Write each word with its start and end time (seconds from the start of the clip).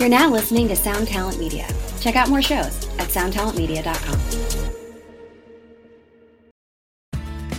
You're 0.00 0.08
now 0.08 0.30
listening 0.30 0.66
to 0.68 0.76
Sound 0.76 1.08
Talent 1.08 1.38
Media. 1.38 1.68
Check 2.00 2.16
out 2.16 2.30
more 2.30 2.40
shows 2.40 2.88
at 2.98 3.08
soundtalentmedia.com. 3.10 4.18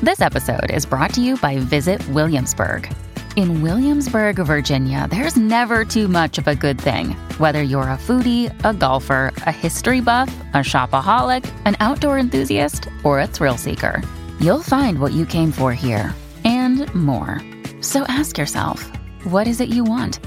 This 0.02 0.22
episode 0.22 0.72
is 0.72 0.88
brought 0.88 1.14
to 1.14 1.22
you 1.22 1.38
by 1.38 1.60
Visit 1.60 2.04
Williamsburg. 2.08 2.92
In 3.36 3.62
Williamsburg, 3.62 4.38
Virginia, 4.38 5.08
there's 5.12 5.38
never 5.38 5.86
too 5.86 6.08
much 6.08 6.40
of 6.40 6.48
a 6.48 6.56
good 6.56 6.82
thing. 6.82 7.12
Whether 7.38 7.62
you're 7.62 7.84
a 7.84 7.96
foodie, 7.96 8.50
a 8.66 8.74
golfer, 8.74 9.32
a 9.46 9.52
history 9.52 10.02
buff, 10.02 10.36
a 10.56 10.64
shopaholic, 10.64 11.48
an 11.66 11.76
outdoor 11.80 12.18
enthusiast, 12.18 12.88
or 13.04 13.20
a 13.20 13.28
thrill 13.28 13.56
seeker, 13.56 14.02
you'll 14.40 14.64
find 14.64 15.00
what 15.00 15.14
you 15.14 15.28
came 15.28 15.52
for 15.52 15.74
here 15.74 16.12
and 16.44 16.92
more. 16.96 17.40
So 17.82 18.02
ask 18.08 18.40
yourself, 18.40 18.90
what 19.26 19.46
is 19.46 19.62
it 19.62 19.70
you 19.70 19.84
want? 19.84 20.20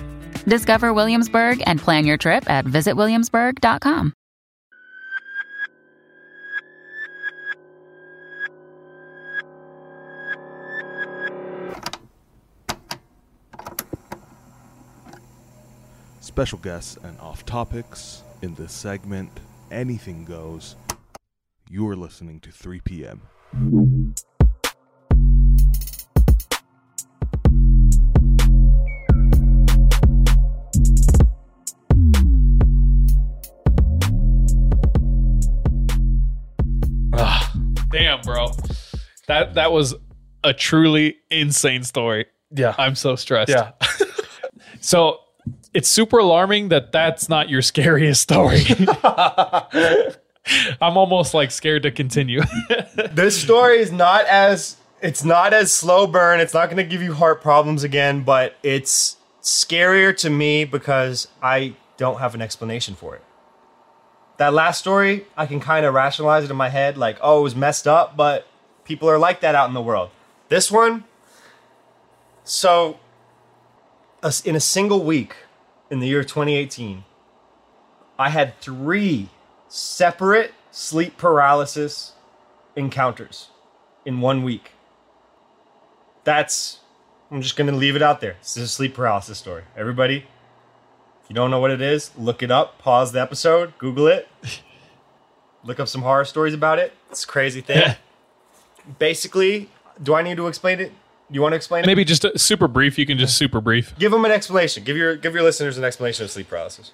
Discover 0.47 0.93
Williamsburg 0.93 1.63
and 1.67 1.81
plan 1.81 2.05
your 2.05 2.17
trip 2.17 2.49
at 2.51 2.65
visitwilliamsburg.com. 2.65 4.13
Special 16.21 16.59
guests 16.59 16.99
and 17.05 17.19
off 17.21 17.47
topics 17.47 18.23
in 18.43 18.55
this 18.57 18.73
segment. 18.73 19.31
Anything 19.71 20.25
goes. 20.25 20.75
You're 21.71 21.95
listening 21.95 22.41
to 22.41 22.51
3 22.51 22.81
p.m. 22.81 23.21
damn, 37.95 38.21
bro. 38.21 38.49
That 39.27 39.55
that 39.55 39.73
was 39.73 39.95
a 40.43 40.53
truly 40.53 41.17
insane 41.31 41.85
story. 41.85 42.27
Yeah. 42.51 42.75
I'm 42.77 42.95
so 42.95 43.17
stressed. 43.17 43.51
Yeah. 43.51 43.73
So 44.81 45.21
it's 45.73 45.89
super 45.89 46.19
alarming 46.19 46.69
that 46.69 46.93
that's 46.93 47.31
not 47.31 47.49
your 47.49 47.63
scariest 47.63 48.21
story. 48.21 48.65
I'm 50.83 50.99
almost 50.99 51.33
like 51.33 51.51
scared 51.51 51.85
to 51.85 51.91
continue. 51.91 52.43
this 53.13 53.41
story 53.41 53.79
is 53.79 53.91
not 53.91 54.27
as 54.27 54.77
it's 55.01 55.25
not 55.25 55.55
as 55.55 55.73
slow 55.73 56.07
burn. 56.07 56.39
It's 56.39 56.53
not 56.53 56.67
going 56.67 56.77
to 56.77 56.85
give 56.85 57.01
you 57.01 57.15
heart 57.15 57.41
problems 57.41 57.83
again, 57.83 58.25
but 58.25 58.57
it's 58.63 59.17
scarier 59.43 60.15
to 60.19 60.29
me 60.29 60.65
because 60.67 61.29
I 61.43 61.75
don't 61.97 62.19
have 62.19 62.35
an 62.35 62.43
explanation 62.43 62.95
for 62.95 63.17
it. 63.17 63.23
That 64.37 64.53
last 64.53 64.79
story, 64.79 65.27
I 65.37 65.47
can 65.47 65.61
kind 65.61 65.87
of 65.87 65.95
rationalize 65.95 66.45
it 66.45 66.51
in 66.51 66.57
my 66.57 66.69
head 66.69 66.99
like, 66.99 67.19
oh, 67.21 67.41
it 67.41 67.43
was 67.43 67.55
messed 67.55 67.87
up, 67.87 68.17
but 68.17 68.47
people 68.85 69.09
are 69.09 69.19
like 69.19 69.41
that 69.41 69.55
out 69.55 69.69
in 69.69 69.75
the 69.75 69.83
world. 69.83 70.11
This 70.49 70.71
one, 70.71 71.05
so 72.43 72.99
in 74.45 74.57
a 74.57 74.61
single 74.61 75.05
week 75.05 75.37
in 75.91 76.01
the 76.01 76.09
year 76.09 76.25
2018, 76.25 77.05
I 78.19 78.31
had 78.31 78.61
three 78.61 79.29
separate 79.69 80.53
sleep 80.71 81.17
paralysis 81.17 82.13
encounters 82.77 83.51
in 84.05 84.21
one 84.21 84.43
week. 84.43 84.73
That's, 86.25 86.79
I'm 87.31 87.43
just 87.43 87.57
to 87.57 87.65
leave 87.65 87.97
it 87.97 88.03
out 88.03 88.21
there. 88.21 88.37
This 88.41 88.57
is 88.57 88.65
a 88.65 88.69
sleep 88.69 88.95
paralysis 88.95 89.39
story. 89.39 89.65
Everybody, 89.77 90.27
if 91.25 91.31
you 91.31 91.35
don't 91.35 91.51
know 91.51 91.59
what 91.59 91.71
it 91.71 91.81
is, 91.81 92.11
look 92.19 92.43
it 92.43 92.51
up, 92.51 92.79
pause 92.79 93.13
the 93.13 93.21
episode, 93.21 93.77
Google 93.79 94.07
it, 94.07 94.29
look 95.65 95.81
up 95.81 95.89
some 95.89 96.03
horror 96.03 96.27
stories 96.27 96.53
about 96.53 96.79
it. 96.79 96.93
It's 97.11 97.25
a 97.25 97.27
crazy 97.27 97.63
thing. 97.63 97.97
Basically, 98.99 99.71
do 100.03 100.15
I 100.15 100.21
need 100.21 100.37
to 100.37 100.47
explain 100.47 100.81
it? 100.81 100.93
You 101.31 101.41
want 101.41 101.53
to 101.53 101.57
explain 101.57 101.85
it? 101.85 101.87
Maybe 101.87 102.05
just 102.05 102.27
a 102.27 102.39
super 102.39 102.69
brief. 102.69 102.99
You 102.99 103.07
can 103.07 103.17
just 103.17 103.39
super 103.39 103.63
brief. 103.63 103.99
Give 103.99 104.13
them 104.13 104.25
an 104.27 104.31
explanation. 104.31 104.85
Give 104.85 104.97
your 104.97 105.17
give 105.17 105.35
your 105.35 105.43
listeners 105.43 105.79
an 105.79 105.85
explanation 105.85 106.25
of 106.25 106.31
sleep 106.31 106.49
paralysis. 106.51 106.93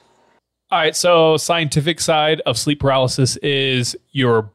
All 0.70 0.78
right. 0.78 0.94
So 0.94 1.36
scientific 1.36 2.00
side 2.00 2.40
of 2.46 2.56
sleep 2.56 2.78
paralysis 2.78 3.36
is 3.38 3.96
your 4.12 4.48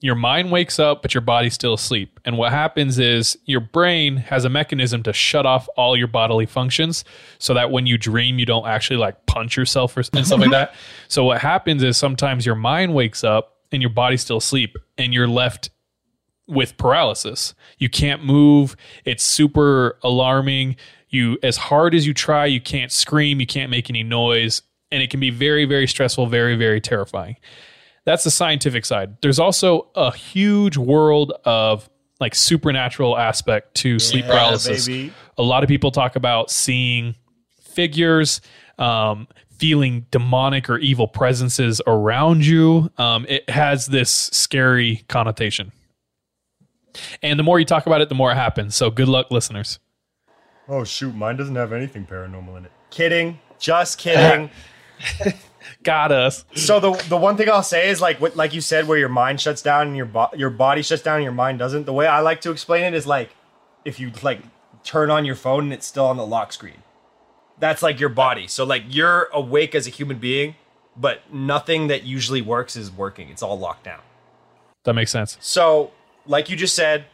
your 0.00 0.14
mind 0.14 0.50
wakes 0.50 0.78
up, 0.78 1.02
but 1.02 1.14
your 1.14 1.20
body's 1.20 1.54
still 1.54 1.74
asleep. 1.74 2.18
And 2.24 2.38
what 2.38 2.52
happens 2.52 2.98
is 2.98 3.36
your 3.44 3.60
brain 3.60 4.16
has 4.16 4.44
a 4.44 4.48
mechanism 4.48 5.02
to 5.02 5.12
shut 5.12 5.44
off 5.44 5.68
all 5.76 5.96
your 5.96 6.06
bodily 6.06 6.46
functions 6.46 7.04
so 7.38 7.52
that 7.54 7.70
when 7.70 7.86
you 7.86 7.98
dream, 7.98 8.38
you 8.38 8.46
don't 8.46 8.66
actually 8.66 8.96
like 8.96 9.26
punch 9.26 9.56
yourself 9.56 9.96
or, 9.96 10.02
and 10.14 10.26
stuff 10.26 10.40
like 10.40 10.50
that. 10.50 10.74
So 11.08 11.24
what 11.24 11.40
happens 11.40 11.82
is 11.82 11.96
sometimes 11.96 12.46
your 12.46 12.54
mind 12.54 12.94
wakes 12.94 13.24
up 13.24 13.56
and 13.72 13.82
your 13.82 13.90
body's 13.90 14.22
still 14.22 14.36
asleep 14.36 14.76
and 14.96 15.12
you're 15.12 15.26
left 15.26 15.70
with 16.46 16.76
paralysis. 16.76 17.54
You 17.78 17.88
can't 17.88 18.24
move. 18.24 18.76
It's 19.04 19.22
super 19.22 19.98
alarming. 20.02 20.76
You 21.08 21.38
as 21.42 21.56
hard 21.56 21.94
as 21.94 22.06
you 22.06 22.14
try, 22.14 22.46
you 22.46 22.60
can't 22.60 22.92
scream, 22.92 23.40
you 23.40 23.46
can't 23.46 23.70
make 23.70 23.90
any 23.90 24.02
noise, 24.02 24.62
and 24.92 25.02
it 25.02 25.10
can 25.10 25.20
be 25.20 25.30
very 25.30 25.64
very 25.64 25.86
stressful, 25.86 26.26
very 26.26 26.56
very 26.56 26.80
terrifying. 26.80 27.36
That's 28.10 28.24
the 28.24 28.30
scientific 28.32 28.84
side. 28.84 29.18
There's 29.22 29.38
also 29.38 29.86
a 29.94 30.10
huge 30.12 30.76
world 30.76 31.32
of 31.44 31.88
like 32.18 32.34
supernatural 32.34 33.16
aspect 33.16 33.76
to 33.76 34.00
sleep 34.00 34.24
Yeah, 34.24 34.32
paralysis. 34.32 34.88
baby. 34.88 35.12
A 35.38 35.44
lot 35.44 35.62
of 35.62 35.68
people 35.68 35.92
talk 35.92 36.16
about 36.16 36.50
seeing 36.50 37.14
figures, 37.60 38.40
um, 38.80 39.28
feeling 39.58 40.06
demonic 40.10 40.68
or 40.68 40.78
evil 40.78 41.06
presences 41.06 41.80
around 41.86 42.44
you. 42.44 42.90
Um, 42.98 43.26
it 43.28 43.48
has 43.48 43.86
this 43.86 44.10
scary 44.10 45.04
connotation. 45.08 45.70
And 47.22 47.38
the 47.38 47.44
more 47.44 47.60
you 47.60 47.64
talk 47.64 47.86
about 47.86 48.00
it, 48.00 48.08
the 48.08 48.16
more 48.16 48.32
it 48.32 48.36
happens. 48.36 48.74
So 48.74 48.90
good 48.90 49.06
luck, 49.08 49.30
listeners. 49.30 49.78
Oh 50.68 50.82
shoot, 50.82 51.14
mine 51.14 51.36
doesn't 51.36 51.54
have 51.54 51.72
anything 51.72 52.06
paranormal 52.06 52.58
in 52.58 52.64
it. 52.64 52.72
Kidding. 52.90 53.38
Just 53.60 53.98
kidding. 53.98 54.50
Got 55.82 56.12
us. 56.12 56.44
so 56.54 56.80
the 56.80 56.92
the 57.08 57.16
one 57.16 57.36
thing 57.36 57.50
I'll 57.50 57.62
say 57.62 57.90
is 57.90 58.00
like 58.00 58.20
what 58.20 58.36
like 58.36 58.54
you 58.54 58.60
said 58.60 58.88
where 58.88 58.98
your 58.98 59.08
mind 59.08 59.40
shuts 59.40 59.62
down 59.62 59.88
and 59.88 59.96
your 59.96 60.06
bo- 60.06 60.30
your 60.36 60.50
body 60.50 60.82
shuts 60.82 61.02
down 61.02 61.16
and 61.16 61.24
your 61.24 61.32
mind 61.32 61.58
doesn't. 61.58 61.84
The 61.84 61.92
way 61.92 62.06
I 62.06 62.20
like 62.20 62.40
to 62.42 62.50
explain 62.50 62.84
it 62.84 62.94
is 62.94 63.06
like 63.06 63.30
if 63.84 64.00
you 64.00 64.12
like 64.22 64.40
turn 64.84 65.10
on 65.10 65.24
your 65.24 65.34
phone 65.34 65.64
and 65.64 65.72
it's 65.72 65.86
still 65.86 66.06
on 66.06 66.16
the 66.16 66.26
lock 66.26 66.52
screen. 66.52 66.82
That's 67.58 67.82
like 67.82 68.00
your 68.00 68.08
body. 68.08 68.46
So 68.46 68.64
like 68.64 68.84
you're 68.88 69.28
awake 69.32 69.74
as 69.74 69.86
a 69.86 69.90
human 69.90 70.18
being, 70.18 70.56
but 70.96 71.22
nothing 71.32 71.88
that 71.88 72.04
usually 72.04 72.40
works 72.40 72.76
is 72.76 72.90
working. 72.90 73.28
It's 73.28 73.42
all 73.42 73.58
locked 73.58 73.84
down. 73.84 74.00
That 74.84 74.94
makes 74.94 75.10
sense. 75.10 75.36
So, 75.40 75.92
like 76.26 76.48
you 76.48 76.56
just 76.56 76.74
said, 76.74 77.04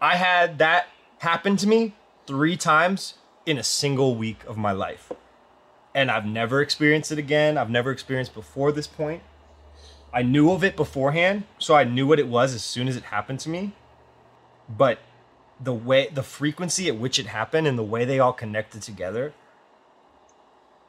I 0.00 0.16
had 0.16 0.58
that 0.58 0.88
happen 1.18 1.56
to 1.58 1.66
me 1.66 1.94
three 2.26 2.56
times 2.56 3.14
in 3.44 3.58
a 3.58 3.62
single 3.62 4.14
week 4.14 4.42
of 4.46 4.56
my 4.56 4.72
life. 4.72 5.12
And 5.94 6.10
I've 6.10 6.26
never 6.26 6.60
experienced 6.60 7.10
it 7.10 7.18
again. 7.18 7.58
I've 7.58 7.70
never 7.70 7.90
experienced 7.90 8.34
before 8.34 8.72
this 8.72 8.86
point. 8.86 9.22
I 10.12 10.22
knew 10.22 10.50
of 10.50 10.64
it 10.64 10.76
beforehand, 10.76 11.44
so 11.58 11.74
I 11.74 11.84
knew 11.84 12.06
what 12.06 12.18
it 12.18 12.28
was 12.28 12.54
as 12.54 12.64
soon 12.64 12.88
as 12.88 12.96
it 12.96 13.04
happened 13.04 13.40
to 13.40 13.48
me. 13.48 13.72
But 14.68 14.98
the 15.60 15.72
way 15.72 16.08
the 16.12 16.22
frequency 16.22 16.88
at 16.88 16.96
which 16.96 17.18
it 17.18 17.26
happened 17.26 17.66
and 17.66 17.78
the 17.78 17.84
way 17.84 18.04
they 18.04 18.18
all 18.18 18.32
connected 18.32 18.82
together 18.82 19.32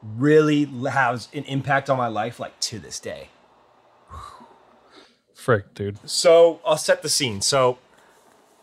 really 0.02 0.64
has 0.64 1.28
an 1.32 1.44
impact 1.44 1.88
on 1.90 1.96
my 1.96 2.08
life 2.08 2.40
like 2.40 2.58
to 2.60 2.78
this 2.78 2.98
day. 2.98 3.28
Frick, 5.34 5.74
dude. 5.74 5.98
So 6.08 6.60
I'll 6.64 6.76
set 6.76 7.02
the 7.02 7.08
scene. 7.08 7.40
So 7.40 7.78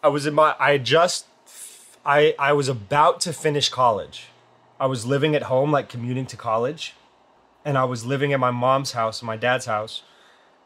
I 0.02 0.08
was 0.08 0.26
in 0.26 0.34
my 0.34 0.56
I 0.60 0.78
just 0.78 1.28
I 2.06 2.36
I 2.40 2.54
was 2.54 2.68
about 2.68 3.22
to 3.22 3.34
finish 3.34 3.70
college. 3.70 4.29
I 4.80 4.86
was 4.86 5.06
living 5.06 5.36
at 5.36 5.44
home, 5.44 5.72
like 5.72 5.90
commuting 5.90 6.26
to 6.28 6.38
college, 6.38 6.94
and 7.66 7.78
I 7.78 7.84
was 7.84 8.06
living 8.06 8.32
at 8.32 8.40
my 8.40 8.52
mom's 8.52 8.94
house 8.94 9.22
and 9.22 9.28
my 9.28 9.36
dad's 9.36 9.66
house. 9.66 10.04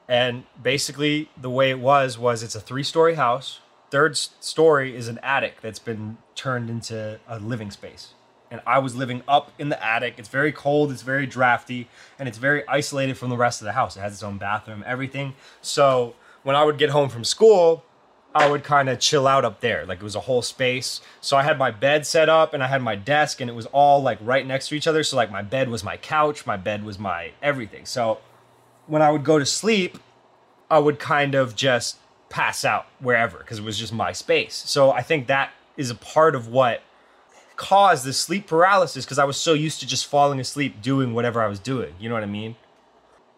And 0.07 0.43
basically, 0.61 1.29
the 1.35 1.49
way 1.49 1.71
it 1.71 1.79
was 1.79 2.17
was 2.17 2.43
it's 2.43 2.55
a 2.55 2.59
three-story 2.59 3.15
house. 3.15 3.59
Third 3.89 4.17
story 4.17 4.95
is 4.95 5.07
an 5.07 5.19
attic 5.23 5.61
that's 5.61 5.79
been 5.79 6.17
turned 6.35 6.69
into 6.69 7.19
a 7.27 7.39
living 7.39 7.71
space. 7.71 8.13
And 8.51 8.61
I 8.67 8.77
was 8.77 8.95
living 8.95 9.23
up 9.27 9.51
in 9.57 9.69
the 9.69 9.83
attic. 9.83 10.15
It's 10.17 10.29
very 10.29 10.51
cold, 10.51 10.91
it's 10.91 11.01
very 11.01 11.25
drafty, 11.25 11.87
and 12.19 12.29
it's 12.29 12.37
very 12.37 12.67
isolated 12.67 13.17
from 13.17 13.29
the 13.29 13.37
rest 13.37 13.61
of 13.61 13.65
the 13.65 13.71
house. 13.71 13.97
It 13.97 14.01
has 14.01 14.13
its 14.13 14.21
own 14.21 14.37
bathroom, 14.37 14.83
everything. 14.85 15.33
So 15.61 16.15
when 16.43 16.55
I 16.55 16.63
would 16.63 16.77
get 16.77 16.91
home 16.91 17.09
from 17.09 17.23
school, 17.23 17.83
I 18.35 18.49
would 18.49 18.63
kind 18.63 18.89
of 18.89 18.99
chill 18.99 19.27
out 19.27 19.45
up 19.45 19.61
there. 19.61 19.85
Like 19.85 19.99
it 19.99 20.03
was 20.03 20.15
a 20.15 20.21
whole 20.21 20.41
space. 20.41 21.01
So 21.21 21.37
I 21.37 21.43
had 21.43 21.57
my 21.57 21.71
bed 21.71 22.05
set 22.07 22.29
up 22.29 22.53
and 22.53 22.63
I 22.63 22.67
had 22.67 22.81
my 22.81 22.95
desk 22.95 23.39
and 23.39 23.49
it 23.49 23.53
was 23.53 23.67
all 23.67 24.01
like 24.01 24.17
right 24.21 24.45
next 24.45 24.69
to 24.69 24.75
each 24.75 24.87
other. 24.87 25.03
So 25.03 25.15
like 25.15 25.31
my 25.31 25.41
bed 25.41 25.69
was 25.69 25.83
my 25.83 25.97
couch, 25.97 26.45
my 26.45 26.57
bed 26.57 26.83
was 26.83 26.97
my 26.97 27.31
everything. 27.41 27.85
So 27.85 28.19
when 28.87 29.01
I 29.01 29.11
would 29.11 29.23
go 29.23 29.37
to 29.37 29.45
sleep, 29.45 29.99
I 30.69 30.79
would 30.79 30.99
kind 30.99 31.35
of 31.35 31.55
just 31.55 31.97
pass 32.29 32.65
out 32.65 32.87
wherever 32.99 33.37
because 33.37 33.59
it 33.59 33.63
was 33.63 33.77
just 33.77 33.93
my 33.93 34.11
space. 34.11 34.55
So 34.65 34.91
I 34.91 35.03
think 35.03 35.27
that 35.27 35.51
is 35.77 35.91
a 35.91 35.95
part 35.95 36.33
of 36.33 36.47
what 36.47 36.81
caused 37.55 38.05
the 38.05 38.13
sleep 38.13 38.47
paralysis 38.47 39.05
because 39.05 39.19
I 39.19 39.25
was 39.25 39.37
so 39.37 39.53
used 39.53 39.79
to 39.81 39.87
just 39.87 40.07
falling 40.07 40.39
asleep 40.39 40.81
doing 40.81 41.13
whatever 41.13 41.41
I 41.41 41.47
was 41.47 41.59
doing. 41.59 41.93
You 41.99 42.09
know 42.09 42.15
what 42.15 42.23
I 42.23 42.27
mean? 42.27 42.55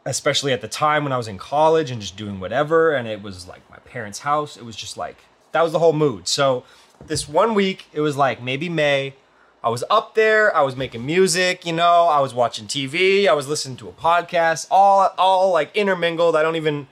Especially 0.06 0.54
at 0.54 0.62
the 0.62 0.68
time 0.68 1.04
when 1.04 1.12
I 1.12 1.18
was 1.18 1.28
in 1.28 1.38
college 1.38 1.90
and 1.90 2.00
just 2.00 2.16
doing 2.16 2.40
whatever, 2.40 2.94
and 2.94 3.07
it 3.07 3.22
was 3.22 3.48
like 3.48 3.68
my 3.69 3.78
parents' 3.78 4.19
house. 4.19 4.56
It 4.56 4.63
was 4.63 4.75
just 4.75 4.98
like 4.98 5.18
that 5.52 5.62
was 5.63 5.72
the 5.72 5.80
whole 5.80 5.94
mood. 5.94 6.28
So 6.28 6.63
this 7.07 7.28
one 7.28 7.54
week, 7.56 7.86
it 7.94 8.02
was 8.02 8.16
like 8.16 8.42
maybe 8.42 8.69
May. 8.69 9.16
I 9.63 9.69
was 9.69 9.84
up 9.90 10.13
there, 10.13 10.56
I 10.56 10.62
was 10.62 10.75
making 10.75 11.04
music, 11.04 11.66
you 11.66 11.74
know, 11.74 12.04
I 12.04 12.19
was 12.19 12.36
watching 12.36 12.68
TV, 12.68 13.28
I 13.28 13.34
was 13.34 13.48
listening 13.48 13.78
to 13.78 13.90
a 13.90 13.94
podcast, 13.94 14.68
all 14.69 15.12
all 15.18 15.52
like 15.52 15.75
intermingled. 15.75 16.36
I 16.36 16.44
don't 16.44 16.56
even 16.56 16.88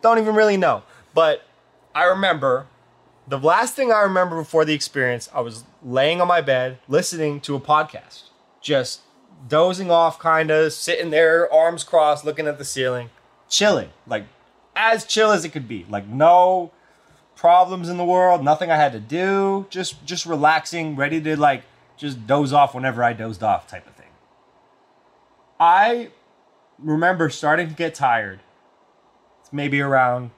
don't 0.00 0.18
even 0.18 0.34
really 0.34 0.56
know. 0.56 0.84
But 1.12 1.42
I 1.94 2.04
remember 2.04 2.66
the 3.26 3.38
last 3.38 3.74
thing 3.74 3.92
I 3.92 4.00
remember 4.00 4.36
before 4.36 4.64
the 4.64 4.74
experience, 4.74 5.28
I 5.34 5.40
was 5.40 5.64
laying 5.82 6.20
on 6.20 6.28
my 6.28 6.40
bed 6.40 6.78
listening 6.88 7.40
to 7.42 7.56
a 7.56 7.60
podcast. 7.60 8.24
Just 8.60 9.00
dozing 9.46 9.90
off 9.90 10.18
kind 10.18 10.50
of, 10.50 10.72
sitting 10.72 11.10
there, 11.10 11.52
arms 11.52 11.84
crossed, 11.84 12.24
looking 12.24 12.46
at 12.46 12.58
the 12.58 12.64
ceiling, 12.64 13.10
chilling. 13.48 13.90
Like 14.06 14.26
as 14.76 15.04
chill 15.04 15.30
as 15.30 15.44
it 15.44 15.50
could 15.50 15.68
be. 15.68 15.86
Like 15.88 16.06
no 16.06 16.72
problems 17.36 17.88
in 17.88 17.96
the 17.96 18.04
world, 18.04 18.44
nothing 18.44 18.70
I 18.70 18.76
had 18.76 18.92
to 18.92 19.00
do, 19.00 19.66
just 19.70 20.04
just 20.04 20.26
relaxing, 20.26 20.96
ready 20.96 21.20
to 21.20 21.36
like 21.36 21.64
just 21.96 22.26
doze 22.26 22.52
off 22.52 22.74
whenever 22.74 23.02
I 23.02 23.12
dozed 23.12 23.42
off 23.42 23.66
type 23.66 23.86
of 23.86 23.94
thing. 23.94 24.10
I 25.60 26.10
remember 26.78 27.30
starting 27.30 27.68
to 27.68 27.74
get 27.74 27.94
tired. 27.94 28.40
It's 29.40 29.52
maybe 29.52 29.80
around, 29.80 30.30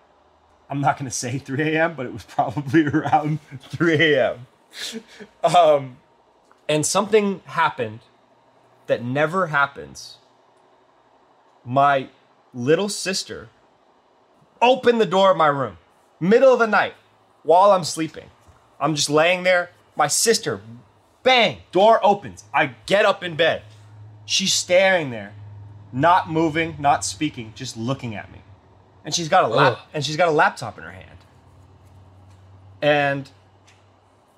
I'm 0.68 0.80
not 0.80 0.98
to 0.98 1.10
say 1.10 1.38
3 1.38 1.74
a.m., 1.74 1.94
but 1.94 2.06
it 2.06 2.12
was 2.12 2.24
probably 2.24 2.86
around 2.92 3.38
3 3.60 3.94
a.m. 3.94 4.46
Um, 5.42 5.96
and 6.68 6.84
something 6.84 7.40
happened 7.46 8.00
that 8.86 9.02
never 9.02 9.48
happens. 9.48 10.18
My 11.64 12.08
little 12.54 12.88
sister 12.88 13.48
opened 14.62 15.00
the 15.00 15.06
door 15.06 15.30
of 15.30 15.36
my 15.36 15.48
room, 15.48 15.78
middle 16.20 16.52
of 16.52 16.58
the 16.58 16.66
night, 16.66 16.94
while 17.42 17.72
I'm 17.72 17.84
sleeping. 17.84 18.30
I'm 18.80 18.94
just 18.94 19.10
laying 19.10 19.42
there. 19.42 19.70
My 19.96 20.06
sister 20.06 20.60
Bang! 21.26 21.58
Door 21.72 21.98
opens. 22.06 22.44
I 22.54 22.76
get 22.86 23.04
up 23.04 23.24
in 23.24 23.34
bed. 23.34 23.62
She's 24.26 24.52
staring 24.52 25.10
there, 25.10 25.34
not 25.92 26.30
moving, 26.30 26.76
not 26.78 27.04
speaking, 27.04 27.52
just 27.56 27.76
looking 27.76 28.14
at 28.14 28.30
me. 28.30 28.42
And 29.04 29.12
she's 29.12 29.28
got 29.28 29.42
a 29.42 29.48
lap 29.48 29.72
Ugh. 29.72 29.88
and 29.92 30.04
she's 30.04 30.16
got 30.16 30.28
a 30.28 30.30
laptop 30.30 30.78
in 30.78 30.84
her 30.84 30.92
hand. 30.92 31.18
And 32.80 33.28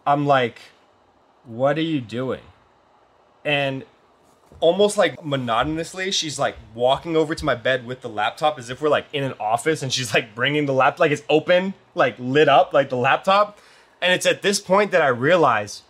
I'm 0.07 0.27
like, 0.27 0.61
what 1.45 1.77
are 1.77 1.83
you 1.83 2.01
doing? 2.01 2.41
And 3.45 3.85
almost 4.61 4.97
like 4.97 5.25
monotonously, 5.25 6.11
she's 6.11 6.39
like 6.39 6.57
walking 6.75 7.17
over 7.17 7.35
to 7.35 7.45
my 7.45 7.55
bed 7.55 7.87
with 7.87 8.01
the 8.01 8.09
laptop 8.09 8.59
as 8.59 8.71
if 8.71 8.81
we're 8.81 8.89
like 8.89 9.07
in 9.13 9.25
an 9.25 9.35
office 9.39 9.83
and 9.83 9.93
she's 9.93 10.15
like 10.15 10.35
bringing 10.35 10.67
the 10.67 10.73
laptop, 10.73 11.01
like 11.01 11.13
it's 11.13 11.23
open, 11.29 11.75
like 11.95 12.17
lit 12.19 12.49
up, 12.49 12.73
like 12.73 12.91
the 12.91 12.97
laptop. 12.97 13.59
And 14.01 14.13
it's 14.13 14.27
at 14.27 14.43
this 14.43 14.61
point 14.61 14.91
that 14.93 15.03
I 15.03 15.09
realize 15.09 15.83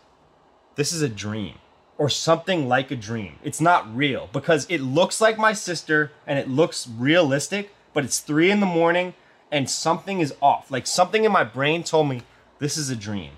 this 0.76 0.92
is 0.92 1.02
a 1.02 1.08
dream 1.08 1.54
or 1.98 2.08
something 2.08 2.68
like 2.68 2.90
a 2.90 2.96
dream. 2.96 3.38
It's 3.42 3.60
not 3.60 3.94
real 3.94 4.28
because 4.32 4.66
it 4.70 4.80
looks 4.80 5.20
like 5.20 5.36
my 5.38 5.52
sister 5.52 6.12
and 6.26 6.38
it 6.38 6.48
looks 6.48 6.88
realistic, 6.88 7.74
but 7.92 8.04
it's 8.04 8.20
three 8.20 8.50
in 8.50 8.60
the 8.60 8.66
morning 8.66 9.14
and 9.50 9.68
something 9.68 10.20
is 10.20 10.34
off. 10.40 10.70
Like 10.70 10.86
something 10.86 11.24
in 11.24 11.32
my 11.32 11.44
brain 11.44 11.82
told 11.82 12.08
me 12.08 12.22
this 12.58 12.76
is 12.76 12.90
a 12.90 12.96
dream. 12.96 13.32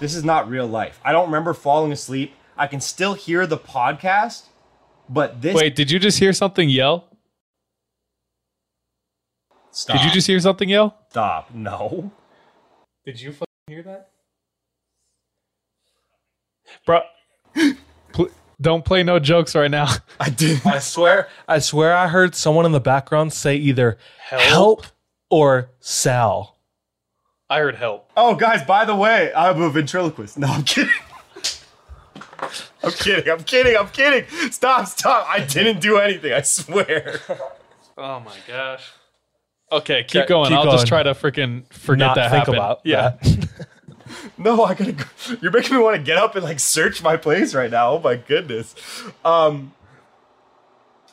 This 0.00 0.14
is 0.14 0.24
not 0.24 0.48
real 0.48 0.66
life. 0.66 1.00
I 1.04 1.12
don't 1.12 1.26
remember 1.26 1.54
falling 1.54 1.92
asleep. 1.92 2.34
I 2.56 2.66
can 2.66 2.80
still 2.80 3.14
hear 3.14 3.46
the 3.46 3.58
podcast, 3.58 4.44
but 5.10 5.42
this 5.42 5.54
Wait, 5.54 5.74
did 5.74 5.90
you 5.90 5.98
just 5.98 6.18
hear 6.18 6.32
something 6.32 6.68
yell? 6.70 7.08
stop. 9.72 9.96
Did 9.96 10.06
you 10.06 10.10
just 10.12 10.26
hear 10.26 10.40
something 10.40 10.68
yell? 10.68 10.96
stop? 11.10 11.52
No. 11.52 12.12
Did 13.04 13.20
you 13.20 13.32
fucking 13.32 13.46
hear 13.66 13.82
that? 13.82 14.10
Bro, 16.86 17.00
pl- 18.12 18.30
don't 18.60 18.84
play 18.84 19.02
no 19.02 19.18
jokes 19.18 19.54
right 19.56 19.70
now. 19.70 19.88
I 20.20 20.30
did. 20.30 20.64
I 20.64 20.78
swear, 20.78 21.28
I 21.48 21.58
swear, 21.58 21.94
I 21.96 22.06
heard 22.08 22.34
someone 22.34 22.64
in 22.64 22.72
the 22.72 22.80
background 22.80 23.32
say 23.32 23.56
either 23.56 23.98
help, 24.18 24.86
or 25.30 25.70
Sal. 25.80 26.58
I 27.48 27.58
heard 27.58 27.74
help. 27.74 28.08
Oh, 28.16 28.36
guys, 28.36 28.62
by 28.62 28.84
the 28.84 28.94
way, 28.94 29.32
I'm 29.34 29.60
a 29.60 29.70
ventriloquist. 29.70 30.38
No, 30.38 30.46
I'm 30.46 30.62
kidding. 30.62 30.92
I'm 32.82 32.92
kidding. 32.92 33.30
I'm 33.30 33.44
kidding. 33.44 33.76
I'm 33.76 33.88
kidding. 33.88 34.24
Stop, 34.50 34.86
stop. 34.88 35.26
I 35.28 35.40
didn't 35.44 35.80
do 35.80 35.98
anything. 35.98 36.32
I 36.32 36.42
swear. 36.42 37.20
Oh 38.02 38.18
my 38.20 38.34
gosh. 38.48 38.90
Okay, 39.70 40.04
keep 40.04 40.22
Okay, 40.22 40.28
going. 40.28 40.48
keep 40.48 40.56
I'll 40.56 40.64
going. 40.64 40.76
just 40.78 40.86
try 40.86 41.02
to 41.02 41.10
freaking 41.12 41.70
forget 41.70 41.98
Not 41.98 42.14
that 42.16 42.30
think 42.30 42.38
happened. 42.46 42.56
about 42.56 42.80
yeah. 42.84 43.10
that. 43.20 43.48
No, 44.38 44.64
I 44.64 44.72
gotta 44.74 44.92
go. 44.92 45.04
You're 45.42 45.52
making 45.52 45.76
me 45.76 45.82
want 45.82 45.96
to 45.96 46.02
get 46.02 46.16
up 46.16 46.34
and 46.34 46.42
like 46.42 46.58
search 46.60 47.02
my 47.02 47.16
place 47.18 47.54
right 47.54 47.70
now. 47.70 47.92
Oh 47.92 48.00
my 48.00 48.16
goodness. 48.16 48.74
Um, 49.24 49.72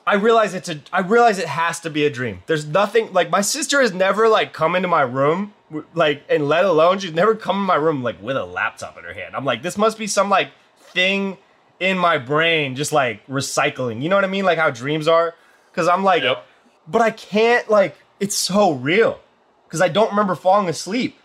I 0.06 0.16
realize 0.16 0.54
it's 0.54 0.70
a. 0.70 0.80
I 0.94 1.02
realize 1.02 1.38
it 1.40 1.48
has 1.48 1.80
to 1.82 1.90
be 1.90 2.06
a 2.06 2.10
dream. 2.10 2.42
There's 2.48 2.66
nothing 2.66 3.12
like 3.12 3.30
my 3.30 3.42
sister 3.42 3.82
has 3.82 3.94
never 3.94 4.30
like 4.30 4.54
come 4.54 4.76
into 4.76 4.88
my 4.88 5.02
room 5.02 5.54
like, 5.94 6.24
and 6.30 6.48
let 6.48 6.64
alone 6.64 7.00
she's 7.00 7.12
never 7.14 7.36
come 7.36 7.58
in 7.58 7.64
my 7.64 7.76
room 7.76 8.02
like 8.02 8.22
with 8.22 8.38
a 8.38 8.46
laptop 8.46 8.98
in 8.98 9.04
her 9.04 9.14
hand. 9.14 9.36
I'm 9.36 9.44
like, 9.46 9.62
this 9.62 9.78
must 9.78 9.98
be 9.98 10.08
some 10.08 10.30
like 10.30 10.52
thing 10.80 11.38
in 11.80 11.98
my 11.98 12.18
brain, 12.18 12.76
just 12.76 12.92
like 12.92 13.26
recycling. 13.28 14.02
You 14.02 14.10
know 14.10 14.16
what 14.16 14.26
I 14.26 14.30
mean? 14.30 14.46
Like 14.46 14.58
how 14.58 14.70
dreams 14.70 15.08
are. 15.08 15.36
Because 15.72 15.88
I'm 15.88 16.04
like, 16.04 16.24
Yep. 16.24 16.46
but 16.88 17.02
I 17.02 17.12
can't 17.12 17.70
like. 17.70 17.96
It's 18.20 18.36
so 18.36 18.72
real. 18.72 19.20
Because 19.68 19.82
I 19.82 19.90
don't 19.90 20.10
remember 20.10 20.34
falling 20.34 20.68
asleep. 20.70 21.20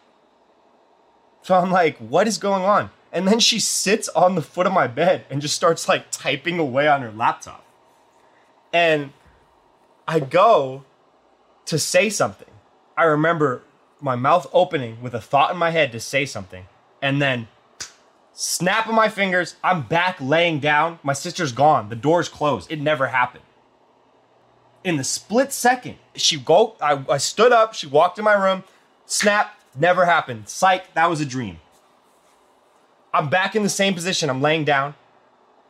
So 1.43 1.55
I'm 1.55 1.71
like, 1.71 1.97
what 1.99 2.29
is 2.29 2.39
going 2.39 2.63
on? 2.65 2.91
And 3.13 3.27
then 3.27 3.41
she 3.41 3.59
sits 3.61 4.09
on 4.11 4.35
the 4.35 4.43
foot 4.43 4.67
of 4.67 4.73
my 4.73 4.87
bed 4.87 5.25
and 5.31 5.41
just 5.41 5.55
starts 5.55 5.89
like 5.89 6.11
typing 6.11 6.59
away 6.59 6.89
on 6.89 7.03
her 7.03 7.11
laptop. 7.11 7.65
And 8.73 9.13
I 10.09 10.21
go 10.21 10.85
to 11.67 11.79
say 11.79 12.09
something. 12.11 12.49
I 12.97 13.05
remember 13.05 13.63
my 14.01 14.17
mouth 14.17 14.47
opening 14.53 15.01
with 15.03 15.15
a 15.15 15.21
thought 15.21 15.51
in 15.51 15.57
my 15.57 15.71
head 15.71 15.93
to 15.93 16.01
say 16.01 16.27
something. 16.27 16.67
And 17.01 17.21
then 17.23 17.49
snap 18.43 18.89
of 18.89 18.95
my 18.95 19.09
fingers, 19.09 19.55
I'm 19.63 19.83
back 19.83 20.21
laying 20.21 20.59
down. 20.59 20.99
My 21.03 21.13
sister's 21.13 21.53
gone. 21.53 21.89
The 21.89 21.97
door's 21.97 22.29
closed. 22.29 22.71
It 22.73 22.81
never 22.81 23.07
happened. 23.07 23.45
In 24.83 24.97
the 24.97 25.05
split 25.05 25.53
second, 25.53 25.97
she 26.17 26.39
go 26.39 26.75
I, 26.81 27.05
I 27.09 27.19
stood 27.19 27.53
up, 27.53 27.73
she 27.73 27.87
walked 27.87 28.19
in 28.19 28.25
my 28.25 28.33
room, 28.33 28.65
snap, 29.07 29.55
never 29.79 30.07
happened. 30.07 30.49
Psych, 30.49 30.93
that 30.95 31.09
was 31.09 31.21
a 31.21 31.25
dream. 31.25 31.61
I'm 33.15 33.29
back 33.29 33.55
in 33.55 33.63
the 33.63 33.69
same 33.69 33.95
position. 33.95 34.29
I'm 34.29 34.41
laying 34.41 34.65
down. 34.65 34.97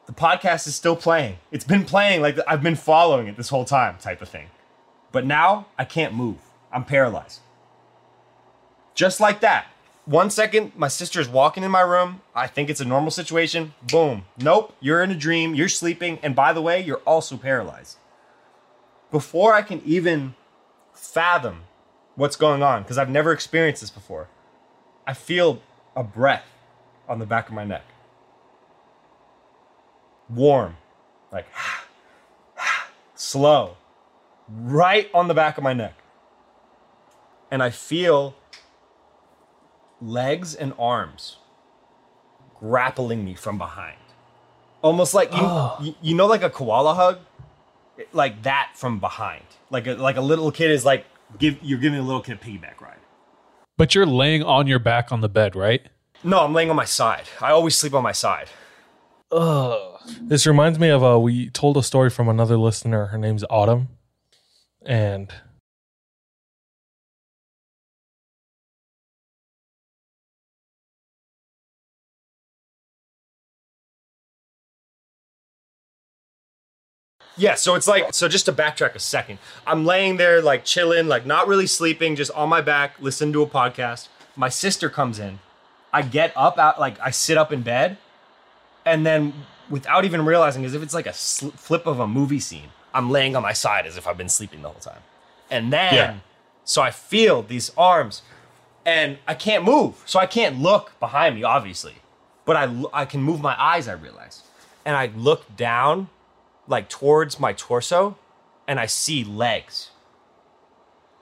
The 0.07 0.13
podcast 0.13 0.67
is 0.67 0.75
still 0.75 0.97
playing. 0.97 1.37
It's 1.51 1.65
been 1.65 1.85
playing 1.85 2.23
like 2.23 2.39
I've 2.49 2.63
been 2.63 2.77
following 2.77 3.27
it 3.27 3.37
this 3.37 3.51
whole 3.51 3.67
time, 3.67 3.99
type 3.99 4.23
of 4.23 4.31
thing. 4.31 4.49
But 5.11 5.27
now 5.27 5.67
I 5.79 5.85
can't 5.85 6.15
move. 6.15 6.39
I'm 6.73 6.85
paralyzed. 6.85 7.41
Just 8.95 9.21
like 9.21 9.41
that. 9.41 9.67
One 10.05 10.31
second, 10.31 10.73
my 10.75 10.89
sister's 10.89 11.29
walking 11.29 11.63
in 11.63 11.71
my 11.71 11.81
room. 11.81 12.23
I 12.35 12.49
think 12.49 12.69
it's 12.69 12.81
a 12.81 12.85
normal 12.85 13.13
situation. 13.13 13.75
Boom. 13.91 14.25
Nope, 14.37 14.75
you're 14.81 15.03
in 15.03 15.13
a 15.13 15.17
dream. 15.17 15.55
You're 15.55 15.69
sleeping. 15.69 16.19
And 16.23 16.35
by 16.35 16.53
the 16.53 16.61
way, 16.61 16.83
you're 16.83 17.03
also 17.07 17.37
paralyzed. 17.37 17.99
Before 19.13 19.55
I 19.55 19.63
can 19.63 19.81
even 19.85 20.35
fathom 20.93 21.65
what's 22.17 22.35
going 22.35 22.63
on, 22.63 22.83
because 22.83 22.99
I've 22.99 23.11
never 23.11 23.33
experienced 23.33 23.81
this 23.81 23.91
before, 23.91 24.29
I 25.07 25.15
feel 25.15 25.63
a 25.95 26.03
breath 26.03 26.47
on 27.09 27.21
the 27.21 27.27
back 27.27 27.49
of 27.49 27.55
my 27.55 27.65
neck. 27.65 27.85
Warm, 30.29 30.77
like 31.31 31.47
slow, 33.15 33.77
right 34.49 35.09
on 35.15 35.29
the 35.29 35.35
back 35.35 35.59
of 35.59 35.65
my 35.65 35.75
neck. 35.75 35.95
And 37.53 37.63
I 37.63 37.71
feel 37.71 38.35
legs 40.03 40.55
and 40.55 40.73
arms 40.79 41.37
grappling 42.59 43.25
me 43.25 43.35
from 43.35 43.59
behind. 43.59 43.97
Almost 44.83 45.15
like 45.15 45.33
you, 45.33 45.71
you, 45.81 45.95
you 46.03 46.15
know, 46.15 46.27
like 46.27 46.43
a 46.43 46.51
koala 46.51 46.95
hug, 46.95 47.19
like 48.13 48.43
that 48.43 48.73
from 48.75 48.99
behind. 48.99 49.45
Like 49.71 49.87
a, 49.87 49.93
like 49.95 50.17
a 50.17 50.21
little 50.21 50.51
kid 50.51 50.71
is 50.71 50.85
like 50.85 51.07
give 51.39 51.59
you're 51.63 51.79
giving 51.79 51.99
a 51.99 52.03
little 52.03 52.21
kid 52.21 52.35
a 52.35 52.45
piggyback 52.45 52.81
ride. 52.81 52.99
But 53.79 53.95
you're 53.95 54.07
laying 54.07 54.43
on 54.43 54.67
your 54.67 54.79
back 54.79 55.13
on 55.13 55.21
the 55.21 55.29
bed, 55.29 55.55
right? 55.57 55.89
No, 56.25 56.41
I'm 56.41 56.53
laying 56.53 56.71
on 56.71 56.77
my 56.77 56.85
side. 56.85 57.25
I 57.41 57.51
always 57.51 57.77
sleep 57.77 57.95
on 57.95 58.03
my 58.03 58.13
side. 58.13 58.49
Oh, 59.31 59.99
this 60.21 60.47
reminds 60.47 60.79
me 60.79 60.89
of 60.91 61.03
uh, 61.03 61.19
we 61.19 61.49
told 61.51 61.77
a 61.77 61.83
story 61.83 62.11
from 62.11 62.29
another 62.29 62.57
listener. 62.57 63.07
Her 63.07 63.19
name's 63.19 63.45
Autumn, 63.49 63.89
and 64.85 65.33
Yeah, 77.37 77.55
so 77.55 77.75
it's 77.75 77.89
like 77.89 78.13
so 78.15 78.29
just 78.29 78.45
to 78.47 78.53
backtrack 78.53 78.95
a 78.95 78.99
second. 78.99 79.39
I'm 79.67 79.85
laying 79.87 80.17
there 80.19 80.43
like 80.43 80.65
chilling, 80.65 81.09
like 81.09 81.25
not 81.27 81.49
really 81.49 81.67
sleeping, 81.67 82.15
just 82.17 82.31
on 82.33 82.49
my 82.49 82.61
back, 82.61 82.95
listening 83.01 83.33
to 83.35 83.43
a 83.43 83.47
podcast. 83.47 84.09
My 84.37 84.49
sister 84.49 84.91
comes 84.91 85.19
in. 85.19 85.39
I 85.93 86.03
get 86.03 86.33
up 86.37 86.59
out 86.59 86.79
like 86.81 86.99
I 87.01 87.11
sit 87.11 87.37
up 87.39 87.53
in 87.53 87.63
bed 87.63 87.97
and 88.85 89.05
then 89.07 89.33
without 89.71 90.05
even 90.05 90.25
realizing 90.25 90.65
as 90.65 90.75
if 90.75 90.83
it's 90.83 90.95
like 90.95 91.07
a 91.07 91.13
sl- 91.13 91.49
flip 91.51 91.87
of 91.87 92.01
a 92.01 92.07
movie 92.07 92.41
scene, 92.41 92.69
I'm 92.95 93.11
laying 93.11 93.37
on 93.37 93.43
my 93.43 93.53
side 93.53 93.87
as 93.87 93.97
if 93.97 94.07
I've 94.07 94.19
been 94.19 94.29
sleeping 94.29 94.63
the 94.63 94.69
whole 94.69 94.81
time. 94.81 95.01
And 95.51 95.73
then 95.73 95.95
Yeah. 95.95 96.15
so 96.65 96.83
I 96.83 96.91
feel 96.91 97.43
these 97.43 97.71
arms 97.77 98.23
and 98.85 99.19
I 99.29 99.35
can't 99.35 99.65
move. 99.65 100.03
So 100.07 100.19
I 100.19 100.27
can't 100.27 100.61
look 100.61 100.99
behind 101.01 101.35
me 101.37 101.45
obviously. 101.45 101.95
But 102.45 102.57
I, 102.57 102.83
I 102.93 103.05
can 103.05 103.23
move 103.23 103.41
my 103.41 103.55
eyes, 103.61 103.87
I 103.87 103.93
realize. 103.93 104.43
And 104.85 104.97
I 104.97 105.11
look 105.17 105.57
down 105.57 106.09
like 106.73 106.89
towards 106.89 107.39
my 107.39 107.53
torso 107.53 108.17
and 108.67 108.81
I 108.81 108.87
see 108.87 109.23
legs. 109.23 109.91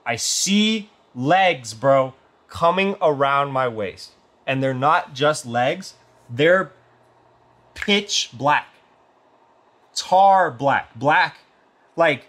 I 0.03 0.15
see 0.15 0.89
legs, 1.13 1.75
bro, 1.75 2.15
coming 2.47 2.95
around 3.01 3.51
my 3.51 3.67
waist. 3.67 4.11
And 4.47 4.63
they're 4.63 4.73
not 4.73 5.13
just 5.13 5.45
legs, 5.45 5.93
they're 6.27 6.71
pitch 7.75 8.31
black. 8.33 8.67
Tar 9.93 10.49
black. 10.49 10.97
Black 10.97 11.37
like 11.95 12.27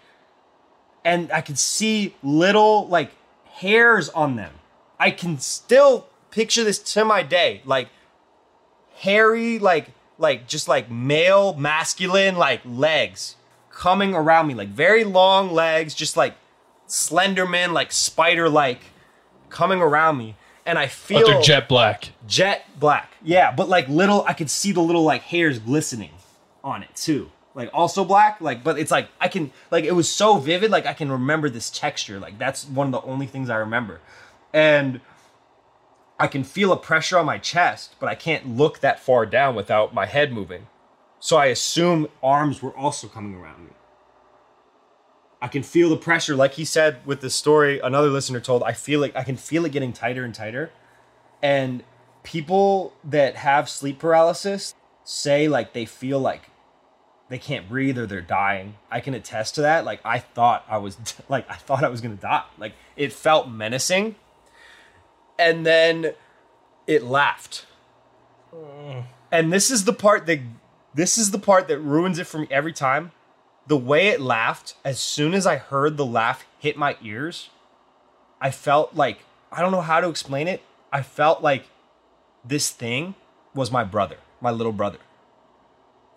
and 1.05 1.31
I 1.31 1.41
can 1.41 1.55
see 1.55 2.15
little 2.21 2.87
like 2.87 3.11
hairs 3.45 4.09
on 4.09 4.35
them. 4.35 4.53
I 4.99 5.11
can 5.11 5.39
still 5.39 6.07
picture 6.31 6.63
this 6.63 6.79
to 6.93 7.03
my 7.03 7.23
day. 7.23 7.61
Like 7.65 7.89
hairy, 8.95 9.59
like 9.59 9.89
like 10.17 10.47
just 10.47 10.67
like 10.67 10.89
male, 10.89 11.53
masculine, 11.55 12.35
like 12.35 12.61
legs 12.65 13.35
coming 13.69 14.13
around 14.13 14.47
me, 14.47 14.53
like 14.53 14.69
very 14.69 15.03
long 15.03 15.51
legs, 15.51 15.93
just 15.93 16.15
like 16.15 16.35
Slenderman, 16.87 17.73
like 17.73 17.91
spider 17.91 18.49
like 18.49 18.79
coming 19.49 19.81
around 19.81 20.17
me. 20.17 20.35
And 20.65 20.79
I 20.79 20.87
feel 20.87 21.21
But 21.21 21.27
they're 21.27 21.41
jet 21.41 21.67
black. 21.67 22.11
jet 22.27 22.65
black. 22.79 23.11
Yeah, 23.21 23.51
but 23.51 23.67
like 23.67 23.87
little, 23.89 24.23
I 24.25 24.33
could 24.33 24.49
see 24.49 24.71
the 24.71 24.81
little 24.81 25.03
like 25.03 25.23
hairs 25.23 25.59
glistening 25.59 26.11
on 26.63 26.83
it 26.83 26.95
too. 26.95 27.31
Like 27.55 27.69
also 27.73 28.05
black, 28.05 28.39
like, 28.41 28.63
but 28.63 28.79
it's 28.79 28.89
like 28.89 29.09
I 29.19 29.27
can, 29.27 29.51
like, 29.71 29.83
it 29.83 29.91
was 29.91 30.09
so 30.09 30.37
vivid, 30.37 30.71
like 30.71 30.85
I 30.85 30.93
can 30.93 31.11
remember 31.11 31.49
this 31.49 31.69
texture. 31.69 32.19
Like 32.19 32.37
that's 32.39 32.65
one 32.65 32.87
of 32.87 32.91
the 32.93 33.01
only 33.01 33.27
things 33.27 33.49
I 33.49 33.57
remember. 33.57 33.99
And 34.53 35.01
I 36.19 36.27
can 36.27 36.43
feel 36.43 36.71
a 36.71 36.77
pressure 36.77 37.17
on 37.17 37.25
my 37.25 37.37
chest, 37.37 37.95
but 37.99 38.07
I 38.07 38.15
can't 38.15 38.55
look 38.57 38.79
that 38.79 38.99
far 38.99 39.25
down 39.25 39.55
without 39.55 39.93
my 39.93 40.05
head 40.05 40.31
moving. 40.31 40.67
So 41.19 41.37
I 41.37 41.47
assume 41.47 42.07
arms 42.21 42.61
were 42.61 42.75
also 42.75 43.07
coming 43.07 43.35
around 43.35 43.65
me. 43.65 43.71
I 45.41 45.47
can 45.47 45.63
feel 45.63 45.89
the 45.89 45.97
pressure, 45.97 46.35
like 46.35 46.53
he 46.53 46.63
said 46.63 47.05
with 47.05 47.21
the 47.21 47.29
story 47.29 47.79
another 47.79 48.09
listener 48.09 48.39
told. 48.39 48.63
I 48.63 48.71
feel 48.71 48.99
like 48.99 49.15
I 49.15 49.23
can 49.23 49.35
feel 49.35 49.65
it 49.65 49.71
getting 49.71 49.91
tighter 49.91 50.23
and 50.23 50.33
tighter. 50.33 50.71
And 51.41 51.83
people 52.23 52.93
that 53.03 53.35
have 53.35 53.67
sleep 53.67 53.99
paralysis 53.99 54.73
say 55.03 55.49
like 55.49 55.73
they 55.73 55.85
feel 55.85 56.19
like 56.19 56.49
they 57.27 57.37
can't 57.37 57.67
breathe 57.67 57.97
or 57.97 58.05
they're 58.05 58.21
dying. 58.21 58.75
I 58.89 58.99
can 58.99 59.13
attest 59.13 59.55
to 59.55 59.61
that. 59.61 59.85
Like 59.85 59.99
I 60.05 60.19
thought 60.19 60.65
I 60.69 60.77
was 60.77 60.97
like 61.29 61.49
I 61.49 61.55
thought 61.55 61.83
I 61.83 61.89
was 61.89 61.99
gonna 61.99 62.15
die. 62.15 62.45
Like 62.57 62.73
it 62.95 63.11
felt 63.11 63.49
menacing. 63.49 64.15
And 65.37 65.65
then 65.65 66.13
it 66.87 67.03
laughed. 67.03 67.65
Mm. 68.53 69.05
And 69.31 69.51
this 69.51 69.71
is 69.71 69.85
the 69.85 69.93
part 69.93 70.25
that 70.27 70.39
this 70.93 71.17
is 71.17 71.31
the 71.31 71.39
part 71.39 71.67
that 71.67 71.79
ruins 71.79 72.19
it 72.19 72.27
for 72.27 72.39
me 72.39 72.47
every 72.51 72.73
time. 72.73 73.11
The 73.65 73.77
way 73.77 74.09
it 74.09 74.21
laughed, 74.21 74.75
as 74.83 74.99
soon 74.99 75.33
as 75.33 75.47
I 75.47 75.55
heard 75.55 75.97
the 75.97 76.05
laugh 76.05 76.45
hit 76.59 76.77
my 76.77 76.97
ears, 77.01 77.49
I 78.39 78.51
felt 78.51 78.93
like 78.93 79.19
I 79.51 79.61
don't 79.61 79.71
know 79.71 79.81
how 79.81 80.01
to 80.01 80.09
explain 80.09 80.47
it. 80.47 80.61
I 80.91 81.01
felt 81.01 81.41
like 81.41 81.65
this 82.43 82.69
thing 82.69 83.15
was 83.55 83.71
my 83.71 83.83
brother, 83.83 84.17
my 84.41 84.51
little 84.51 84.73
brother. 84.73 84.99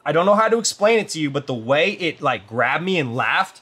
I 0.04 0.12
don't 0.12 0.26
know 0.26 0.35
how 0.35 0.49
to 0.49 0.58
explain 0.58 0.99
it 0.99 1.08
to 1.11 1.20
you, 1.20 1.30
but 1.30 1.46
the 1.46 1.54
way 1.54 1.92
it 1.92 2.20
like 2.20 2.46
grabbed 2.46 2.85
me 2.85 2.99
and 2.99 3.16
laughed, 3.16 3.61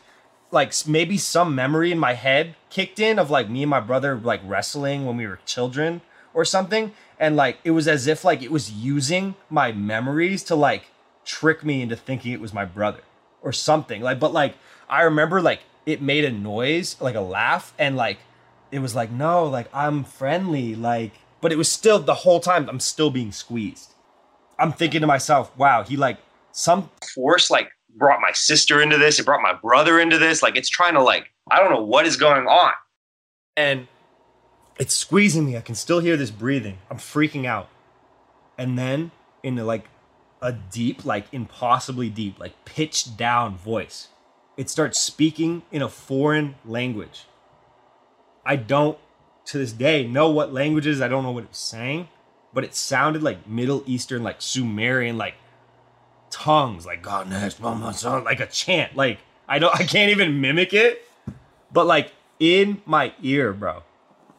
like 0.54 0.72
maybe 0.86 1.18
some 1.18 1.54
memory 1.54 1.92
in 1.92 1.98
my 1.98 2.14
head 2.14 2.54
kicked 2.70 2.98
in 2.98 3.18
of 3.18 3.30
like 3.30 3.50
me 3.50 3.64
and 3.64 3.70
my 3.70 3.80
brother 3.80 4.16
like 4.16 4.40
wrestling 4.44 5.04
when 5.04 5.16
we 5.16 5.26
were 5.26 5.40
children 5.44 6.00
or 6.32 6.44
something, 6.44 6.92
and 7.18 7.36
like 7.36 7.58
it 7.64 7.72
was 7.72 7.86
as 7.86 8.06
if 8.06 8.24
like 8.24 8.42
it 8.42 8.50
was 8.50 8.72
using 8.72 9.34
my 9.50 9.72
memories 9.72 10.42
to 10.44 10.54
like 10.54 10.84
trick 11.24 11.64
me 11.64 11.82
into 11.82 11.96
thinking 11.96 12.32
it 12.32 12.40
was 12.40 12.54
my 12.54 12.64
brother 12.64 13.00
or 13.42 13.52
something. 13.52 14.00
Like, 14.00 14.20
but 14.20 14.32
like 14.32 14.54
I 14.88 15.02
remember 15.02 15.42
like 15.42 15.60
it 15.84 16.00
made 16.00 16.24
a 16.24 16.32
noise, 16.32 16.96
like 17.00 17.14
a 17.14 17.20
laugh, 17.20 17.74
and 17.78 17.96
like 17.96 18.18
it 18.70 18.78
was 18.78 18.94
like 18.94 19.10
no, 19.10 19.44
like 19.44 19.68
I'm 19.74 20.04
friendly, 20.04 20.74
like, 20.74 21.12
but 21.40 21.52
it 21.52 21.58
was 21.58 21.70
still 21.70 21.98
the 21.98 22.14
whole 22.14 22.40
time 22.40 22.68
I'm 22.68 22.80
still 22.80 23.10
being 23.10 23.32
squeezed. 23.32 23.92
I'm 24.58 24.72
thinking 24.72 25.00
to 25.00 25.06
myself, 25.06 25.56
wow, 25.58 25.82
he 25.82 25.96
like 25.96 26.18
some 26.52 26.90
force 27.12 27.50
like 27.50 27.72
brought 27.96 28.20
my 28.20 28.32
sister 28.32 28.80
into 28.82 28.98
this, 28.98 29.18
it 29.18 29.26
brought 29.26 29.42
my 29.42 29.54
brother 29.54 30.00
into 30.00 30.18
this. 30.18 30.42
Like 30.42 30.56
it's 30.56 30.68
trying 30.68 30.94
to 30.94 31.02
like, 31.02 31.32
I 31.50 31.60
don't 31.60 31.70
know 31.70 31.84
what 31.84 32.06
is 32.06 32.16
going 32.16 32.46
on. 32.46 32.72
And 33.56 33.86
it's 34.78 34.94
squeezing 34.94 35.46
me. 35.46 35.56
I 35.56 35.60
can 35.60 35.74
still 35.74 36.00
hear 36.00 36.16
this 36.16 36.30
breathing. 36.30 36.78
I'm 36.90 36.98
freaking 36.98 37.46
out. 37.46 37.68
And 38.58 38.78
then 38.78 39.10
in 39.42 39.58
a, 39.58 39.64
like 39.64 39.86
a 40.42 40.52
deep, 40.52 41.04
like 41.04 41.26
impossibly 41.32 42.10
deep, 42.10 42.38
like 42.38 42.64
pitched 42.64 43.16
down 43.16 43.56
voice, 43.56 44.08
it 44.56 44.70
starts 44.70 44.98
speaking 44.98 45.62
in 45.70 45.82
a 45.82 45.88
foreign 45.88 46.56
language. 46.64 47.26
I 48.44 48.56
don't 48.56 48.98
to 49.46 49.58
this 49.58 49.72
day 49.72 50.06
know 50.06 50.30
what 50.30 50.52
language 50.52 50.86
it 50.86 50.90
is. 50.90 51.00
I 51.00 51.08
don't 51.08 51.22
know 51.22 51.30
what 51.30 51.44
it 51.44 51.50
was 51.50 51.58
saying, 51.58 52.08
but 52.52 52.64
it 52.64 52.74
sounded 52.74 53.22
like 53.22 53.46
Middle 53.46 53.82
Eastern, 53.86 54.22
like 54.22 54.40
Sumerian, 54.40 55.16
like 55.16 55.34
tongues, 56.34 56.84
like 56.84 57.00
God 57.00 57.30
next, 57.30 57.60
mama, 57.60 57.94
son, 57.94 58.24
like 58.24 58.40
a 58.40 58.46
chant. 58.46 58.96
Like 58.96 59.20
I 59.48 59.58
don't, 59.58 59.74
I 59.80 59.84
can't 59.84 60.10
even 60.10 60.40
mimic 60.40 60.74
it, 60.74 61.08
but 61.72 61.86
like 61.86 62.12
in 62.40 62.82
my 62.84 63.14
ear, 63.22 63.52
bro, 63.52 63.84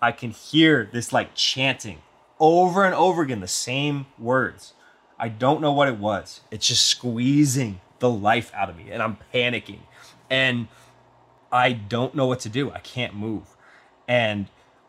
I 0.02 0.12
can 0.12 0.32
hear 0.32 0.90
this 0.92 1.14
like 1.14 1.34
chanting 1.34 2.02
over 2.40 2.84
and 2.84 2.94
over 2.94 3.22
again, 3.22 3.40
the 3.40 3.48
same 3.48 4.08
words. 4.20 4.74
I 5.18 5.30
don't 5.30 5.62
know 5.62 5.72
what 5.72 5.88
it 5.88 5.98
was. 5.98 6.42
It's 6.52 6.68
just 6.68 6.86
squeezing 6.86 7.80
the 8.00 8.10
life 8.10 8.52
out 8.54 8.70
of 8.70 8.76
me, 8.76 8.92
and 8.92 9.02
I'm 9.02 9.18
panicking, 9.34 9.80
and 10.30 10.68
I 11.50 11.72
don't 11.72 12.14
know 12.14 12.28
what 12.28 12.42
to 12.42 12.50
do. 12.50 12.72
I 12.72 12.80
can't 12.80 13.16
move, 13.16 13.56
and 14.10 14.48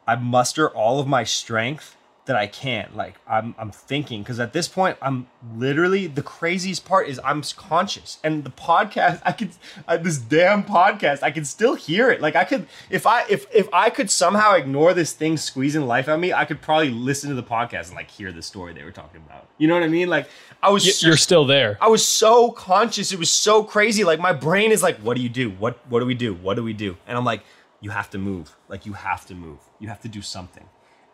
I 0.08 0.16
muster 0.16 0.68
all 0.68 0.98
of 0.98 1.06
my 1.06 1.22
strength 1.22 1.96
that 2.26 2.36
I 2.36 2.46
can't. 2.46 2.96
Like 2.96 3.14
I'm 3.26 3.54
I'm 3.58 3.70
thinking 3.70 4.22
because 4.22 4.38
at 4.38 4.52
this 4.52 4.68
point 4.68 4.98
I'm 5.00 5.28
literally 5.56 6.06
the 6.08 6.22
craziest 6.22 6.84
part 6.84 7.08
is 7.08 7.20
I'm 7.24 7.42
conscious 7.56 8.18
and 8.22 8.44
the 8.44 8.50
podcast 8.50 9.22
I 9.24 9.32
could 9.32 9.50
uh, 9.88 9.96
this 9.96 10.18
damn 10.18 10.64
podcast 10.64 11.22
I 11.22 11.30
can 11.30 11.44
still 11.44 11.74
hear 11.74 12.10
it. 12.10 12.20
Like 12.20 12.36
I 12.36 12.44
could 12.44 12.66
if 12.90 13.06
I 13.06 13.24
if 13.28 13.46
if 13.54 13.68
I 13.72 13.90
could 13.90 14.10
somehow 14.10 14.54
ignore 14.54 14.92
this 14.92 15.12
thing 15.12 15.36
squeezing 15.36 15.86
life 15.86 16.08
out 16.08 16.16
of 16.16 16.20
me, 16.20 16.32
I 16.32 16.44
could 16.44 16.60
probably 16.60 16.90
listen 16.90 17.30
to 17.30 17.36
the 17.36 17.44
podcast 17.44 17.88
and 17.88 17.96
like 17.96 18.10
hear 18.10 18.32
the 18.32 18.42
story 18.42 18.74
they 18.74 18.84
were 18.84 18.92
talking 18.92 19.22
about. 19.24 19.48
You 19.58 19.68
know 19.68 19.74
what 19.74 19.84
I 19.84 19.88
mean? 19.88 20.08
Like 20.08 20.28
I 20.62 20.70
was 20.70 21.02
You're 21.02 21.16
still 21.16 21.46
there. 21.46 21.78
I 21.80 21.88
was 21.88 22.06
so 22.06 22.50
conscious. 22.50 23.12
It 23.12 23.20
was 23.20 23.30
so 23.30 23.62
crazy. 23.62 24.02
Like 24.02 24.18
my 24.18 24.32
brain 24.32 24.72
is 24.72 24.82
like, 24.82 24.98
what 24.98 25.16
do 25.16 25.22
you 25.22 25.28
do? 25.28 25.50
What 25.50 25.78
what 25.88 26.00
do 26.00 26.06
we 26.06 26.14
do? 26.14 26.34
What 26.34 26.54
do 26.54 26.64
we 26.64 26.72
do? 26.72 26.96
And 27.06 27.16
I'm 27.16 27.24
like, 27.24 27.42
you 27.80 27.90
have 27.90 28.10
to 28.10 28.18
move. 28.18 28.56
Like 28.68 28.84
you 28.84 28.94
have 28.94 29.26
to 29.26 29.34
move. 29.34 29.60
You 29.78 29.88
have 29.88 30.00
to 30.00 30.08
do 30.08 30.22
something. 30.22 30.68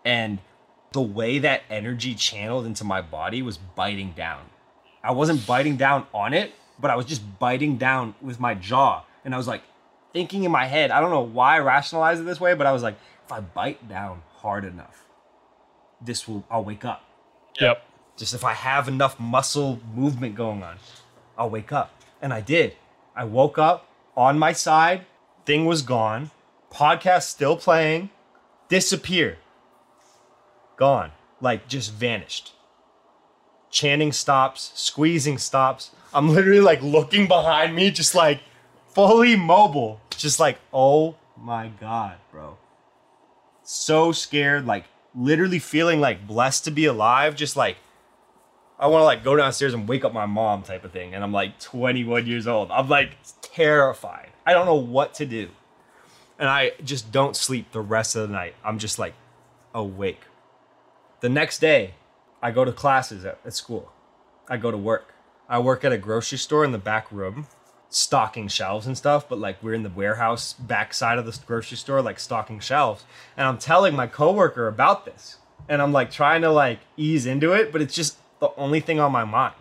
And 0.04 0.38
the 0.92 1.00
way 1.02 1.38
that 1.38 1.62
energy 1.70 2.14
channeled 2.14 2.66
into 2.66 2.84
my 2.84 3.00
body 3.02 3.42
was 3.42 3.58
biting 3.58 4.12
down. 4.12 4.42
I 5.02 5.12
wasn't 5.12 5.46
biting 5.46 5.76
down 5.76 6.06
on 6.14 6.32
it, 6.34 6.52
but 6.78 6.90
I 6.90 6.96
was 6.96 7.06
just 7.06 7.38
biting 7.38 7.76
down 7.76 8.14
with 8.20 8.38
my 8.40 8.54
jaw. 8.54 9.04
And 9.24 9.34
I 9.34 9.36
was 9.36 9.48
like 9.48 9.62
thinking 10.12 10.44
in 10.44 10.50
my 10.50 10.66
head, 10.66 10.90
I 10.90 11.00
don't 11.00 11.10
know 11.10 11.20
why 11.22 11.56
I 11.56 11.60
rationalized 11.60 12.20
it 12.20 12.24
this 12.24 12.40
way, 12.40 12.54
but 12.54 12.66
I 12.66 12.72
was 12.72 12.82
like, 12.82 12.96
if 13.24 13.32
I 13.32 13.40
bite 13.40 13.88
down 13.88 14.22
hard 14.36 14.64
enough, 14.64 15.04
this 16.00 16.26
will 16.28 16.44
I'll 16.50 16.64
wake 16.64 16.84
up 16.84 17.04
Yep. 17.60 17.84
just 18.16 18.34
if 18.34 18.44
I 18.44 18.54
have 18.54 18.88
enough 18.88 19.18
muscle 19.20 19.80
movement 19.94 20.34
going 20.34 20.62
on, 20.62 20.76
I'll 21.38 21.50
wake 21.50 21.72
up. 21.72 21.92
And 22.20 22.32
I 22.32 22.40
did. 22.40 22.76
I 23.14 23.24
woke 23.24 23.58
up 23.58 23.86
on 24.16 24.38
my 24.38 24.52
side, 24.52 25.06
thing 25.44 25.66
was 25.66 25.82
gone, 25.82 26.30
podcast 26.72 27.22
still 27.24 27.56
playing, 27.56 28.10
disappear, 28.68 29.38
gone, 30.82 31.12
like 31.40 31.68
just 31.68 31.92
vanished. 31.92 32.52
Chanting 33.70 34.12
stops, 34.12 34.72
squeezing 34.74 35.38
stops. 35.38 35.90
I'm 36.12 36.28
literally 36.28 36.60
like 36.60 36.82
looking 36.82 37.26
behind 37.26 37.74
me, 37.74 37.90
just 37.90 38.14
like 38.14 38.40
fully 38.88 39.36
mobile, 39.36 40.00
just 40.10 40.38
like, 40.38 40.58
oh 40.72 41.16
my 41.36 41.70
God, 41.80 42.16
bro 42.30 42.56
so 43.62 44.12
scared, 44.12 44.66
like 44.66 44.84
literally 45.14 45.58
feeling 45.58 46.00
like 46.00 46.26
blessed 46.26 46.64
to 46.64 46.70
be 46.70 46.84
alive, 46.84 47.34
just 47.34 47.56
like 47.56 47.76
I 48.78 48.86
want 48.86 49.02
to 49.02 49.04
like 49.04 49.22
go 49.22 49.36
downstairs 49.36 49.74
and 49.74 49.88
wake 49.88 50.04
up 50.04 50.12
my 50.12 50.26
mom 50.26 50.62
type 50.62 50.84
of 50.84 50.92
thing. 50.92 51.14
And 51.14 51.22
I'm 51.22 51.32
like 51.32 51.58
21 51.60 52.26
years 52.26 52.46
old. 52.46 52.70
I'm 52.70 52.88
like 52.88 53.16
terrified. 53.40 54.30
I 54.44 54.52
don't 54.52 54.66
know 54.66 54.74
what 54.74 55.14
to 55.14 55.26
do. 55.26 55.50
And 56.38 56.48
I 56.48 56.72
just 56.82 57.12
don't 57.12 57.36
sleep 57.36 57.70
the 57.70 57.80
rest 57.80 58.16
of 58.16 58.28
the 58.28 58.34
night. 58.34 58.56
I'm 58.64 58.78
just 58.78 58.98
like 58.98 59.14
awake. 59.74 60.22
The 61.22 61.28
next 61.28 61.60
day, 61.60 61.94
I 62.42 62.50
go 62.50 62.64
to 62.64 62.72
classes 62.72 63.24
at, 63.24 63.38
at 63.46 63.54
school. 63.54 63.92
I 64.48 64.56
go 64.56 64.72
to 64.72 64.76
work. 64.76 65.14
I 65.48 65.60
work 65.60 65.84
at 65.84 65.92
a 65.92 65.96
grocery 65.96 66.36
store 66.36 66.64
in 66.64 66.72
the 66.72 66.78
back 66.78 67.12
room, 67.12 67.46
stocking 67.88 68.48
shelves 68.48 68.88
and 68.88 68.98
stuff, 68.98 69.28
but 69.28 69.38
like 69.38 69.62
we're 69.62 69.74
in 69.74 69.84
the 69.84 69.88
warehouse 69.88 70.52
back 70.52 70.92
side 70.92 71.18
of 71.18 71.24
the 71.24 71.38
grocery 71.46 71.76
store, 71.76 72.02
like 72.02 72.18
stocking 72.18 72.58
shelves. 72.58 73.04
And 73.36 73.46
I'm 73.46 73.58
telling 73.58 73.94
my 73.94 74.08
coworker 74.08 74.66
about 74.66 75.04
this. 75.04 75.38
And 75.68 75.80
I'm 75.80 75.92
like 75.92 76.10
trying 76.10 76.42
to 76.42 76.50
like 76.50 76.80
ease 76.96 77.24
into 77.24 77.52
it, 77.52 77.70
but 77.70 77.80
it's 77.80 77.94
just 77.94 78.18
the 78.40 78.50
only 78.56 78.80
thing 78.80 78.98
on 78.98 79.12
my 79.12 79.24
mind. 79.24 79.54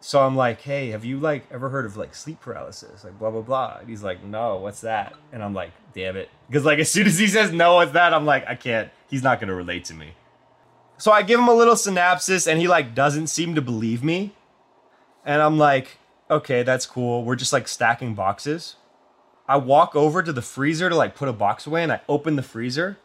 So 0.00 0.22
I'm 0.22 0.36
like, 0.36 0.62
hey, 0.62 0.88
have 0.88 1.04
you 1.04 1.18
like 1.18 1.44
ever 1.52 1.68
heard 1.68 1.84
of 1.84 1.98
like 1.98 2.14
sleep 2.14 2.40
paralysis? 2.40 3.04
Like 3.04 3.18
blah 3.18 3.30
blah 3.30 3.42
blah. 3.42 3.76
And 3.80 3.90
he's 3.90 4.02
like, 4.02 4.24
no, 4.24 4.56
what's 4.56 4.80
that? 4.80 5.14
And 5.32 5.42
I'm 5.42 5.52
like, 5.52 5.72
damn 5.92 6.16
it. 6.16 6.30
Because 6.48 6.64
like 6.64 6.78
as 6.78 6.90
soon 6.90 7.06
as 7.06 7.18
he 7.18 7.26
says 7.26 7.52
no, 7.52 7.74
what's 7.74 7.92
that? 7.92 8.14
I'm 8.14 8.24
like, 8.24 8.46
I 8.48 8.54
can't. 8.54 8.90
He's 9.10 9.22
not 9.22 9.38
gonna 9.38 9.54
relate 9.54 9.84
to 9.86 9.94
me. 9.94 10.12
So 10.98 11.12
I 11.12 11.22
give 11.22 11.38
him 11.38 11.48
a 11.48 11.54
little 11.54 11.76
synopsis 11.76 12.46
and 12.46 12.60
he 12.60 12.66
like 12.66 12.94
doesn't 12.94 13.28
seem 13.28 13.54
to 13.54 13.62
believe 13.62 14.02
me. 14.02 14.32
And 15.24 15.40
I'm 15.40 15.56
like, 15.56 15.98
okay, 16.28 16.62
that's 16.62 16.86
cool. 16.86 17.24
We're 17.24 17.36
just 17.36 17.52
like 17.52 17.68
stacking 17.68 18.14
boxes. 18.14 18.76
I 19.46 19.56
walk 19.56 19.94
over 19.96 20.22
to 20.22 20.32
the 20.32 20.42
freezer 20.42 20.88
to 20.88 20.96
like 20.96 21.14
put 21.14 21.28
a 21.28 21.32
box 21.32 21.66
away 21.66 21.82
and 21.82 21.92
I 21.92 22.00
open 22.08 22.36
the 22.36 22.42
freezer. 22.42 22.98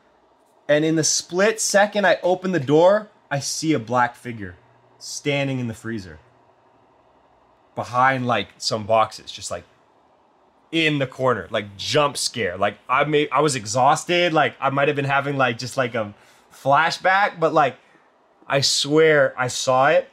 And 0.68 0.84
in 0.84 0.96
the 0.96 1.04
split 1.04 1.62
second 1.62 2.06
I 2.06 2.18
open 2.24 2.52
the 2.52 2.60
door, 2.60 3.10
I 3.30 3.40
see 3.40 3.74
a 3.74 3.80
black 3.80 4.16
figure 4.16 4.56
standing 4.98 5.60
in 5.60 5.68
the 5.68 5.74
freezer 5.74 6.20
behind 7.76 8.26
like 8.26 8.50
some 8.58 8.86
boxes, 8.86 9.32
just 9.32 9.52
like 9.52 9.66
in 10.72 11.00
the 11.00 11.08
corner, 11.08 11.48
like 11.52 11.78
jump 11.78 12.18
scare. 12.18 12.58
Like 12.58 12.78
I 12.90 13.04
may 13.04 13.30
I 13.30 13.42
was 13.42 13.56
exhausted, 13.56 14.34
like 14.34 14.56
I 14.60 14.70
might 14.72 14.88
have 14.88 14.96
been 14.96 15.06
having 15.06 15.38
like 15.38 15.58
just 15.60 15.78
like 15.78 15.94
a 15.94 16.14
flashback, 16.54 17.40
but 17.40 17.54
like 17.54 17.78
I 18.48 18.62
swear 18.62 19.34
I 19.38 19.48
saw 19.48 19.90
it. 19.90 20.10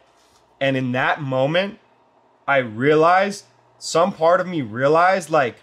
And 0.61 0.77
in 0.77 0.93
that 0.93 1.23
moment, 1.23 1.79
I 2.47 2.59
realized 2.59 3.45
some 3.79 4.13
part 4.13 4.41
of 4.41 4.47
me 4.47 4.63
realized 4.63 5.31
like, 5.31 5.57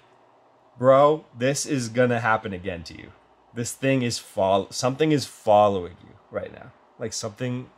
bro, 0.77 1.25
this 1.37 1.65
is 1.65 1.89
gonna 1.89 2.19
happen 2.19 2.53
again 2.53 2.83
to 2.83 2.97
you. 2.97 3.11
This 3.53 3.73
thing 3.73 4.01
is 4.01 4.19
follow 4.19 4.67
something 4.69 5.11
is 5.11 5.25
following 5.25 5.97
you 6.03 6.13
right 6.31 6.51
now. 6.51 6.71
Like 6.99 7.13
something 7.13 7.69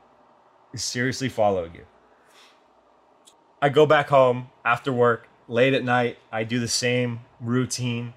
is 0.74 0.84
seriously 0.84 1.29
following 1.29 1.74
you. 1.75 1.86
I 3.62 3.70
go 3.70 3.86
back 3.86 4.10
home 4.10 4.50
after 4.63 4.94
work 4.94 5.27
late 5.48 5.74
at 5.74 5.84
night. 5.84 6.18
I 6.32 6.44
do 6.44 6.60
the 6.60 6.68
same 6.68 7.22
routine, 7.41 8.13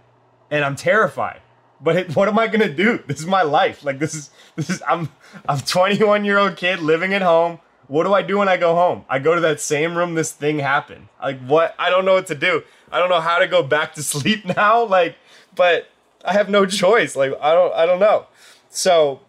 and 0.50 0.64
I'm 0.64 0.76
terrified. 0.76 1.40
But 1.82 1.96
it, 1.96 2.16
what 2.16 2.28
am 2.28 2.38
I 2.38 2.46
gonna 2.46 2.72
do? 2.72 2.98
This 3.06 3.18
is 3.20 3.26
my 3.26 3.42
life. 3.42 3.84
Like 3.84 3.98
this 3.98 4.14
is 4.14 4.30
this 4.56 4.70
is 4.70 4.82
I'm 4.86 5.08
I'm 5.48 5.58
21 5.60 6.24
year 6.24 6.38
old 6.38 6.56
kid 6.56 6.80
living 6.80 7.12
at 7.12 7.22
home. 7.22 7.58
What 7.88 8.04
do 8.04 8.14
I 8.14 8.22
do 8.22 8.38
when 8.38 8.48
I 8.48 8.56
go 8.56 8.74
home? 8.74 9.04
I 9.08 9.18
go 9.18 9.34
to 9.34 9.40
that 9.42 9.60
same 9.60 9.96
room 9.98 10.14
this 10.14 10.32
thing 10.32 10.60
happened. 10.60 11.08
Like 11.20 11.40
what? 11.40 11.74
I 11.78 11.90
don't 11.90 12.04
know 12.04 12.14
what 12.14 12.28
to 12.28 12.34
do. 12.34 12.62
I 12.90 12.98
don't 12.98 13.08
know 13.10 13.20
how 13.20 13.38
to 13.38 13.48
go 13.48 13.62
back 13.62 13.94
to 13.94 14.02
sleep 14.14 14.44
now. 14.44 14.84
Like, 14.84 15.16
but 15.54 15.88
I 16.24 16.32
have 16.34 16.48
no 16.48 16.66
choice. 16.66 17.16
Like 17.16 17.32
I 17.40 17.52
don't 17.52 17.74
I 17.74 17.84
don't 17.84 18.00
know. 18.00 18.26
So 18.70 19.20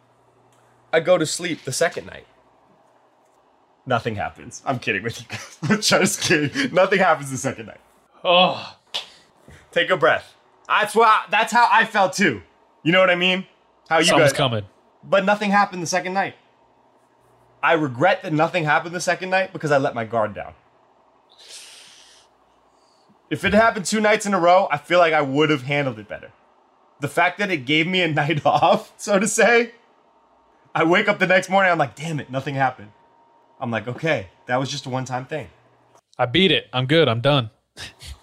I 0.94 1.00
go 1.00 1.18
to 1.18 1.26
sleep 1.26 1.64
the 1.64 1.72
second 1.74 2.06
night. 2.06 2.28
Nothing 3.86 4.16
happens. 4.16 4.62
I'm 4.66 4.80
kidding 4.80 5.04
with 5.04 5.20
you 5.20 5.28
guys. 5.28 5.58
I'm 5.64 5.82
just 5.82 6.22
kidding. 6.22 6.74
Nothing 6.74 7.00
happens 7.00 7.32
the 7.32 7.38
second 7.38 7.66
night. 7.66 7.82
Oh, 8.24 8.78
Take 9.72 9.90
a 9.90 9.98
breath. 9.98 10.33
That's 10.82 10.96
what. 10.96 11.30
That's 11.30 11.52
how 11.52 11.68
I 11.72 11.86
felt 11.86 12.14
too. 12.14 12.42
You 12.84 12.92
know 12.92 13.00
what 13.00 13.10
I 13.10 13.16
mean? 13.16 13.46
How 13.90 14.00
you 14.00 14.06
something's 14.06 14.32
guys? 14.32 14.38
coming. 14.38 14.66
But 15.04 15.26
nothing 15.26 15.52
happened 15.52 15.82
the 15.84 15.88
second 15.88 16.14
night. 16.14 16.36
I 17.62 17.74
regret 17.74 18.24
that 18.24 18.34
nothing 18.34 18.66
happened 18.66 18.94
the 18.94 19.02
second 19.02 19.30
night 19.30 19.54
because 19.54 19.72
I 19.72 19.78
let 19.78 19.96
my 19.96 20.04
guard 20.04 20.34
down. 20.34 20.54
If 23.30 23.46
it 23.46 23.54
happened 23.54 23.86
two 23.86 24.02
nights 24.02 24.26
in 24.26 24.34
a 24.34 24.40
row, 24.40 24.68
I 24.70 24.78
feel 24.78 25.00
like 25.00 25.14
I 25.14 25.22
would 25.22 25.50
have 25.50 25.64
handled 25.64 25.98
it 25.98 26.08
better. 26.08 26.32
The 27.00 27.08
fact 27.08 27.40
that 27.40 27.50
it 27.50 27.66
gave 27.66 27.88
me 27.88 28.02
a 28.02 28.08
night 28.14 28.46
off, 28.46 28.94
so 28.98 29.18
to 29.18 29.28
say, 29.28 29.72
I 30.76 30.84
wake 30.84 31.08
up 31.08 31.20
the 31.20 31.28
next 31.28 31.50
morning, 31.50 31.72
I'm 31.72 31.78
like, 31.78 31.96
damn 31.96 32.20
it, 32.20 32.30
nothing 32.30 32.56
happened. 32.56 32.92
I'm 33.60 33.72
like, 33.72 33.88
okay, 33.88 34.28
that 34.48 34.58
was 34.58 34.70
just 34.70 34.86
a 34.86 34.90
one 34.90 35.06
time 35.06 35.26
thing. 35.26 35.48
I 36.18 36.26
beat 36.26 36.52
it. 36.52 36.68
I'm 36.74 36.86
good. 36.86 37.08
I'm 37.08 37.22
done. 37.22 37.50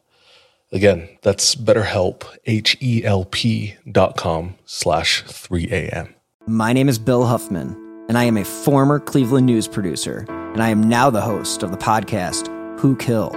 Again, 0.73 1.09
that's 1.21 1.53
BetterHelp, 1.53 2.23
H-E-L-P 2.45 3.75
dot 3.91 4.15
com 4.15 4.55
slash 4.65 5.23
3am. 5.25 6.13
My 6.47 6.71
name 6.71 6.87
is 6.87 6.97
Bill 6.97 7.25
Huffman, 7.25 7.75
and 8.07 8.17
I 8.17 8.23
am 8.23 8.37
a 8.37 8.45
former 8.45 8.97
Cleveland 8.97 9.45
news 9.45 9.67
producer, 9.67 10.25
and 10.29 10.63
I 10.63 10.69
am 10.69 10.81
now 10.81 11.09
the 11.09 11.19
host 11.19 11.61
of 11.61 11.71
the 11.71 11.77
podcast, 11.77 12.47
Who 12.79 12.95
Killed? 12.95 13.35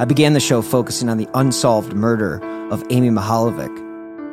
I 0.00 0.04
began 0.04 0.32
the 0.32 0.38
show 0.38 0.62
focusing 0.62 1.08
on 1.08 1.16
the 1.16 1.28
unsolved 1.34 1.92
murder 1.92 2.40
of 2.70 2.84
Amy 2.90 3.10
Mihaljevic, 3.10 3.76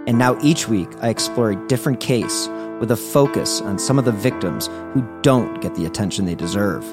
and 0.08 0.20
now 0.20 0.38
each 0.44 0.68
week 0.70 0.90
I 1.02 1.10
explore 1.10 1.50
a 1.50 1.68
different 1.68 2.00
case 2.00 2.48
with 2.80 2.92
a 2.92 2.96
focus 2.96 3.62
on 3.62 3.80
some 3.80 3.98
of 3.98 4.06
the 4.06 4.12
victims 4.12 4.68
who 4.94 5.04
don't 5.24 5.60
get 5.60 5.74
the 5.74 5.88
attention 5.88 6.26
they 6.26 6.36
deserve. 6.36 6.86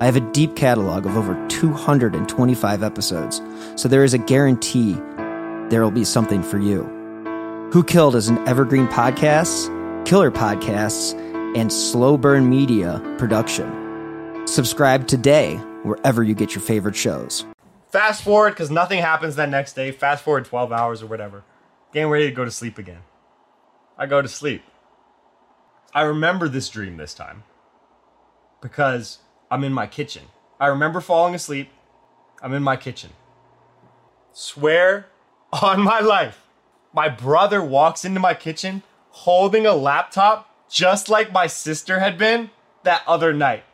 I 0.00 0.06
have 0.06 0.16
a 0.16 0.32
deep 0.32 0.56
catalog 0.56 1.04
of 1.04 1.14
over 1.18 1.34
225 1.48 2.82
episodes, 2.82 3.42
so 3.76 3.86
there 3.86 4.02
is 4.02 4.14
a 4.14 4.18
guarantee 4.18 4.94
there 5.68 5.82
will 5.82 5.90
be 5.90 6.04
something 6.04 6.42
for 6.42 6.58
you. 6.58 6.84
Who 7.70 7.84
Killed 7.84 8.16
is 8.16 8.28
an 8.28 8.38
evergreen 8.48 8.88
podcasts, 8.88 9.68
killer 10.06 10.30
podcasts, 10.30 11.14
and 11.54 11.70
slow 11.70 12.16
burn 12.16 12.48
media 12.48 12.98
production. 13.18 14.46
Subscribe 14.46 15.06
today 15.06 15.56
wherever 15.82 16.22
you 16.22 16.34
get 16.34 16.54
your 16.54 16.62
favorite 16.62 16.96
shows. 16.96 17.44
Fast 17.90 18.22
forward, 18.22 18.52
because 18.52 18.70
nothing 18.70 19.00
happens 19.00 19.36
that 19.36 19.50
next 19.50 19.74
day. 19.74 19.90
Fast 19.90 20.24
forward 20.24 20.46
12 20.46 20.72
hours 20.72 21.02
or 21.02 21.08
whatever. 21.08 21.44
Getting 21.92 22.08
ready 22.08 22.26
to 22.26 22.34
go 22.34 22.46
to 22.46 22.50
sleep 22.50 22.78
again. 22.78 23.02
I 23.98 24.06
go 24.06 24.22
to 24.22 24.28
sleep. 24.28 24.62
I 25.92 26.02
remember 26.02 26.48
this 26.48 26.70
dream 26.70 26.96
this 26.96 27.12
time 27.12 27.42
because 28.62 29.18
I'm 29.50 29.64
in 29.64 29.72
my 29.72 29.86
kitchen. 29.86 30.24
I 30.58 30.66
remember 30.68 31.00
falling 31.00 31.34
asleep. 31.34 31.70
I'm 32.42 32.54
in 32.54 32.62
my 32.62 32.76
kitchen. 32.76 33.10
Swear 34.32 35.06
on 35.52 35.82
my 35.82 36.00
life. 36.00 36.46
My 36.92 37.08
brother 37.08 37.62
walks 37.62 38.04
into 38.04 38.20
my 38.20 38.34
kitchen 38.34 38.82
holding 39.10 39.66
a 39.66 39.74
laptop 39.74 40.48
just 40.70 41.08
like 41.08 41.32
my 41.32 41.46
sister 41.46 41.98
had 41.98 42.16
been 42.16 42.50
that 42.84 43.02
other 43.06 43.32
night. 43.32 43.64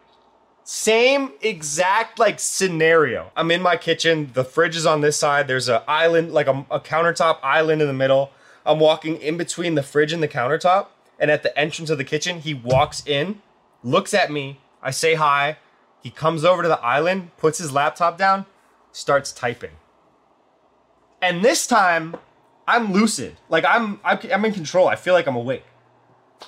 Same 0.65 1.33
exact 1.43 2.19
like 2.19 2.41
scenario. 2.41 3.31
I'm 3.37 3.51
in 3.51 3.63
my 3.63 3.77
kitchen. 3.77 4.31
The 4.33 4.45
fridge 4.45 4.75
is 4.77 4.87
on 4.87 5.01
this 5.01 5.17
side. 5.17 5.47
There's 5.47 5.69
a 5.69 5.85
island, 5.89 6.33
like 6.33 6.49
a, 6.49 6.67
a 6.71 6.81
countertop 6.81 7.39
island 7.43 7.83
in 7.83 7.87
the 7.87 7.95
middle. 7.95 8.33
I'm 8.65 8.81
walking 8.81 9.17
in 9.19 9.37
between 9.37 9.77
the 9.77 9.83
fridge 9.83 10.13
and 10.13 10.23
the 10.23 10.29
countertop. 10.29 10.89
And 11.21 11.31
at 11.31 11.43
the 11.43 11.57
entrance 11.57 11.89
of 11.89 11.99
the 11.99 12.05
kitchen, 12.05 12.41
he 12.41 12.53
walks 12.53 13.07
in, 13.07 13.41
looks 13.85 14.13
at 14.13 14.33
me. 14.33 14.59
I 14.83 14.91
say 14.91 15.15
hi. 15.15 15.59
He 16.07 16.11
comes 16.11 16.45
over 16.45 16.63
to 16.63 16.69
the 16.69 16.81
island, 16.83 17.37
puts 17.37 17.59
his 17.59 17.73
laptop 17.73 18.17
down, 18.17 18.47
starts 18.93 19.33
typing. 19.33 19.73
And 21.21 21.45
this 21.45 21.67
time, 21.67 22.15
I'm 22.65 22.93
lucid. 22.93 23.39
Like 23.49 23.65
I'm, 23.65 23.99
I'm 24.05 24.45
in 24.45 24.53
control. 24.53 24.87
I 24.87 24.95
feel 24.95 25.15
like 25.15 25.27
I'm 25.27 25.35
awake. 25.35 25.65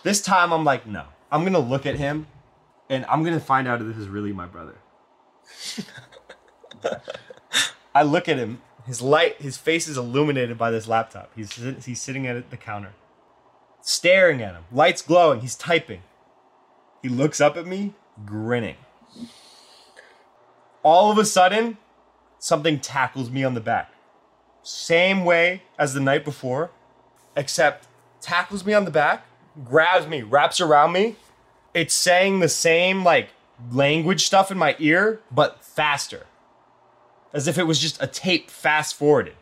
This 0.05 0.23
time, 0.23 0.53
I'm 0.53 0.63
like, 0.63 0.87
no. 0.87 1.07
I'm 1.33 1.43
gonna 1.43 1.59
look 1.59 1.87
at 1.87 1.97
him, 1.97 2.29
and 2.89 3.05
I'm 3.07 3.25
gonna 3.25 3.41
find 3.41 3.67
out 3.67 3.81
if 3.81 3.89
this 3.89 3.97
is 3.97 4.07
really 4.07 4.33
my 4.33 4.47
brother. 4.47 4.77
I 7.93 8.05
look 8.05 8.29
at 8.29 8.37
him. 8.37 8.63
His 8.87 9.03
light, 9.03 9.43
his 9.43 9.57
face 9.57 9.89
is 9.89 9.97
illuminated 9.97 10.57
by 10.57 10.71
this 10.71 10.87
laptop. 10.87 11.33
He's 11.35 11.53
he's 11.85 12.01
sitting 12.01 12.29
at 12.29 12.51
the 12.51 12.57
counter, 12.57 12.93
staring 13.81 14.41
at 14.41 14.55
him. 14.55 14.67
Lights 14.71 15.03
glowing. 15.03 15.41
He's 15.41 15.57
typing. 15.57 16.03
He 17.03 17.09
looks 17.09 17.41
up 17.41 17.57
at 17.57 17.67
me, 17.67 17.95
grinning. 18.25 18.77
All 20.83 21.11
of 21.11 21.19
a 21.19 21.25
sudden, 21.25 21.77
something 22.39 22.81
tackles 22.81 23.31
me 23.31 23.45
on 23.45 23.55
the 23.55 23.61
back. 23.61 23.93
Same 24.63 25.25
way 25.25 25.63
as 25.79 25.95
the 25.95 26.01
night 26.01 26.25
before, 26.25 26.71
except 27.37 27.89
tackles 28.21 28.65
me 28.65 28.75
on 28.75 28.85
the 28.85 28.91
back, 28.91 29.27
grabs 29.65 30.07
me, 30.07 30.23
wraps 30.23 30.61
around 30.61 30.93
me. 30.93 31.17
It's 31.75 31.95
saying 31.95 32.41
the 32.41 32.49
same 32.49 33.05
like 33.05 33.31
language 33.71 34.25
stuff 34.25 34.51
in 34.51 34.59
my 34.59 34.77
ear, 34.79 35.21
but 35.31 35.65
faster. 35.65 36.27
As 37.33 37.47
if 37.47 37.59
it 37.59 37.65
was 37.65 37.79
just 37.79 38.03
a 38.03 38.07
tape 38.07 38.51
fast 38.51 38.95
forwarded. 38.95 39.35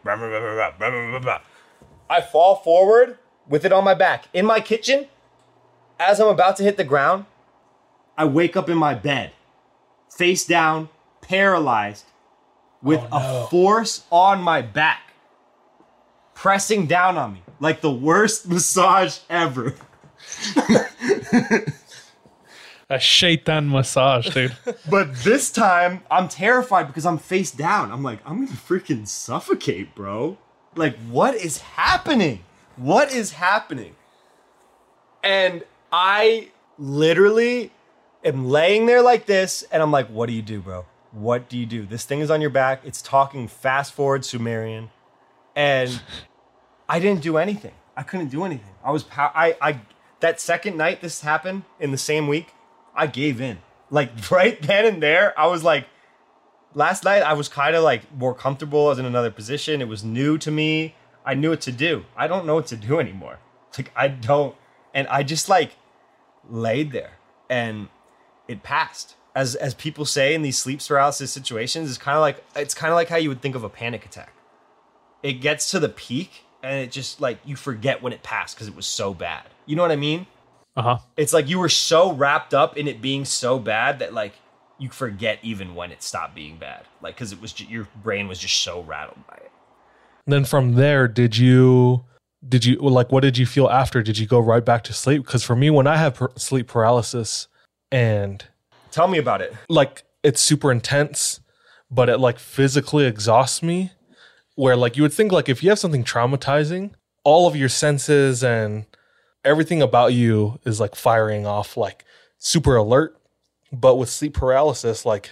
I 2.09 2.20
fall 2.20 2.57
forward 2.57 3.18
with 3.49 3.64
it 3.64 3.72
on 3.72 3.85
my 3.85 3.94
back 3.94 4.27
in 4.33 4.46
my 4.46 4.61
kitchen. 4.61 5.07
As 5.99 6.20
I'm 6.20 6.29
about 6.29 6.57
to 6.57 6.62
hit 6.62 6.77
the 6.77 6.85
ground, 6.85 7.27
I 8.18 8.25
wake 8.25 8.57
up 8.57 8.68
in 8.68 8.77
my 8.77 8.94
bed, 8.94 9.33
face 10.11 10.44
down, 10.44 10.88
paralyzed, 11.20 12.05
with 12.83 13.00
Oh, 13.11 13.18
no. 13.18 13.44
a 13.44 13.46
force 13.48 14.05
on 14.11 14.40
my 14.42 14.62
back, 14.62 15.12
pressing 16.35 16.87
down 16.87 17.16
on 17.18 17.33
me 17.35 17.42
like 17.61 17.81
the 17.81 17.90
worst 17.90 18.48
massage 18.50 19.18
ever. 19.31 19.74
A 22.88 23.00
shaitan 23.00 23.68
massage, 23.68 24.29
dude. 24.31 24.57
But 24.88 25.16
this 25.24 25.50
time, 25.50 26.02
I'm 26.09 26.29
terrified 26.29 26.87
because 26.87 27.05
I'm 27.05 27.18
face 27.18 27.50
down. 27.50 27.90
I'm 27.90 28.05
like, 28.05 28.20
I'm 28.24 28.44
gonna 28.44 28.57
freaking 28.57 29.09
suffocate, 29.09 29.94
bro. 29.96 30.38
Like, 30.76 30.96
what 31.11 31.35
is 31.35 31.59
happening? 31.59 32.44
What 32.76 33.12
is 33.12 33.33
happening? 33.33 33.96
And 35.24 35.64
I 35.90 36.50
literally 36.79 37.72
am 38.24 38.48
laying 38.48 38.87
there 38.87 39.02
like 39.02 39.26
this, 39.26 39.64
and 39.72 39.83
I'm 39.83 39.90
like, 39.90 40.07
what 40.09 40.26
do 40.26 40.33
you 40.35 40.42
do, 40.42 40.61
bro? 40.61 40.85
What 41.16 41.48
do 41.48 41.57
you 41.57 41.64
do? 41.64 41.87
This 41.87 42.05
thing 42.05 42.20
is 42.20 42.31
on 42.31 42.42
your 42.42 42.50
back. 42.50 42.83
It's 42.85 43.00
talking 43.00 43.48
fast 43.48 43.94
forward 43.94 44.22
Sumerian. 44.22 44.90
And 45.55 46.02
I 46.90 47.00
didn't 47.00 47.22
do 47.22 47.38
anything. 47.38 47.72
I 47.96 48.02
couldn't 48.02 48.29
do 48.29 48.44
anything. 48.44 48.74
I 48.85 48.90
was, 48.90 49.02
pow- 49.02 49.33
I, 49.35 49.57
I, 49.62 49.81
that 50.20 50.40
second 50.40 50.76
night 50.76 51.00
this 51.00 51.22
happened 51.22 51.62
in 51.81 51.90
the 51.90 51.96
same 51.96 52.29
week, 52.29 52.52
I 52.94 53.07
gave 53.07 53.40
in. 53.40 53.59
Like 53.90 54.31
right 54.31 54.61
then 54.61 54.85
and 54.85 55.02
there, 55.02 55.33
I 55.40 55.46
was 55.46 55.64
like, 55.64 55.87
last 56.74 57.02
night 57.05 57.22
I 57.22 57.33
was 57.33 57.48
kind 57.48 57.74
of 57.74 57.83
like 57.83 58.14
more 58.14 58.35
comfortable. 58.35 58.87
I 58.87 58.90
was 58.90 58.98
in 58.98 59.07
another 59.07 59.31
position. 59.31 59.81
It 59.81 59.88
was 59.88 60.05
new 60.05 60.37
to 60.37 60.50
me. 60.50 60.94
I 61.24 61.33
knew 61.33 61.48
what 61.48 61.62
to 61.62 61.72
do. 61.72 62.05
I 62.14 62.26
don't 62.29 62.44
know 62.44 62.57
what 62.57 62.66
to 62.66 62.76
do 62.76 63.00
anymore. 63.00 63.38
Like 63.79 63.90
I 63.96 64.09
don't, 64.09 64.55
and 64.92 65.09
I 65.09 65.22
just 65.22 65.48
like 65.48 65.72
laid 66.48 66.92
there, 66.92 67.12
and 67.50 67.88
it 68.48 68.62
passed. 68.62 69.16
As 69.37 69.55
as 69.55 69.75
people 69.75 70.05
say 70.05 70.35
in 70.35 70.42
these 70.42 70.59
sleep 70.59 70.81
paralysis 70.81 71.31
situations, 71.31 71.90
it's 71.90 71.99
kind 71.99 72.16
of 72.16 72.22
like 72.22 72.42
it's 72.57 72.75
kind 72.75 72.90
of 72.90 72.96
like 72.96 73.09
how 73.09 73.16
you 73.16 73.29
would 73.29 73.42
think 73.42 73.55
of 73.55 73.62
a 73.62 73.68
panic 73.68 74.05
attack. 74.05 74.33
It 75.22 75.35
gets 75.35 75.70
to 75.70 75.79
the 75.79 75.88
peak, 75.90 76.44
and 76.62 76.81
it 76.81 76.90
just 76.90 77.20
like 77.20 77.38
you 77.44 77.55
forget 77.55 78.03
when 78.03 78.12
it 78.12 78.22
passed 78.25 78.57
because 78.57 78.66
it 78.66 78.75
was 78.75 78.87
so 78.87 79.14
bad. 79.14 79.44
You 79.66 79.77
know 79.77 79.83
what 79.83 79.92
I 79.92 79.96
mean? 79.96 80.27
Uh 80.77 80.83
huh. 80.83 80.99
it's 81.16 81.33
like 81.33 81.49
you 81.49 81.59
were 81.59 81.70
so 81.70 82.12
wrapped 82.12 82.53
up 82.53 82.77
in 82.77 82.87
it 82.87 83.01
being 83.01 83.25
so 83.25 83.59
bad 83.59 83.99
that 84.01 84.12
like 84.12 84.35
you 84.79 84.90
forget 84.90 85.38
even 85.42 85.75
when 85.75 85.90
it 85.90 86.03
stopped 86.03 86.35
being 86.35 86.59
bad 86.59 86.85
like 87.01 87.14
because 87.14 87.33
it 87.33 87.40
was 87.40 87.55
ju- 87.55 87.64
your 87.64 87.88
brain 88.03 88.29
was 88.29 88.38
just 88.38 88.59
so 88.59 88.83
rattled 88.83 89.27
by 89.27 89.37
it 89.37 89.51
Then 90.27 90.44
from 90.44 90.75
there, 90.75 91.09
did 91.09 91.38
you 91.38 92.05
did 92.46 92.66
you 92.66 92.77
like 92.77 93.11
what 93.11 93.20
did 93.22 93.38
you 93.38 93.46
feel 93.46 93.68
after? 93.70 94.03
Did 94.03 94.18
you 94.18 94.27
go 94.27 94.38
right 94.38 94.62
back 94.62 94.85
to 94.85 94.92
sleep? 94.92 95.25
Because 95.25 95.42
for 95.42 95.57
me, 95.57 95.70
when 95.70 95.87
I 95.87 95.96
have 95.96 96.16
per- 96.16 96.33
sleep 96.37 96.66
paralysis 96.68 97.49
and 97.90 98.44
tell 98.97 99.09
me 99.09 99.19
about 99.19 99.41
it 99.43 99.55
like 99.69 100.05
it's 100.23 100.41
super 100.41 100.73
intense, 100.73 101.41
but 101.91 102.09
it 102.09 102.19
like 102.19 102.39
physically 102.39 103.05
exhausts 103.05 103.63
me. 103.63 103.93
Where 104.57 104.75
like 104.75 104.97
you 104.97 105.03
would 105.03 105.13
think 105.13 105.33
like 105.33 105.49
if 105.51 105.63
you 105.63 105.69
have 105.69 105.79
something 105.79 106.03
traumatizing, 106.03 106.93
all 107.23 107.47
of 107.47 107.55
your 107.55 107.69
senses 107.69 108.43
and 108.43 108.87
everything 109.45 109.83
about 109.83 110.15
you 110.15 110.59
is 110.65 110.81
like 110.81 110.95
firing 110.95 111.47
off 111.47 111.77
like 111.77 112.05
super 112.39 112.75
alert. 112.77 113.17
But 113.71 113.97
with 113.97 114.09
sleep 114.09 114.33
paralysis, 114.33 115.05
like 115.05 115.31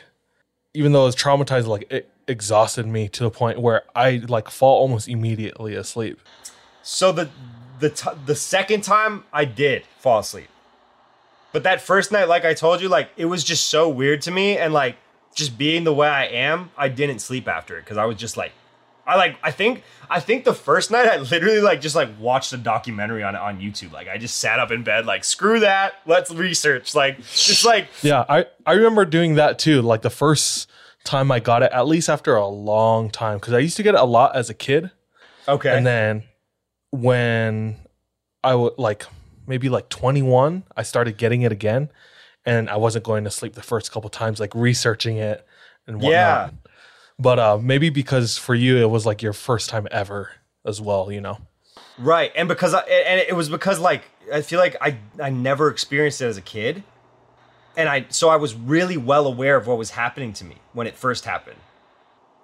even 0.74 0.92
though 0.92 1.06
it's 1.06 1.16
traumatized, 1.16 1.66
like 1.66 1.90
it 1.90 2.10
exhausted 2.28 2.86
me 2.86 3.08
to 3.08 3.22
the 3.24 3.30
point 3.30 3.60
where 3.60 3.82
I 3.96 4.20
like 4.28 4.50
fall 4.50 4.78
almost 4.80 5.08
immediately 5.08 5.74
asleep. 5.74 6.20
so 6.82 7.12
the 7.12 7.30
the 7.80 7.90
t- 7.90 8.10
the 8.26 8.34
second 8.34 8.82
time 8.82 9.24
i 9.32 9.44
did 9.44 9.82
fall 9.98 10.20
asleep 10.20 10.48
but 11.54 11.62
that 11.62 11.80
first 11.80 12.12
night 12.12 12.28
like 12.28 12.44
i 12.44 12.52
told 12.52 12.82
you 12.82 12.88
like 12.90 13.08
it 13.16 13.24
was 13.24 13.42
just 13.42 13.68
so 13.68 13.88
weird 13.88 14.20
to 14.20 14.30
me 14.30 14.58
and 14.58 14.74
like 14.74 14.96
just 15.34 15.56
being 15.56 15.84
the 15.84 15.94
way 15.94 16.08
i 16.08 16.24
am 16.26 16.70
i 16.76 16.88
didn't 16.88 17.20
sleep 17.20 17.48
after 17.48 17.78
it 17.78 17.82
because 17.82 17.96
i 17.96 18.04
was 18.04 18.18
just 18.18 18.36
like 18.36 18.52
I 19.06 19.16
like 19.16 19.36
I 19.42 19.50
think 19.50 19.82
I 20.08 20.20
think 20.20 20.44
the 20.44 20.54
first 20.54 20.90
night 20.90 21.06
I 21.06 21.18
literally 21.18 21.60
like 21.60 21.82
just 21.82 21.94
like 21.94 22.08
watched 22.18 22.52
a 22.52 22.56
documentary 22.56 23.22
on 23.22 23.34
it 23.34 23.38
on 23.38 23.60
YouTube. 23.60 23.92
Like 23.92 24.08
I 24.08 24.16
just 24.16 24.38
sat 24.38 24.58
up 24.58 24.70
in 24.70 24.82
bed 24.82 25.04
like 25.04 25.24
screw 25.24 25.60
that, 25.60 25.96
let's 26.06 26.30
research. 26.30 26.94
Like 26.94 27.18
just 27.18 27.66
like 27.66 27.88
Yeah, 28.02 28.24
I 28.28 28.46
I 28.64 28.72
remember 28.72 29.04
doing 29.04 29.34
that 29.34 29.58
too. 29.58 29.82
Like 29.82 30.00
the 30.02 30.08
first 30.08 30.70
time 31.04 31.30
I 31.30 31.38
got 31.38 31.62
it, 31.62 31.70
at 31.72 31.86
least 31.86 32.08
after 32.08 32.34
a 32.34 32.46
long 32.46 33.10
time, 33.10 33.36
because 33.36 33.52
I 33.52 33.58
used 33.58 33.76
to 33.76 33.82
get 33.82 33.94
it 33.94 34.00
a 34.00 34.04
lot 34.04 34.34
as 34.34 34.48
a 34.48 34.54
kid, 34.54 34.90
okay. 35.46 35.76
and 35.76 35.86
then 35.86 36.22
when 36.90 37.76
I 38.42 38.54
would 38.54 38.78
like 38.78 39.04
maybe 39.46 39.68
like 39.68 39.88
21, 39.88 40.64
I 40.76 40.82
started 40.82 41.16
getting 41.16 41.42
it 41.42 41.52
again, 41.52 41.90
and 42.44 42.68
I 42.68 42.76
wasn't 42.76 43.04
going 43.04 43.24
to 43.24 43.30
sleep 43.30 43.54
the 43.54 43.62
first 43.62 43.92
couple 43.92 44.10
times, 44.10 44.40
like 44.40 44.54
researching 44.54 45.16
it 45.16 45.46
and 45.86 45.96
whatnot. 45.96 46.10
Yeah. 46.12 46.50
But 47.18 47.38
uh, 47.38 47.58
maybe 47.58 47.90
because 47.90 48.36
for 48.36 48.54
you 48.54 48.76
it 48.78 48.90
was 48.90 49.06
like 49.06 49.22
your 49.22 49.32
first 49.32 49.70
time 49.70 49.86
ever 49.90 50.32
as 50.64 50.80
well, 50.80 51.12
you 51.12 51.20
know. 51.20 51.38
Right, 51.98 52.32
and 52.34 52.48
because 52.48 52.74
I, 52.74 52.80
and 52.80 53.20
it 53.20 53.36
was 53.36 53.48
because 53.48 53.78
like 53.78 54.02
I 54.32 54.42
feel 54.42 54.58
like 54.58 54.76
I 54.80 54.98
I 55.22 55.30
never 55.30 55.68
experienced 55.68 56.20
it 56.22 56.26
as 56.26 56.36
a 56.36 56.42
kid, 56.42 56.82
and 57.76 57.88
I 57.88 58.06
so 58.08 58.28
I 58.28 58.36
was 58.36 58.54
really 58.54 58.96
well 58.96 59.26
aware 59.26 59.56
of 59.56 59.66
what 59.68 59.78
was 59.78 59.90
happening 59.90 60.32
to 60.34 60.44
me 60.44 60.56
when 60.72 60.88
it 60.88 60.96
first 60.96 61.24
happened. 61.24 61.58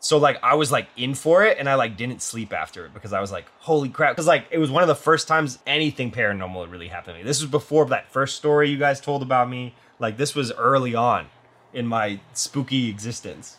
So 0.00 0.18
like 0.18 0.38
I 0.42 0.54
was 0.54 0.72
like 0.72 0.88
in 0.96 1.14
for 1.14 1.44
it, 1.44 1.58
and 1.58 1.68
I 1.68 1.74
like 1.74 1.96
didn't 1.96 2.22
sleep 2.22 2.52
after 2.52 2.86
it 2.86 2.94
because 2.94 3.12
I 3.12 3.20
was 3.20 3.30
like, 3.30 3.46
holy 3.58 3.88
crap! 3.88 4.12
Because 4.12 4.26
like 4.26 4.46
it 4.50 4.58
was 4.58 4.70
one 4.70 4.82
of 4.82 4.88
the 4.88 4.94
first 4.94 5.28
times 5.28 5.58
anything 5.66 6.10
paranormal 6.10 6.62
had 6.62 6.70
really 6.70 6.88
happened 6.88 7.14
to 7.14 7.18
me. 7.20 7.24
This 7.24 7.40
was 7.40 7.50
before 7.50 7.84
that 7.86 8.10
first 8.10 8.36
story 8.36 8.70
you 8.70 8.78
guys 8.78 9.00
told 9.00 9.22
about 9.22 9.48
me. 9.48 9.74
Like 9.98 10.16
this 10.16 10.34
was 10.34 10.52
early 10.52 10.94
on 10.94 11.26
in 11.74 11.86
my 11.86 12.20
spooky 12.32 12.88
existence. 12.88 13.58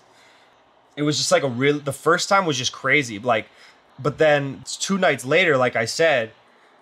It 0.95 1.03
was 1.03 1.17
just 1.17 1.31
like 1.31 1.43
a 1.43 1.47
real. 1.47 1.79
The 1.79 1.93
first 1.93 2.27
time 2.27 2.45
was 2.45 2.57
just 2.57 2.71
crazy. 2.73 3.19
Like 3.19 3.47
but 4.01 4.17
then 4.17 4.63
two 4.65 4.97
nights 4.97 5.25
later 5.25 5.57
like 5.57 5.75
i 5.75 5.85
said 5.85 6.31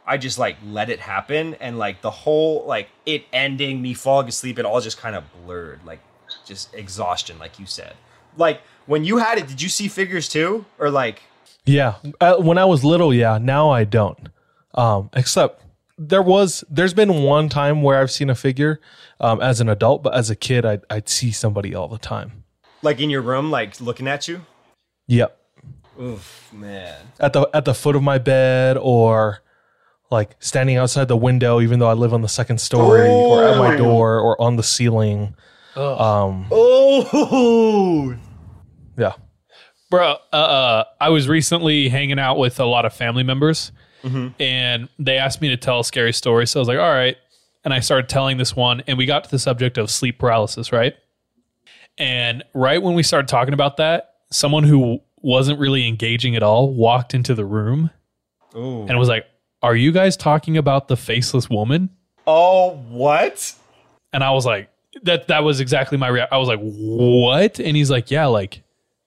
i 0.05 0.17
just 0.17 0.37
like 0.37 0.57
let 0.65 0.89
it 0.89 0.99
happen 0.99 1.55
and 1.55 1.77
like 1.77 2.01
the 2.01 2.11
whole 2.11 2.65
like 2.65 2.89
it 3.05 3.25
ending 3.33 3.81
me 3.81 3.93
falling 3.93 4.27
asleep 4.27 4.57
it 4.59 4.65
all 4.65 4.81
just 4.81 4.97
kind 4.97 5.15
of 5.15 5.23
blurred 5.45 5.79
like 5.85 5.99
just 6.45 6.73
exhaustion 6.73 7.37
like 7.39 7.59
you 7.59 7.65
said 7.65 7.93
like 8.37 8.61
when 8.85 9.03
you 9.03 9.17
had 9.17 9.37
it 9.37 9.47
did 9.47 9.61
you 9.61 9.69
see 9.69 9.87
figures 9.87 10.27
too 10.29 10.65
or 10.77 10.89
like 10.89 11.21
Yeah, 11.65 11.95
uh, 12.19 12.37
when 12.37 12.57
I 12.57 12.65
was 12.65 12.83
little, 12.83 13.13
yeah. 13.13 13.37
Now 13.37 13.69
I 13.69 13.83
don't. 13.83 14.29
Um, 14.73 15.09
except 15.13 15.63
there 15.97 16.21
was, 16.23 16.63
there's 16.69 16.93
been 16.93 17.23
one 17.23 17.49
time 17.49 17.81
where 17.83 17.99
I've 17.99 18.09
seen 18.09 18.29
a 18.29 18.35
figure 18.35 18.79
um, 19.19 19.41
as 19.41 19.59
an 19.61 19.69
adult, 19.69 20.01
but 20.01 20.15
as 20.15 20.29
a 20.29 20.35
kid, 20.35 20.65
I'd, 20.65 20.81
I'd 20.89 21.09
see 21.09 21.31
somebody 21.31 21.75
all 21.75 21.87
the 21.87 21.97
time. 21.99 22.43
like 22.81 22.99
in 22.99 23.09
your 23.09 23.21
room 23.21 23.51
like 23.51 23.79
looking 23.81 24.07
at 24.07 24.27
you 24.27 24.41
Yep, 25.07 25.37
oof 25.99 26.49
man 26.53 27.11
at 27.19 27.33
the 27.33 27.49
at 27.53 27.65
the 27.65 27.73
foot 27.73 27.95
of 27.95 28.03
my 28.03 28.17
bed, 28.19 28.77
or 28.77 29.41
like 30.11 30.35
standing 30.39 30.77
outside 30.77 31.07
the 31.07 31.17
window, 31.17 31.59
even 31.61 31.79
though 31.79 31.89
I 31.89 31.93
live 31.93 32.13
on 32.13 32.21
the 32.21 32.29
second 32.29 32.59
story, 32.61 33.25
or 33.25 33.43
at 33.43 33.57
my 33.57 33.75
door, 33.75 34.19
or 34.19 34.39
on 34.41 34.55
the 34.55 34.63
ceiling. 34.63 35.35
Um, 35.81 36.47
oh 36.51 38.15
yeah, 38.97 39.13
Bro, 39.89 40.17
uh, 40.31 40.35
uh, 40.35 40.83
I 40.99 41.09
was 41.09 41.27
recently 41.27 41.89
hanging 41.89 42.19
out 42.19 42.37
with 42.37 42.59
a 42.59 42.65
lot 42.65 42.85
of 42.85 42.93
family 42.93 43.23
members 43.23 43.71
and 44.39 44.89
they 44.97 45.17
asked 45.17 45.41
me 45.41 45.49
to 45.49 45.57
tell 45.57 45.81
a 45.81 45.83
scary 45.83 46.13
story. 46.13 46.47
So 46.47 46.59
I 46.59 46.61
was 46.61 46.67
like, 46.67 46.79
all 46.79 46.91
right. 46.91 47.17
And 47.65 47.73
I 47.73 47.79
started 47.79 48.07
telling 48.07 48.37
this 48.37 48.55
one 48.55 48.81
and 48.87 48.97
we 48.97 49.05
got 49.05 49.25
to 49.25 49.31
the 49.31 49.39
subject 49.39 49.77
of 49.77 49.89
sleep 49.89 50.19
paralysis, 50.19 50.71
right? 50.71 50.95
And 51.97 52.43
right 52.53 52.81
when 52.81 52.95
we 52.95 53.03
started 53.03 53.27
talking 53.27 53.53
about 53.53 53.77
that, 53.77 54.13
someone 54.31 54.63
who 54.63 54.99
wasn't 55.17 55.59
really 55.59 55.87
engaging 55.87 56.35
at 56.35 56.43
all 56.43 56.73
walked 56.73 57.13
into 57.13 57.35
the 57.35 57.43
room 57.43 57.89
Ooh. 58.55 58.83
and 58.83 58.97
was 58.97 59.09
like, 59.09 59.25
Are 59.61 59.75
you 59.75 59.91
guys 59.91 60.15
talking 60.15 60.55
about 60.55 60.87
the 60.87 60.95
faceless 60.95 61.49
woman? 61.49 61.89
Oh, 62.25 62.77
what? 62.87 63.53
And 64.13 64.23
I 64.23 64.31
was 64.31 64.45
like, 64.45 64.68
that 65.03 65.27
that 65.27 65.43
was 65.43 65.59
exactly 65.59 65.97
my 65.97 66.07
reaction. 66.07 66.33
I 66.33 66.37
was 66.37 66.47
like, 66.47 66.59
what? 66.59 67.59
And 67.59 67.75
he's 67.77 67.91
like, 67.91 68.11
yeah, 68.11 68.25
like, 68.25 68.63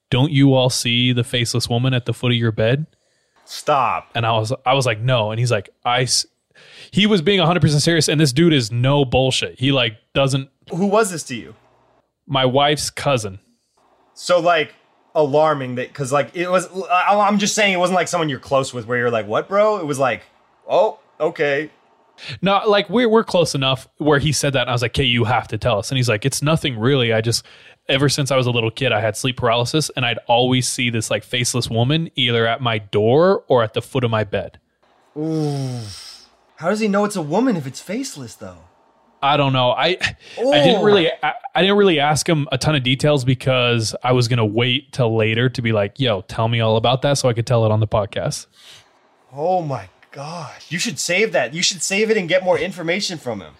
don't 0.09 0.31
you 0.31 0.53
all 0.53 0.69
see 0.69 1.13
the 1.13 1.23
faceless 1.23 1.67
woman 1.69 1.93
at 1.93 2.05
the 2.05 2.13
foot 2.13 2.31
of 2.31 2.37
your 2.37 2.51
bed? 2.51 2.85
Stop. 3.45 4.09
And 4.15 4.25
I 4.25 4.31
was 4.33 4.53
I 4.65 4.73
was 4.73 4.85
like, 4.85 4.99
no. 4.99 5.31
And 5.31 5.39
he's 5.39 5.51
like, 5.51 5.69
I. 5.83 6.03
s-" 6.03 6.25
He 6.91 7.07
was 7.07 7.21
being 7.21 7.39
100 7.39 7.59
percent 7.61 7.81
serious, 7.81 8.07
and 8.07 8.19
this 8.19 8.31
dude 8.31 8.53
is 8.53 8.71
no 8.71 9.03
bullshit. 9.05 9.59
He 9.59 9.71
like 9.71 9.97
doesn't. 10.13 10.49
Who 10.69 10.85
was 10.85 11.11
this 11.11 11.23
to 11.23 11.35
you? 11.35 11.55
My 12.27 12.45
wife's 12.45 12.89
cousin. 12.89 13.39
So 14.13 14.39
like 14.39 14.75
alarming 15.15 15.75
that 15.75 15.89
because 15.89 16.11
like 16.13 16.35
it 16.35 16.49
was. 16.49 16.67
I, 16.89 17.19
I'm 17.19 17.39
just 17.39 17.55
saying 17.55 17.73
it 17.73 17.77
wasn't 17.77 17.95
like 17.95 18.07
someone 18.07 18.29
you're 18.29 18.39
close 18.39 18.73
with 18.73 18.85
where 18.87 18.97
you're 18.97 19.11
like, 19.11 19.27
what, 19.27 19.47
bro? 19.49 19.77
It 19.77 19.85
was 19.85 19.99
like, 19.99 20.21
oh, 20.69 20.99
okay. 21.19 21.71
No, 22.41 22.61
like 22.67 22.89
we're 22.89 23.09
we're 23.09 23.23
close 23.23 23.55
enough 23.55 23.87
where 23.97 24.19
he 24.19 24.31
said 24.31 24.53
that, 24.53 24.61
and 24.61 24.69
I 24.69 24.73
was 24.73 24.81
like, 24.81 24.91
"Okay, 24.91 25.03
you 25.03 25.23
have 25.25 25.47
to 25.49 25.57
tell 25.57 25.79
us." 25.79 25.91
And 25.91 25.97
he's 25.97 26.07
like, 26.09 26.25
"It's 26.25 26.41
nothing 26.41 26.77
really. 26.77 27.11
I 27.11 27.21
just 27.21 27.45
ever 27.89 28.07
since 28.07 28.31
I 28.31 28.37
was 28.37 28.47
a 28.47 28.51
little 28.51 28.71
kid, 28.71 28.91
I 28.91 29.01
had 29.01 29.17
sleep 29.17 29.37
paralysis, 29.37 29.89
and 29.95 30.05
I'd 30.05 30.19
always 30.27 30.67
see 30.69 30.89
this 30.89 31.09
like 31.11 31.23
faceless 31.23 31.69
woman 31.69 32.09
either 32.15 32.47
at 32.47 32.61
my 32.61 32.77
door 32.77 33.43
or 33.47 33.63
at 33.63 33.73
the 33.73 33.81
foot 33.81 34.03
of 34.03 34.11
my 34.11 34.23
bed." 34.23 34.59
Ooh, 35.17 35.79
How 36.55 36.69
does 36.69 36.79
he 36.79 36.87
know 36.87 37.03
it's 37.05 37.15
a 37.15 37.21
woman 37.21 37.55
if 37.55 37.67
it's 37.67 37.81
faceless 37.81 38.35
though? 38.35 38.57
I 39.21 39.37
don't 39.37 39.53
know. 39.53 39.71
I 39.71 39.97
I 40.37 40.63
didn't 40.63 40.83
really 40.83 41.09
I, 41.23 41.33
I 41.55 41.61
didn't 41.61 41.77
really 41.77 41.99
ask 41.99 42.27
him 42.27 42.47
a 42.51 42.57
ton 42.57 42.75
of 42.75 42.83
details 42.83 43.23
because 43.23 43.95
I 44.03 44.11
was 44.11 44.27
gonna 44.27 44.45
wait 44.45 44.91
till 44.91 45.15
later 45.15 45.49
to 45.49 45.61
be 45.61 45.71
like, 45.71 45.99
"Yo, 45.99 46.21
tell 46.21 46.47
me 46.47 46.59
all 46.59 46.77
about 46.77 47.01
that," 47.03 47.13
so 47.17 47.29
I 47.29 47.33
could 47.33 47.47
tell 47.47 47.65
it 47.65 47.71
on 47.71 47.79
the 47.79 47.87
podcast. 47.87 48.47
Oh 49.31 49.61
my 49.61 49.89
gosh. 50.13 50.71
You 50.71 50.79
should 50.79 50.97
save 50.99 51.33
that. 51.33 51.53
You 51.53 51.61
should 51.61 51.81
save 51.83 52.09
it 52.09 52.15
and 52.17 52.29
get 52.29 52.43
more 52.43 52.57
information 52.57 53.17
from 53.17 53.41
him. 53.41 53.53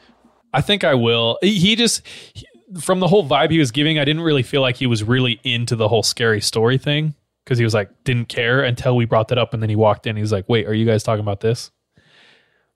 I 0.54 0.62
think 0.62 0.84
I 0.84 0.94
will. 0.94 1.38
He 1.42 1.76
just 1.76 2.08
he- 2.08 2.48
from 2.80 3.00
the 3.00 3.08
whole 3.08 3.28
vibe 3.28 3.52
he 3.52 3.60
was 3.60 3.72
giving, 3.72 4.00
I 4.00 4.06
didn't 4.06 4.22
really 4.22 4.44
feel 4.44 4.62
like 4.62 4.78
he 4.78 4.88
was 4.88 5.04
really 5.04 5.40
into 5.44 5.76
the 5.76 5.88
whole 5.88 6.04
scary 6.04 6.40
story 6.42 6.78
thing 6.78 7.16
because 7.44 7.58
he 7.58 7.64
was 7.64 7.74
like 7.74 7.90
didn't 8.04 8.30
care 8.30 8.62
until 8.64 8.96
we 8.96 9.06
brought 9.06 9.28
that 9.28 9.38
up, 9.38 9.54
and 9.54 9.62
then 9.62 9.70
he 9.70 9.76
walked 9.76 10.08
in. 10.08 10.16
He 10.16 10.22
was 10.22 10.32
like, 10.32 10.48
"Wait, 10.48 10.68
are 10.68 10.74
you 10.74 10.86
guys 10.86 11.04
talking 11.04 11.22
about 11.22 11.42
this?" 11.42 11.72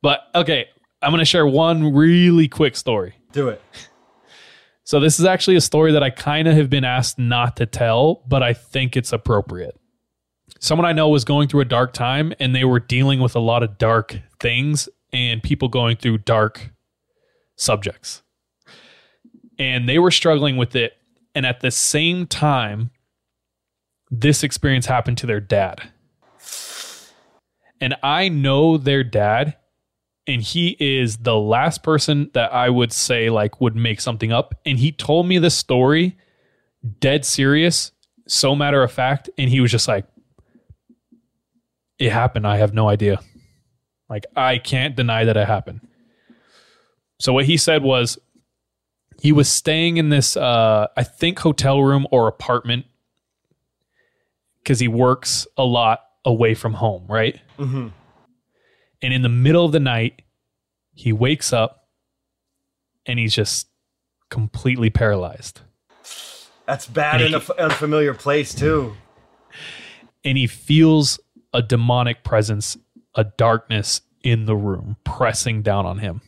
But 0.02 0.22
okay, 0.36 0.66
I'm 1.02 1.12
gonna 1.12 1.26
share 1.26 1.48
one 1.48 1.94
really 1.94 2.48
quick 2.48 2.76
story. 2.76 3.16
Do 3.32 3.50
it. 3.50 3.62
So 4.84 5.00
this 5.00 5.20
is 5.20 5.26
actually 5.26 5.58
a 5.58 5.62
story 5.62 5.92
that 5.92 6.02
I 6.04 6.10
kind 6.10 6.48
of 6.48 6.56
have 6.56 6.70
been 6.70 6.86
asked 6.86 7.20
not 7.20 7.58
to 7.58 7.66
tell, 7.66 8.24
but 8.28 8.42
I 8.42 8.54
think 8.54 8.96
it's 8.96 9.12
appropriate. 9.12 9.78
Someone 10.60 10.86
I 10.86 10.94
know 10.94 11.10
was 11.10 11.26
going 11.26 11.48
through 11.48 11.62
a 11.62 11.66
dark 11.66 11.94
time 11.94 12.34
and 12.40 12.56
they 12.56 12.64
were 12.64 12.80
dealing 12.80 13.20
with 13.20 13.36
a 13.36 13.40
lot 13.40 13.64
of 13.64 13.78
dark 13.78 14.18
things 14.40 14.90
and 15.14 15.44
people 15.44 15.68
going 15.68 15.98
through 15.98 16.20
dark 16.20 16.72
subjects. 17.56 18.24
And 19.60 19.88
they 19.88 20.00
were 20.00 20.12
struggling 20.12 20.58
with 20.58 20.76
it 20.76 20.94
and 21.36 21.46
at 21.46 21.60
the 21.60 21.72
same 21.72 22.26
time 22.26 22.92
this 24.10 24.44
experience 24.44 24.86
happened 24.86 25.18
to 25.20 25.28
their 25.28 25.40
dad. 25.40 25.82
And 27.80 27.96
I 28.02 28.30
know 28.30 28.78
their 28.78 29.04
dad 29.04 29.56
and 30.26 30.42
he 30.42 30.76
is 30.80 31.18
the 31.18 31.38
last 31.38 31.84
person 31.84 32.30
that 32.34 32.54
I 32.54 32.70
would 32.70 32.92
say 32.92 33.30
like 33.30 33.62
would 33.62 33.76
make 33.76 34.02
something 34.02 34.32
up. 34.32 34.56
And 34.66 34.78
he 34.78 34.92
told 34.92 35.28
me 35.28 35.38
this 35.38 35.56
story, 35.56 36.18
dead 37.00 37.26
serious, 37.26 37.92
so 38.28 38.56
matter 38.56 38.84
of 38.84 38.92
fact, 38.92 39.30
and 39.38 39.50
he 39.50 39.62
was 39.62 39.72
just 39.72 39.88
like, 39.88 40.06
"It 42.00 42.12
happened. 42.12 42.46
I 42.48 42.58
have 42.58 42.74
no 42.74 42.88
idea. 42.90 43.20
Like 44.10 44.26
I 44.36 44.58
can't 44.58 44.96
deny 44.96 45.26
that 45.26 45.36
it 45.38 45.48
happened." 45.48 45.82
So 47.20 47.34
what 47.34 47.46
he 47.46 47.58
said 47.58 47.82
was, 47.84 48.20
he 49.20 49.32
was 49.32 49.50
staying 49.50 49.98
in 49.98 50.10
this, 50.10 50.38
uh, 50.38 50.88
I 50.96 51.04
think, 51.04 51.40
hotel 51.40 51.82
room 51.82 52.06
or 52.12 52.28
apartment 52.28 52.86
because 54.60 54.80
he 54.80 54.88
works 54.88 55.48
a 55.58 55.64
lot 55.64 56.02
away 56.26 56.54
from 56.54 56.74
home, 56.74 57.06
right? 57.08 57.40
Mm-hmm. 57.58 57.88
And 59.02 59.14
in 59.14 59.22
the 59.24 59.30
middle 59.30 59.66
of 59.66 59.72
the 59.72 59.80
night, 59.80 60.22
he 60.94 61.12
wakes 61.14 61.52
up 61.54 61.88
and 63.06 63.18
he's 63.18 63.34
just 63.34 63.68
completely 64.30 64.90
paralyzed. 64.90 65.62
That's 66.66 66.86
bad 66.86 67.16
And 67.16 67.24
in 67.24 67.28
he- 67.30 67.36
an 67.36 67.42
f- 67.42 67.50
unfamiliar 67.58 68.14
place 68.14 68.54
too. 68.54 68.96
And 70.26 70.38
he 70.38 70.46
feels 70.46 71.20
a 71.58 71.62
demonic 71.64 72.24
presence, 72.24 72.78
a 73.16 73.24
darkness 73.24 74.02
in 74.22 74.46
the 74.46 74.56
room 74.56 74.96
pressing 75.04 75.64
down 75.64 75.88
on 75.88 75.98
him. 75.98 76.22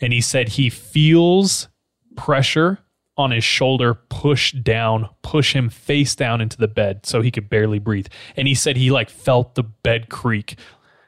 And 0.00 0.12
he 0.12 0.20
said 0.20 0.48
he 0.48 0.68
feels 0.68 1.68
pressure 2.16 2.80
on 3.16 3.30
his 3.30 3.44
shoulder 3.44 3.94
push 3.94 4.50
down, 4.50 5.08
push 5.22 5.54
him 5.54 5.70
face 5.70 6.16
down 6.16 6.40
into 6.40 6.56
the 6.56 6.66
bed 6.66 7.06
so 7.06 7.22
he 7.22 7.30
could 7.30 7.48
barely 7.48 7.78
breathe. 7.78 8.08
And 8.36 8.48
he 8.48 8.54
said 8.56 8.76
he 8.76 8.90
like 8.90 9.08
felt 9.08 9.54
the 9.54 9.62
bed 9.62 10.08
creak 10.08 10.58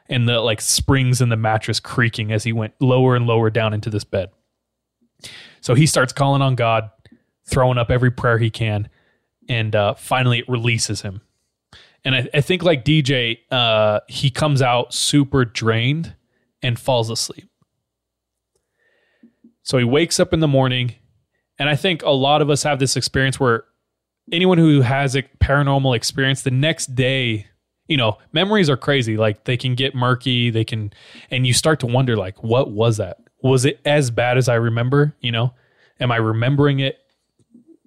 and 0.07 0.29
the 0.29 0.39
like 0.39 0.61
springs 0.61 1.19
in 1.19 1.27
the 1.27 1.35
mattress 1.35 1.81
creaking 1.81 2.31
as 2.31 2.45
he 2.45 2.53
went 2.53 2.73
lower 2.79 3.17
and 3.17 3.27
lower 3.27 3.49
down 3.49 3.73
into 3.73 3.89
this 3.89 4.05
bed. 4.05 4.29
So 5.59 5.75
he 5.75 5.85
starts 5.85 6.13
calling 6.13 6.41
on 6.41 6.55
God, 6.55 6.89
throwing 7.45 7.77
up 7.77 7.91
every 7.91 8.11
prayer 8.11 8.37
he 8.37 8.49
can, 8.49 8.87
and 9.49 9.75
uh, 9.75 9.95
finally 9.95 10.39
it 10.39 10.47
releases 10.47 11.01
him. 11.01 11.19
And 12.05 12.15
I, 12.15 12.29
I 12.33 12.41
think 12.41 12.63
like 12.63 12.85
DJ, 12.85 13.39
uh, 13.51 13.99
he 14.07 14.29
comes 14.29 14.61
out 14.61 14.93
super 14.93 15.45
drained 15.45 16.15
and 16.61 16.79
falls 16.79 17.09
asleep. 17.09 17.49
So 19.63 19.77
he 19.77 19.83
wakes 19.83 20.19
up 20.19 20.33
in 20.33 20.39
the 20.39 20.47
morning, 20.47 20.95
and 21.59 21.69
I 21.69 21.75
think 21.75 22.01
a 22.03 22.11
lot 22.11 22.41
of 22.41 22.49
us 22.49 22.63
have 22.63 22.79
this 22.79 22.95
experience 22.95 23.37
where 23.39 23.65
anyone 24.31 24.57
who 24.57 24.81
has 24.81 25.15
a 25.15 25.23
paranormal 25.23 25.95
experience, 25.95 26.43
the 26.43 26.51
next 26.51 26.95
day, 26.95 27.47
you 27.87 27.97
know, 27.97 28.17
memories 28.31 28.69
are 28.69 28.77
crazy. 28.77 29.17
Like 29.17 29.43
they 29.43 29.57
can 29.57 29.75
get 29.75 29.93
murky, 29.93 30.49
they 30.49 30.63
can, 30.63 30.93
and 31.31 31.45
you 31.45 31.53
start 31.53 31.79
to 31.81 31.85
wonder, 31.85 32.15
like, 32.15 32.41
what 32.43 32.71
was 32.71 32.97
that? 32.97 33.17
Was 33.41 33.65
it 33.65 33.79
as 33.85 34.09
bad 34.09 34.37
as 34.37 34.47
I 34.47 34.55
remember? 34.55 35.15
You 35.19 35.31
know, 35.31 35.53
am 35.99 36.11
I 36.11 36.17
remembering 36.17 36.79
it 36.79 36.99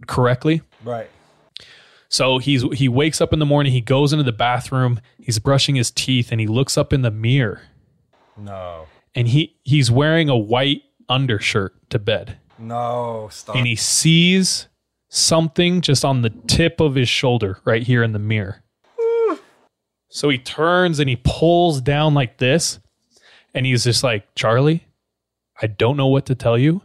correctly? 0.07 0.63
Right. 0.85 1.09
So 2.13 2.39
he's 2.39 2.63
he 2.73 2.89
wakes 2.89 3.21
up 3.21 3.33
in 3.33 3.39
the 3.39 3.47
morning, 3.47 3.73
he 3.73 3.81
goes 3.81 4.13
into 4.13 4.25
the 4.25 4.33
bathroom, 4.33 5.01
he's 5.21 5.39
brushing 5.39 5.77
his 5.77 5.91
teeth, 5.93 6.33
and 6.33 6.41
he 6.41 6.47
looks 6.49 6.77
up 6.77 6.93
in 6.93 7.03
the 7.03 7.11
mirror, 7.11 7.63
No. 8.37 8.87
and 9.15 9.29
he 9.29 9.55
he's 9.63 9.91
wearing 9.93 10.29
a 10.29 10.37
white 10.37 10.83
undershirt 11.09 11.75
to 11.91 11.99
bed. 12.01 12.37
No. 12.59 13.29
Stop. 13.31 13.55
and 13.57 13.67
he 13.67 13.77
sees 13.77 14.67
something 15.09 15.81
just 15.81 16.05
on 16.05 16.23
the 16.23 16.31
tip 16.31 16.81
of 16.81 16.95
his 16.97 17.09
shoulder 17.09 17.59
right 17.65 17.83
here 17.85 18.03
in 18.03 18.13
the 18.13 18.19
mirror. 18.19 18.63
so 20.09 20.29
he 20.29 20.39
turns 20.39 20.99
and 20.99 21.09
he 21.09 21.17
pulls 21.17 21.81
down 21.81 22.13
like 22.15 22.39
this 22.39 22.81
and 23.55 23.65
he's 23.67 23.85
just 23.85 24.03
like, 24.03 24.35
"Charlie, 24.35 24.85
I 25.63 25.69
don't 25.69 25.97
know 25.97 26.09
what 26.09 26.27
to 26.27 26.35
tell 26.35 26.59
you, 26.59 26.83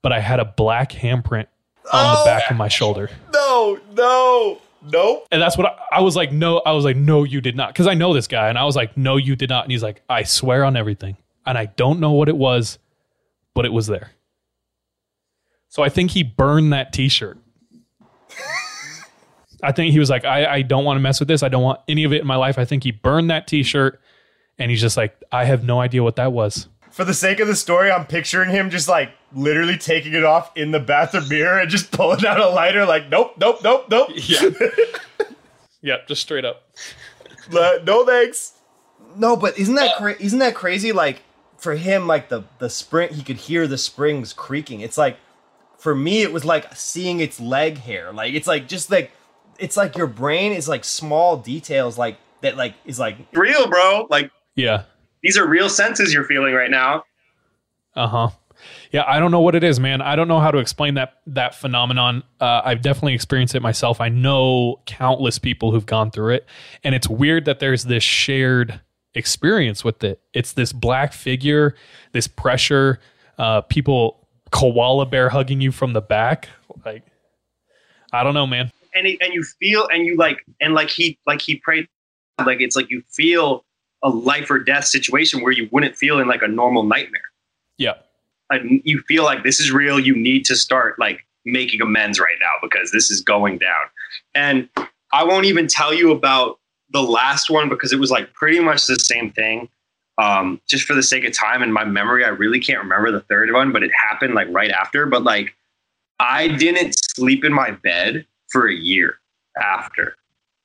but 0.00 0.12
I 0.12 0.20
had 0.20 0.38
a 0.38 0.44
black 0.44 0.92
handprint 0.92 1.46
on 1.92 2.14
the 2.14 2.20
oh, 2.20 2.24
back 2.24 2.50
of 2.50 2.56
my 2.56 2.68
shoulder." 2.68 3.10
no. 3.32 3.78
No. 3.96 4.60
Nope. 4.80 5.26
And 5.32 5.42
that's 5.42 5.58
what 5.58 5.66
I, 5.66 5.98
I 5.98 6.00
was 6.00 6.14
like, 6.14 6.30
"No, 6.32 6.58
I 6.58 6.72
was 6.72 6.84
like, 6.84 6.96
no, 6.96 7.24
you 7.24 7.40
did 7.40 7.56
not." 7.56 7.74
Cuz 7.74 7.86
I 7.86 7.94
know 7.94 8.14
this 8.14 8.28
guy 8.28 8.48
and 8.48 8.56
I 8.56 8.64
was 8.64 8.76
like, 8.76 8.96
"No, 8.96 9.16
you 9.16 9.34
did 9.34 9.50
not." 9.50 9.64
And 9.64 9.72
he's 9.72 9.82
like, 9.82 10.02
"I 10.08 10.22
swear 10.22 10.64
on 10.64 10.76
everything." 10.76 11.16
And 11.44 11.58
I 11.58 11.66
don't 11.66 11.98
know 11.98 12.12
what 12.12 12.28
it 12.28 12.36
was, 12.36 12.78
but 13.54 13.64
it 13.64 13.72
was 13.72 13.86
there. 13.86 14.12
So 15.68 15.82
I 15.82 15.88
think 15.88 16.12
he 16.12 16.22
burned 16.22 16.72
that 16.72 16.92
t-shirt. 16.92 17.38
I 19.62 19.72
think 19.72 19.92
he 19.92 19.98
was 19.98 20.10
like, 20.10 20.24
I, 20.24 20.46
I 20.46 20.62
don't 20.62 20.84
want 20.84 20.96
to 20.96 21.00
mess 21.00 21.20
with 21.20 21.28
this. 21.28 21.42
I 21.42 21.48
don't 21.48 21.62
want 21.62 21.80
any 21.88 22.04
of 22.04 22.12
it 22.12 22.20
in 22.20 22.26
my 22.26 22.36
life. 22.36 22.58
I 22.58 22.64
think 22.64 22.84
he 22.84 22.90
burned 22.90 23.30
that 23.30 23.46
t-shirt 23.46 24.00
and 24.58 24.70
he's 24.70 24.80
just 24.80 24.96
like, 24.96 25.16
I 25.30 25.44
have 25.44 25.64
no 25.64 25.80
idea 25.80 26.02
what 26.02 26.16
that 26.16 26.32
was. 26.32 26.68
For 26.98 27.04
the 27.04 27.14
sake 27.14 27.38
of 27.38 27.46
the 27.46 27.54
story, 27.54 27.92
I'm 27.92 28.06
picturing 28.06 28.50
him 28.50 28.70
just 28.70 28.88
like 28.88 29.12
literally 29.32 29.78
taking 29.78 30.14
it 30.14 30.24
off 30.24 30.50
in 30.56 30.72
the 30.72 30.80
bathroom 30.80 31.28
mirror 31.28 31.60
and 31.60 31.70
just 31.70 31.92
pulling 31.92 32.26
out 32.26 32.40
a 32.40 32.48
lighter, 32.48 32.84
like, 32.84 33.08
nope, 33.08 33.34
nope, 33.38 33.60
nope, 33.62 33.86
nope. 33.88 34.08
Yeah. 34.16 34.50
yeah, 35.80 35.96
just 36.08 36.22
straight 36.22 36.44
up. 36.44 36.64
No 37.52 38.04
thanks. 38.04 38.54
No, 39.14 39.36
but 39.36 39.56
isn't 39.56 39.76
that 39.76 39.96
cra- 39.96 40.16
isn't 40.18 40.40
that 40.40 40.56
crazy? 40.56 40.90
Like 40.90 41.22
for 41.56 41.76
him, 41.76 42.08
like 42.08 42.30
the 42.30 42.42
the 42.58 42.68
spring, 42.68 43.14
he 43.14 43.22
could 43.22 43.36
hear 43.36 43.68
the 43.68 43.78
springs 43.78 44.32
creaking. 44.32 44.80
It's 44.80 44.98
like 44.98 45.18
for 45.78 45.94
me, 45.94 46.22
it 46.22 46.32
was 46.32 46.44
like 46.44 46.74
seeing 46.74 47.20
its 47.20 47.38
leg 47.38 47.78
hair. 47.78 48.12
Like 48.12 48.34
it's 48.34 48.48
like 48.48 48.66
just 48.66 48.90
like 48.90 49.12
it's 49.60 49.76
like 49.76 49.96
your 49.96 50.08
brain 50.08 50.50
is 50.50 50.68
like 50.68 50.82
small 50.82 51.36
details 51.36 51.96
like 51.96 52.18
that. 52.40 52.56
Like 52.56 52.74
is 52.84 52.98
like 52.98 53.18
real, 53.34 53.68
bro. 53.68 54.08
Like 54.10 54.32
Yeah. 54.56 54.82
These 55.22 55.36
are 55.36 55.46
real 55.46 55.68
senses 55.68 56.12
you're 56.12 56.24
feeling 56.24 56.54
right 56.54 56.70
now. 56.70 57.04
Uh-huh. 57.94 58.30
Yeah, 58.90 59.04
I 59.06 59.18
don't 59.18 59.30
know 59.30 59.40
what 59.40 59.54
it 59.54 59.62
is, 59.62 59.78
man. 59.78 60.02
I 60.02 60.16
don't 60.16 60.28
know 60.28 60.40
how 60.40 60.50
to 60.50 60.58
explain 60.58 60.94
that 60.94 61.18
that 61.28 61.54
phenomenon. 61.54 62.22
Uh, 62.40 62.62
I've 62.64 62.82
definitely 62.82 63.14
experienced 63.14 63.54
it 63.54 63.60
myself. 63.62 64.00
I 64.00 64.08
know 64.08 64.80
countless 64.86 65.38
people 65.38 65.70
who've 65.72 65.86
gone 65.86 66.10
through 66.10 66.34
it, 66.34 66.46
and 66.82 66.94
it's 66.94 67.08
weird 67.08 67.44
that 67.44 67.60
there's 67.60 67.84
this 67.84 68.02
shared 68.02 68.80
experience 69.14 69.84
with 69.84 70.02
it. 70.02 70.20
It's 70.32 70.52
this 70.52 70.72
black 70.72 71.12
figure, 71.12 71.74
this 72.12 72.26
pressure, 72.26 72.98
uh, 73.38 73.60
people 73.62 74.26
koala 74.50 75.06
bear 75.06 75.28
hugging 75.28 75.60
you 75.60 75.70
from 75.70 75.92
the 75.92 76.00
back. 76.00 76.48
Like, 76.84 77.04
I 78.12 78.24
don't 78.24 78.34
know, 78.34 78.46
man. 78.46 78.72
and 78.94 79.06
he, 79.06 79.18
and 79.20 79.32
you 79.34 79.44
feel 79.44 79.86
and 79.92 80.04
you 80.04 80.16
like 80.16 80.44
and 80.60 80.74
like 80.74 80.90
he 80.90 81.18
like 81.26 81.40
he 81.42 81.56
prayed 81.56 81.86
like 82.44 82.60
it's 82.60 82.74
like 82.76 82.90
you 82.90 83.02
feel 83.08 83.64
a 84.02 84.08
life 84.08 84.50
or 84.50 84.58
death 84.58 84.84
situation 84.84 85.42
where 85.42 85.52
you 85.52 85.68
wouldn't 85.72 85.96
feel 85.96 86.18
in 86.20 86.28
like 86.28 86.42
a 86.42 86.48
normal 86.48 86.82
nightmare. 86.82 87.20
Yeah, 87.78 87.94
you 88.84 89.02
feel 89.06 89.24
like 89.24 89.42
this 89.42 89.60
is 89.60 89.70
real 89.70 90.00
you 90.00 90.16
need 90.16 90.44
to 90.46 90.56
start 90.56 90.98
like 90.98 91.26
making 91.44 91.80
amends 91.80 92.18
right 92.18 92.36
now 92.40 92.52
because 92.62 92.90
this 92.90 93.10
is 93.10 93.20
going 93.20 93.58
down. 93.58 93.86
And 94.34 94.68
i 95.12 95.24
won't 95.24 95.46
even 95.46 95.66
tell 95.66 95.94
you 95.94 96.10
about 96.10 96.58
the 96.90 97.02
last 97.02 97.48
one 97.48 97.68
because 97.70 97.92
it 97.92 97.98
was 97.98 98.10
like 98.10 98.32
pretty 98.34 98.60
much 98.60 98.86
the 98.86 98.96
same 98.96 99.30
thing 99.30 99.68
um, 100.18 100.60
just 100.68 100.84
for 100.84 100.94
the 100.94 101.02
sake 101.02 101.24
of 101.24 101.32
time 101.32 101.62
and 101.62 101.72
my 101.72 101.84
memory. 101.84 102.24
I 102.24 102.28
really 102.28 102.60
can't 102.60 102.80
remember 102.80 103.10
the 103.10 103.20
third 103.20 103.52
one 103.52 103.72
but 103.72 103.82
it 103.82 103.90
happened 104.08 104.34
like 104.34 104.48
right 104.50 104.70
after. 104.70 105.06
But 105.06 105.22
like 105.24 105.54
i 106.20 106.48
didn't 106.48 106.94
sleep 106.98 107.44
in 107.44 107.52
my 107.52 107.70
bed 107.70 108.26
for 108.48 108.68
a 108.68 108.74
year 108.74 109.18
after 109.60 110.16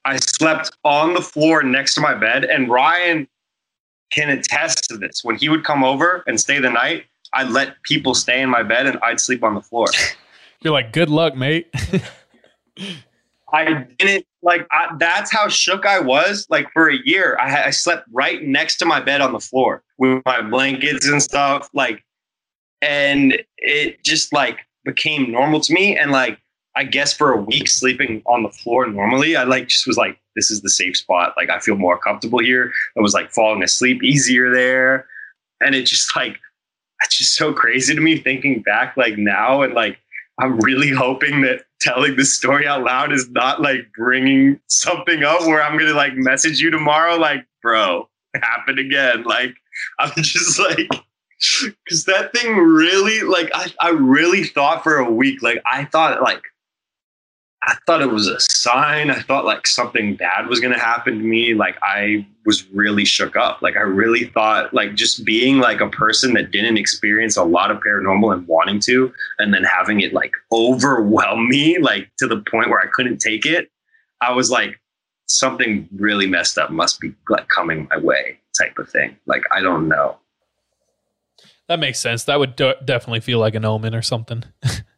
i 0.06 0.18
slept 0.18 0.72
on 0.84 1.14
the 1.14 1.22
floor 1.22 1.64
next 1.64 1.96
to 1.96 2.02
my 2.02 2.14
bed 2.14 2.46
and 2.46 2.70
ryan 2.70 3.28
can 4.12 4.30
attest 4.30 4.88
to 4.90 4.98
this 4.98 5.24
when 5.24 5.36
he 5.36 5.50
would 5.50 5.64
come 5.64 5.84
over 5.84 6.24
and 6.28 6.40
stay 6.40 6.60
the 6.60 6.70
night 6.70 7.06
I'd 7.34 7.50
let 7.50 7.82
people 7.84 8.14
stay 8.14 8.42
in 8.42 8.50
my 8.50 8.64
bed 8.64 8.86
and 8.86 8.98
I'd 9.02 9.20
sleep 9.20 9.44
on 9.44 9.56
the 9.56 9.62
floor. 9.62 9.88
you're 10.62 10.74
like, 10.74 10.94
good 10.94 11.10
luck, 11.10 11.36
mate. 11.36 11.74
I 13.54 13.86
didn't 14.00 14.26
like 14.42 14.66
I, 14.72 14.96
that's 14.98 15.32
how 15.32 15.48
shook 15.48 15.86
I 15.86 16.00
was. 16.00 16.48
Like 16.50 16.72
for 16.74 16.90
a 16.90 16.98
year, 17.06 17.38
I, 17.40 17.66
I 17.66 17.70
slept 17.70 18.08
right 18.12 18.42
next 18.44 18.78
to 18.78 18.86
my 18.86 19.00
bed 19.00 19.22
on 19.22 19.32
the 19.32 19.40
floor 19.40 19.84
with 19.98 20.24
my 20.26 20.42
blankets 20.42 21.08
and 21.08 21.22
stuff. 21.22 21.70
Like, 21.74 22.04
and 22.82 23.38
it 23.58 24.04
just 24.04 24.34
like 24.34 24.60
became 24.86 25.32
normal 25.32 25.60
to 25.62 25.74
me. 25.74 25.98
And 25.98 26.12
like, 26.12 26.40
I 26.76 26.84
guess 26.84 27.14
for 27.14 27.32
a 27.32 27.42
week 27.42 27.68
sleeping 27.68 28.22
on 28.26 28.44
the 28.44 28.50
floor 28.50 28.88
normally, 28.88 29.36
I 29.36 29.44
like 29.44 29.68
just 29.68 29.86
was 29.86 29.98
like, 29.98 30.20
this 30.36 30.50
is 30.50 30.62
the 30.62 30.70
safe 30.70 30.98
spot. 30.98 31.34
Like, 31.38 31.50
I 31.50 31.60
feel 31.60 31.76
more 31.76 31.98
comfortable 31.98 32.40
here. 32.40 32.72
I 32.98 33.02
was 33.02 33.14
like 33.14 33.32
falling 33.32 33.64
asleep 33.64 34.04
easier 34.04 34.52
there, 34.52 35.08
and 35.62 35.76
it 35.76 35.86
just 35.86 36.16
like 36.16 36.40
it's 37.04 37.18
just 37.18 37.36
so 37.36 37.54
crazy 37.54 37.94
to 37.94 38.02
me 38.02 38.18
thinking 38.18 38.62
back 38.62 38.96
like 38.96 39.18
now 39.18 39.62
and 39.62 39.74
like 39.74 39.98
I'm 40.40 40.60
really 40.60 40.90
hoping 40.90 41.42
that 41.42 41.66
telling 41.80 42.16
this 42.16 42.36
story 42.36 42.66
out 42.66 42.84
loud 42.84 43.14
is 43.14 43.30
not 43.30 43.62
like 43.62 43.92
bringing 43.96 44.60
something 44.68 45.24
up 45.24 45.42
where 45.42 45.62
I'm 45.62 45.78
gonna 45.78 45.94
like 45.94 46.16
message 46.16 46.60
you 46.60 46.72
tomorrow, 46.72 47.16
like, 47.16 47.46
bro, 47.62 48.10
it 48.34 48.44
happened 48.44 48.80
again. 48.80 49.24
Like, 49.24 49.56
I'm 50.00 50.12
just 50.18 50.60
like, 50.60 50.90
because 51.86 52.06
that 52.06 52.32
thing 52.34 52.56
really, 52.58 53.22
like, 53.22 53.52
I, 53.54 53.72
I 53.80 53.90
really 53.90 54.46
thought 54.46 54.84
for 54.84 54.98
a 54.98 55.12
week, 55.12 55.44
like, 55.44 55.62
I 55.66 55.86
thought, 55.86 56.22
like, 56.22 56.42
I 57.66 57.76
thought 57.86 58.02
it 58.02 58.12
was 58.12 58.28
a 58.28 58.40
sign. 58.40 59.10
I 59.10 59.22
thought 59.22 59.46
like 59.46 59.68
something 59.68 60.16
bad 60.16 60.48
was 60.48 60.60
going 60.60 60.74
to 60.74 60.80
happen 60.80 61.18
to 61.18 61.24
me. 61.24 61.54
Like 61.54 61.78
I 61.82 62.28
was 62.46 62.68
really 62.72 63.06
shook 63.06 63.38
up. 63.38 63.62
Like 63.62 63.78
I 63.78 63.82
really 63.82 64.26
thought 64.26 64.74
like 64.74 64.96
just 64.96 65.24
being 65.24 65.60
like 65.60 65.80
a 65.80 65.90
person 65.90 66.34
that 66.34 66.52
didn't 66.52 66.78
experience 66.78 67.38
a 67.38 67.44
lot 67.44 67.72
of 67.72 67.78
paranormal 67.78 68.34
and 68.34 68.46
wanting 68.48 68.82
to, 68.82 69.14
and 69.40 69.54
then 69.54 69.64
having 69.64 70.02
it 70.02 70.14
like 70.14 70.32
overwhelm 70.52 71.48
me, 71.48 71.78
like 71.80 72.10
to 72.20 72.28
the 72.28 72.44
point 72.52 72.70
where 72.70 72.82
I 72.82 72.88
couldn't 72.92 73.20
take 73.20 73.46
it. 73.46 73.70
I 74.20 74.34
was 74.34 74.52
like, 74.52 74.80
something 75.28 75.88
really 75.96 76.28
messed 76.28 76.58
up 76.58 76.70
must 76.70 77.00
be 77.00 77.14
like 77.30 77.48
coming 77.48 77.88
my 77.90 77.98
way 77.98 78.40
type 78.60 78.78
of 78.78 78.90
thing. 78.90 79.16
Like 79.26 79.44
I 79.52 79.62
don't 79.62 79.88
know. 79.88 80.18
that 81.70 81.80
makes 81.80 82.00
sense. 82.00 82.26
That 82.26 82.40
would 82.40 82.58
de- 82.58 82.76
definitely 82.84 83.22
feel 83.22 83.40
like 83.40 83.56
an 83.56 83.64
omen 83.64 83.96
or 83.96 84.02
something. 84.02 84.44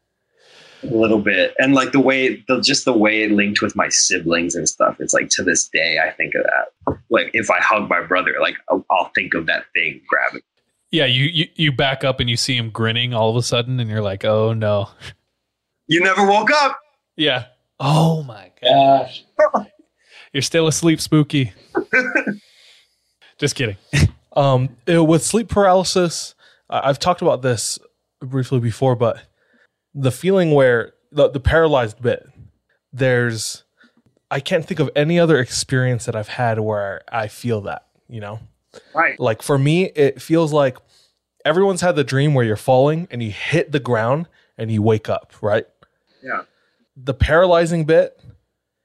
a 0.91 0.95
little 0.95 1.19
bit 1.19 1.53
and 1.59 1.73
like 1.73 1.91
the 1.91 1.99
way 1.99 2.43
the 2.47 2.61
just 2.61 2.85
the 2.85 2.93
way 2.93 3.23
it 3.23 3.31
linked 3.31 3.61
with 3.61 3.75
my 3.75 3.89
siblings 3.89 4.55
and 4.55 4.67
stuff 4.67 4.95
it's 4.99 5.13
like 5.13 5.29
to 5.29 5.43
this 5.43 5.67
day 5.69 5.97
i 6.05 6.11
think 6.11 6.33
of 6.35 6.43
that 6.43 6.97
like 7.09 7.29
if 7.33 7.49
i 7.49 7.59
hug 7.59 7.89
my 7.89 8.01
brother 8.01 8.35
like 8.41 8.55
i'll, 8.69 8.85
I'll 8.89 9.11
think 9.15 9.33
of 9.33 9.45
that 9.47 9.65
thing 9.73 10.01
grabbing 10.07 10.41
yeah, 10.95 11.05
you, 11.05 11.25
you 11.25 11.47
you 11.55 11.71
back 11.73 12.05
up 12.05 12.21
and 12.21 12.29
you 12.29 12.37
see 12.37 12.55
him 12.55 12.69
grinning 12.69 13.13
all 13.13 13.29
of 13.29 13.35
a 13.35 13.43
sudden, 13.43 13.81
and 13.81 13.89
you're 13.89 14.01
like, 14.01 14.23
oh 14.23 14.53
no. 14.53 14.89
you 15.87 16.01
never 16.01 16.25
woke 16.25 16.51
up 16.51 16.79
Yeah. 17.17 17.45
Oh 17.79 18.23
my 18.23 18.51
gosh. 18.61 19.25
You're 20.31 20.41
still 20.41 20.67
asleep, 20.67 21.01
spooky. 21.01 21.53
Just 23.37 23.55
kidding. 23.55 23.75
Um, 24.35 24.77
uh, 24.89 25.03
with 25.03 25.23
sleep 25.23 25.49
paralysis, 25.49 26.35
I've 26.69 26.99
talked 26.99 27.21
about 27.21 27.41
this 27.41 27.79
briefly 28.21 28.59
before, 28.59 28.95
but 28.95 29.21
the 29.95 30.11
feeling 30.11 30.51
where 30.51 30.93
the, 31.11 31.29
the 31.29 31.39
paralyzed 31.39 31.99
bit, 32.01 32.27
there's, 32.93 33.63
I 34.29 34.39
can't 34.39 34.63
think 34.65 34.79
of 34.79 34.91
any 34.95 35.19
other 35.19 35.39
experience 35.39 36.05
that 36.05 36.15
I've 36.15 36.27
had 36.27 36.59
where 36.59 37.01
I 37.11 37.27
feel 37.27 37.61
that, 37.61 37.87
you 38.07 38.21
know? 38.21 38.39
right 38.93 39.19
Like 39.19 39.41
for 39.41 39.57
me, 39.57 39.85
it 39.85 40.21
feels 40.21 40.53
like 40.53 40.77
everyone's 41.45 41.81
had 41.81 41.95
the 41.95 42.03
dream 42.03 42.33
where 42.33 42.45
you're 42.45 42.55
falling 42.57 43.07
and 43.09 43.23
you 43.23 43.31
hit 43.31 43.71
the 43.71 43.79
ground 43.79 44.27
and 44.57 44.69
you 44.69 44.81
wake 44.83 45.09
up, 45.09 45.33
right? 45.41 45.65
yeah 46.25 46.41
the 46.97 47.13
paralyzing 47.13 47.85
bit 47.85 48.19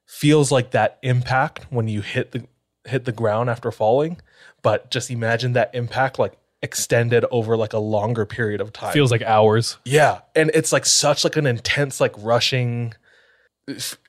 feels 0.07 0.51
like 0.51 0.73
that 0.73 0.99
impact 1.03 1.67
when 1.71 1.89
you 1.89 2.03
hit 2.03 2.33
the 2.33 2.45
hit 2.85 3.05
the 3.05 3.13
ground 3.13 3.49
after 3.49 3.71
falling 3.71 4.21
but 4.63 4.91
just 4.91 5.11
imagine 5.11 5.53
that 5.53 5.75
impact 5.75 6.19
like 6.19 6.37
extended 6.63 7.25
over 7.31 7.57
like 7.57 7.73
a 7.73 7.79
longer 7.79 8.27
period 8.27 8.61
of 8.61 8.73
time 8.73 8.93
Feels 8.93 9.11
like 9.11 9.23
hours. 9.23 9.79
yeah 9.85 10.21
and 10.37 10.51
it's 10.55 10.73
like 10.73 10.85
such 10.87 11.25
like 11.25 11.37
an 11.37 11.47
intense 11.47 12.01
like 12.01 12.15
rushing 12.19 12.93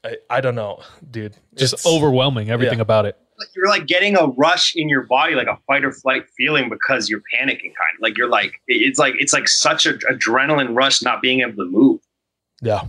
i, 0.03 0.17
I 0.29 0.41
don't 0.41 0.55
know 0.55 0.81
dude 1.09 1.35
Just 1.55 1.73
It's- 1.73 1.85
overwhelming 1.85 2.49
everything 2.49 2.79
yeah. 2.79 2.83
about 2.83 3.05
it. 3.05 3.17
you're 3.55 3.67
like 3.69 3.87
getting 3.87 4.17
a 4.17 4.25
rush 4.27 4.73
in 4.75 4.89
your 4.89 5.03
body 5.03 5.33
like 5.35 5.47
a 5.47 5.57
fight 5.67 5.83
or 5.85 5.91
flight 5.91 6.23
feeling 6.37 6.69
because 6.69 7.09
you're 7.09 7.21
panicking 7.33 7.71
kind 7.73 7.93
of 7.95 8.01
like 8.01 8.17
you're 8.17 8.29
like 8.29 8.53
it's 8.67 8.99
like 8.99 9.13
it's 9.17 9.33
like 9.33 9.47
such 9.47 9.85
an 9.85 9.99
adrenaline 10.11 10.75
rush 10.75 11.01
not 11.01 11.21
being 11.21 11.41
able 11.41 11.55
to 11.63 11.65
move 11.65 11.99
Yeah. 12.61 12.83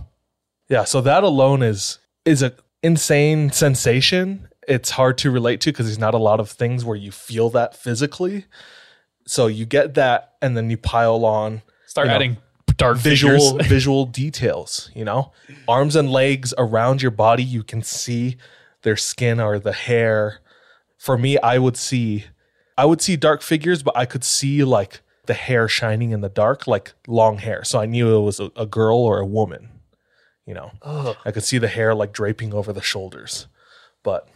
Yeah. 0.69 0.83
So 0.85 1.01
that 1.01 1.23
alone 1.23 1.61
is 1.63 1.99
is 2.25 2.41
a 2.43 2.53
insane 2.81 3.51
sensation. 3.51 4.47
It's 4.67 4.91
hard 4.91 5.17
to 5.19 5.29
relate 5.31 5.59
to 5.61 5.71
because 5.71 5.85
there's 5.87 5.99
not 5.99 6.13
a 6.13 6.17
lot 6.19 6.39
of 6.39 6.49
things 6.49 6.85
where 6.85 6.95
you 6.97 7.11
feel 7.11 7.49
that 7.51 7.75
physically. 7.75 8.45
So 9.25 9.47
you 9.47 9.65
get 9.65 9.93
that 9.95 10.33
and 10.41 10.55
then 10.57 10.69
you 10.69 10.77
pile 10.77 11.25
on 11.25 11.61
Start 11.85 12.07
You 12.07 12.09
know, 12.09 12.15
adding 12.15 12.37
dark 12.77 12.97
visual 12.97 13.57
visual 13.61 14.05
details, 14.05 14.89
you 14.95 15.05
know? 15.05 15.31
Arms 15.67 15.95
and 15.95 16.09
legs 16.11 16.53
around 16.57 17.01
your 17.01 17.11
body, 17.11 17.43
you 17.43 17.63
can 17.63 17.83
see 17.83 18.37
their 18.81 18.97
skin 18.97 19.39
or 19.39 19.59
the 19.59 19.73
hair. 19.73 20.39
For 20.97 21.17
me, 21.17 21.37
I 21.39 21.57
would 21.57 21.77
see 21.77 22.25
I 22.77 22.85
would 22.85 23.01
see 23.01 23.15
dark 23.15 23.41
figures, 23.41 23.83
but 23.83 23.95
I 23.95 24.05
could 24.05 24.23
see 24.23 24.63
like 24.63 25.01
the 25.25 25.33
hair 25.33 25.67
shining 25.67 26.11
in 26.11 26.21
the 26.21 26.29
dark, 26.29 26.67
like 26.67 26.93
long 27.07 27.37
hair. 27.37 27.63
So 27.63 27.79
I 27.79 27.85
knew 27.85 28.17
it 28.17 28.21
was 28.21 28.39
a, 28.39 28.51
a 28.55 28.65
girl 28.65 28.97
or 28.97 29.19
a 29.19 29.25
woman. 29.25 29.69
You 30.45 30.53
know, 30.55 30.71
I 31.25 31.31
could 31.31 31.43
see 31.43 31.57
the 31.57 31.69
hair 31.69 31.95
like 31.95 32.11
draping 32.11 32.53
over 32.53 32.73
the 32.73 32.81
shoulders. 32.81 33.47
But 34.03 34.27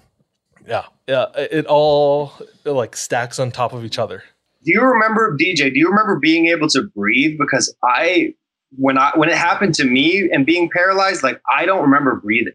yeah, 0.66 0.86
yeah, 1.08 1.26
it 1.36 1.52
it 1.52 1.66
all 1.66 2.34
it 2.64 2.72
like 2.72 2.96
stacks 2.96 3.40
on 3.40 3.52
top 3.52 3.74
of 3.74 3.84
each 3.84 4.00
other. 4.00 4.24
Do 4.64 4.72
you 4.74 4.82
remember 4.82 5.38
DJ? 5.38 5.72
Do 5.74 5.80
you 5.80 5.90
remember 5.90 6.18
being 6.20 6.48
able 6.48 6.68
to 6.70 6.84
breathe? 6.96 7.38
Because 7.38 7.74
I, 7.84 8.34
when 8.78 8.98
I 8.98 9.12
when 9.16 9.30
it 9.30 9.38
happened 9.38 9.74
to 9.76 9.86
me 9.86 10.30
and 10.32 10.46
being 10.46 10.70
paralyzed, 10.70 11.24
like 11.24 11.42
I 11.52 11.66
don't 11.66 11.82
remember 11.84 12.16
breathing 12.16 12.54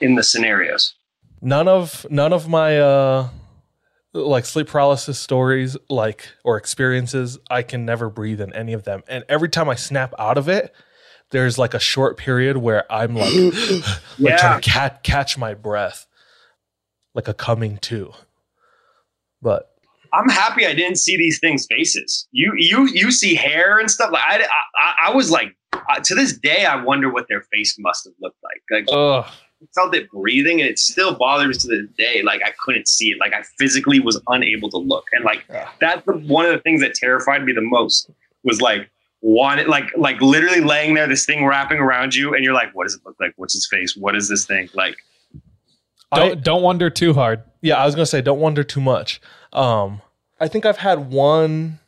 in 0.00 0.14
the 0.14 0.22
scenarios. 0.22 0.94
none 1.42 1.66
of 1.68 2.06
none 2.10 2.32
of 2.32 2.48
my 2.48 2.78
uh 2.78 3.28
like 4.14 4.46
sleep 4.46 4.68
paralysis 4.68 5.18
stories 5.18 5.76
like 5.90 6.28
or 6.44 6.56
experiences 6.56 7.38
i 7.50 7.62
can 7.62 7.84
never 7.84 8.08
breathe 8.08 8.40
in 8.40 8.52
any 8.54 8.72
of 8.72 8.84
them 8.84 9.02
and 9.08 9.24
every 9.28 9.48
time 9.48 9.68
i 9.68 9.74
snap 9.74 10.14
out 10.18 10.38
of 10.38 10.48
it 10.48 10.72
there's 11.30 11.58
like 11.58 11.74
a 11.74 11.78
short 11.78 12.16
period 12.16 12.56
where 12.56 12.90
i'm 12.90 13.14
like, 13.14 13.32
like 13.34 13.92
Yeah. 14.18 14.36
trying 14.38 14.60
to 14.60 14.70
cat, 14.70 15.02
catch 15.02 15.36
my 15.36 15.52
breath 15.54 16.06
like 17.14 17.28
a 17.28 17.34
coming 17.34 17.76
to 17.78 18.12
but 19.42 19.70
I'm 20.12 20.28
happy 20.28 20.66
I 20.66 20.74
didn't 20.74 20.96
see 20.98 21.16
these 21.16 21.38
things' 21.38 21.66
faces. 21.68 22.26
You 22.32 22.52
you 22.56 22.86
you 22.88 23.10
see 23.10 23.34
hair 23.34 23.78
and 23.78 23.90
stuff. 23.90 24.10
Like 24.12 24.22
I 24.26 24.46
I, 24.76 24.94
I 25.08 25.14
was 25.14 25.30
like 25.30 25.54
uh, 25.72 26.00
to 26.00 26.14
this 26.14 26.36
day 26.36 26.64
I 26.64 26.82
wonder 26.82 27.10
what 27.10 27.26
their 27.28 27.42
face 27.52 27.76
must 27.78 28.04
have 28.04 28.14
looked 28.20 28.38
like. 28.42 28.62
Like 28.70 28.88
Ugh. 28.96 29.24
I 29.60 29.66
felt 29.74 29.92
it 29.94 30.08
breathing, 30.10 30.60
and 30.60 30.70
it 30.70 30.78
still 30.78 31.16
bothers 31.16 31.58
to 31.58 31.68
this 31.68 31.86
day. 31.98 32.22
Like 32.22 32.40
I 32.44 32.52
couldn't 32.64 32.86
see 32.86 33.10
it. 33.10 33.18
Like 33.18 33.32
I 33.32 33.42
physically 33.58 33.98
was 34.00 34.20
unable 34.28 34.70
to 34.70 34.78
look, 34.78 35.04
and 35.12 35.24
like 35.24 35.44
Yeah. 35.50 35.68
that's 35.80 36.04
the, 36.06 36.12
one 36.12 36.46
of 36.46 36.52
the 36.52 36.60
things 36.60 36.80
that 36.80 36.94
terrified 36.94 37.44
me 37.44 37.52
the 37.52 37.60
most 37.60 38.10
was 38.44 38.60
like 38.60 38.88
want 39.20 39.58
it 39.58 39.68
like 39.68 39.90
like 39.96 40.20
literally 40.20 40.60
laying 40.60 40.94
there, 40.94 41.08
this 41.08 41.26
thing 41.26 41.44
wrapping 41.44 41.78
around 41.78 42.14
you, 42.14 42.34
and 42.34 42.44
you're 42.44 42.54
like, 42.54 42.72
what 42.74 42.84
does 42.84 42.94
it 42.94 43.00
look 43.04 43.16
like? 43.18 43.32
What's 43.36 43.54
his 43.54 43.66
face? 43.68 43.96
What 43.96 44.14
is 44.14 44.28
this 44.28 44.46
thing? 44.46 44.68
Like 44.74 44.96
Don't 46.14 46.32
I- 46.32 46.34
don't 46.34 46.62
wonder 46.62 46.90
too 46.90 47.14
hard. 47.14 47.42
Yeah, 47.60 47.76
I 47.76 47.86
was 47.86 47.94
gonna 47.94 48.06
say 48.06 48.20
don't 48.22 48.40
wonder 48.40 48.64
too 48.64 48.80
much. 48.80 49.20
Um, 49.52 50.00
I 50.40 50.48
think 50.48 50.64
I've 50.64 50.78
had 50.78 51.10
one 51.10 51.80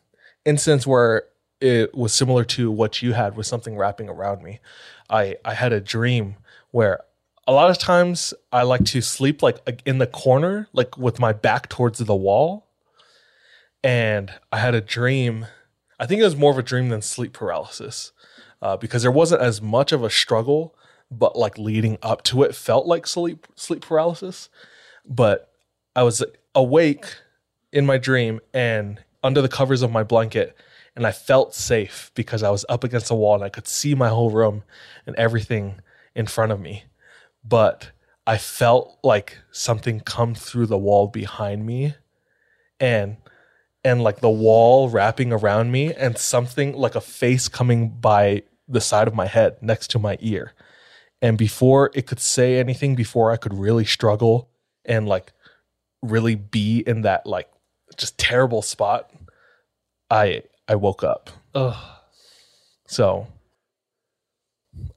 instance 0.45 0.87
where 0.87 1.25
it 1.61 1.95
was 1.95 2.13
similar 2.13 2.43
to 2.45 2.71
what 2.71 3.03
you 3.03 3.13
had 3.13 3.37
with 3.37 3.47
something 3.47 3.77
wrapping 3.77 4.09
around 4.09 4.43
me. 4.43 4.61
I 5.09 5.37
I 5.45 5.55
had 5.55 5.73
a 5.73 5.81
dream 5.81 6.37
where 6.71 7.01
a 7.47 7.53
lot 7.53 7.71
of 7.71 7.79
times 7.79 8.33
I 8.53 8.63
like 8.63 8.85
to 8.87 9.01
sleep 9.01 9.43
like 9.43 9.83
in 9.87 9.99
the 9.99 10.07
corner, 10.07 10.69
like 10.73 10.97
with 10.99 11.19
my 11.19 11.33
back 11.33 11.69
towards 11.69 11.99
the 11.99 12.15
wall. 12.17 12.67
And 13.83 14.33
I 14.53 14.59
had 14.59 14.75
a 14.75 14.81
dream. 14.81 15.47
I 15.99 16.07
think 16.07 16.21
it 16.21 16.25
was 16.25 16.37
more 16.37 16.51
of 16.53 16.59
a 16.59 16.63
dream 16.63 16.89
than 16.91 17.03
sleep 17.03 17.33
paralysis, 17.33 18.13
uh, 18.61 18.77
because 18.77 19.03
there 19.03 19.11
wasn't 19.11 19.43
as 19.43 19.61
much 19.63 19.93
of 19.93 20.03
a 20.05 20.11
struggle, 20.11 20.75
but 21.11 21.37
like 21.37 21.59
leading 21.59 21.99
up 22.03 22.23
to 22.25 22.43
it 22.43 22.55
felt 22.55 22.87
like 22.87 23.07
sleep 23.07 23.47
sleep 23.57 23.83
paralysis. 23.83 24.49
But 25.05 25.53
I 25.97 26.03
was 26.03 26.23
awake 26.55 27.07
in 27.73 27.87
my 27.87 27.99
dream 27.99 28.41
and 28.53 29.03
under 29.23 29.43
the 29.43 29.49
covers 29.49 29.83
of 29.83 29.91
my 29.91 30.03
blanket, 30.03 30.57
and 30.97 31.07
I 31.07 31.13
felt 31.13 31.55
safe 31.55 32.11
because 32.15 32.43
I 32.43 32.51
was 32.51 32.65
up 32.69 32.85
against 32.85 33.09
the 33.09 33.15
wall 33.15 33.35
and 33.35 33.45
I 33.45 33.49
could 33.49 33.69
see 33.69 33.95
my 33.95 34.09
whole 34.09 34.31
room 34.31 34.63
and 35.07 35.17
everything 35.17 35.81
in 36.15 36.27
front 36.27 36.53
of 36.53 36.61
me. 36.61 36.85
But 37.45 37.91
I 38.27 38.39
felt 38.39 38.99
like 39.03 39.39
something 39.51 40.01
come 40.01 40.35
through 40.35 40.67
the 40.67 40.79
wall 40.79 41.09
behind 41.09 41.67
me 41.67 41.95
and 42.79 43.17
and 43.85 44.03
like 44.03 44.21
the 44.21 44.31
wall 44.31 44.89
wrapping 44.89 45.33
around 45.33 45.73
me 45.73 45.95
and 45.95 46.19
something 46.19 46.75
like 46.75 46.95
a 46.95 47.01
face 47.01 47.49
coming 47.49 47.89
by 47.89 48.43
the 48.69 48.81
side 48.81 49.09
of 49.09 49.15
my 49.15 49.27
head 49.27 49.57
next 49.63 49.91
to 49.91 49.99
my 49.99 50.19
ear. 50.21 50.53
And 51.23 51.37
before 51.37 51.91
it 51.95 52.07
could 52.07 52.21
say 52.21 52.59
anything, 52.59 52.95
before 52.95 53.31
I 53.31 53.37
could 53.37 53.53
really 53.55 53.85
struggle 53.85 54.49
and 54.85 55.07
like 55.07 55.33
really 56.03 56.35
be 56.35 56.83
in 56.87 57.03
that 57.03 57.27
like 57.27 57.49
just 57.97 58.17
terrible 58.19 58.63
spot, 58.63 59.11
I 60.11 60.43
I 60.67 60.77
woke 60.77 61.05
up. 61.05 61.31
Ugh. 61.55 61.77
So 62.87 63.27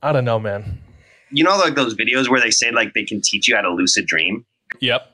I 0.02 0.12
don't 0.14 0.26
know, 0.26 0.40
man. 0.40 0.80
you 1.32 1.44
know, 1.44 1.58
like 1.58 1.76
those 1.76 1.96
videos 1.96 2.30
where 2.30 2.40
they 2.40 2.52
say 2.52 2.72
like 2.72 2.94
they 2.94 3.04
can 3.04 3.22
teach 3.22 3.48
you 3.48 3.56
how 3.56 3.62
to 3.62 3.70
lucid 3.70 4.06
dream. 4.06 4.46
Yep. 4.80 5.10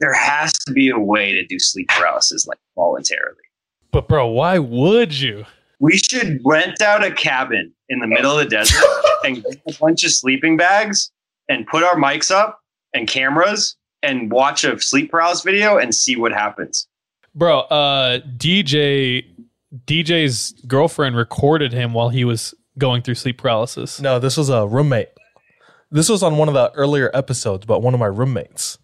There 0.00 0.14
has 0.14 0.52
to 0.66 0.72
be 0.72 0.90
a 0.90 0.98
way 0.98 1.32
to 1.32 1.46
do 1.46 1.58
sleep 1.58 1.88
paralysis 1.88 2.46
like 2.46 2.58
voluntarily. 2.74 3.36
But 3.92 4.08
bro, 4.08 4.26
why 4.26 4.58
would 4.58 5.12
you? 5.18 5.44
We 5.78 5.98
should 5.98 6.40
rent 6.44 6.80
out 6.80 7.04
a 7.04 7.10
cabin 7.10 7.72
in 7.88 8.00
the 8.00 8.06
middle 8.06 8.32
of 8.32 8.38
the 8.38 8.50
desert 8.50 8.82
and 9.24 9.42
get 9.42 9.60
a 9.68 9.72
bunch 9.78 10.04
of 10.04 10.10
sleeping 10.10 10.56
bags 10.56 11.10
and 11.48 11.66
put 11.66 11.82
our 11.82 11.96
mics 11.96 12.30
up 12.30 12.60
and 12.94 13.06
cameras 13.06 13.76
and 14.02 14.30
watch 14.30 14.64
a 14.64 14.80
sleep 14.80 15.10
paralysis 15.10 15.44
video 15.44 15.76
and 15.76 15.94
see 15.94 16.16
what 16.16 16.32
happens. 16.32 16.86
Bro, 17.34 17.60
uh 17.60 18.20
DJ 18.36 19.26
DJ's 19.86 20.52
girlfriend 20.66 21.16
recorded 21.16 21.72
him 21.72 21.92
while 21.92 22.08
he 22.08 22.24
was 22.24 22.54
going 22.78 23.02
through 23.02 23.14
sleep 23.14 23.38
paralysis. 23.38 24.00
No, 24.00 24.18
this 24.18 24.36
was 24.36 24.48
a 24.48 24.66
roommate. 24.66 25.08
This 25.90 26.08
was 26.08 26.22
on 26.22 26.36
one 26.36 26.48
of 26.48 26.54
the 26.54 26.70
earlier 26.72 27.10
episodes, 27.14 27.66
but 27.66 27.80
one 27.80 27.94
of 27.94 28.00
my 28.00 28.06
roommates. 28.06 28.78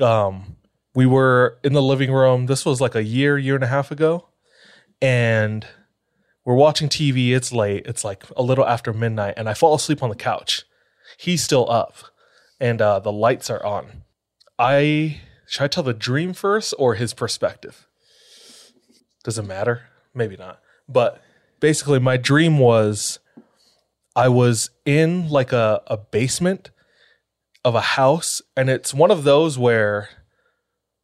Um, 0.00 0.56
we 0.94 1.06
were 1.06 1.58
in 1.62 1.72
the 1.72 1.82
living 1.82 2.10
room. 2.12 2.46
This 2.46 2.64
was 2.64 2.80
like 2.80 2.94
a 2.94 3.04
year, 3.04 3.38
year 3.38 3.54
and 3.54 3.64
a 3.64 3.68
half 3.68 3.90
ago, 3.90 4.28
and 5.00 5.66
we're 6.46 6.54
watching 6.54 6.88
TV. 6.88 7.34
It's 7.34 7.52
late. 7.52 7.84
It's 7.86 8.04
like 8.04 8.24
a 8.36 8.42
little 8.42 8.64
after 8.64 8.92
midnight, 8.92 9.34
and 9.36 9.48
I 9.48 9.54
fall 9.54 9.74
asleep 9.74 10.02
on 10.02 10.10
the 10.10 10.16
couch. 10.16 10.62
He's 11.18 11.42
still 11.42 11.68
up, 11.68 11.96
and 12.60 12.80
uh, 12.80 13.00
the 13.00 13.12
lights 13.12 13.50
are 13.50 13.62
on. 13.66 14.04
I 14.58 15.20
should 15.48 15.64
I 15.64 15.66
tell 15.66 15.82
the 15.82 15.92
dream 15.92 16.32
first 16.32 16.72
or 16.78 16.94
his 16.94 17.12
perspective? 17.12 17.88
Does 19.24 19.38
it 19.38 19.42
matter? 19.42 19.88
Maybe 20.14 20.36
not. 20.36 20.60
But 20.88 21.20
basically, 21.58 21.98
my 21.98 22.16
dream 22.16 22.58
was 22.58 23.18
I 24.14 24.28
was 24.28 24.70
in 24.84 25.28
like 25.28 25.52
a, 25.52 25.82
a 25.88 25.96
basement 25.96 26.70
of 27.64 27.74
a 27.74 27.80
house, 27.80 28.40
and 28.56 28.70
it's 28.70 28.94
one 28.94 29.10
of 29.10 29.24
those 29.24 29.58
where 29.58 30.10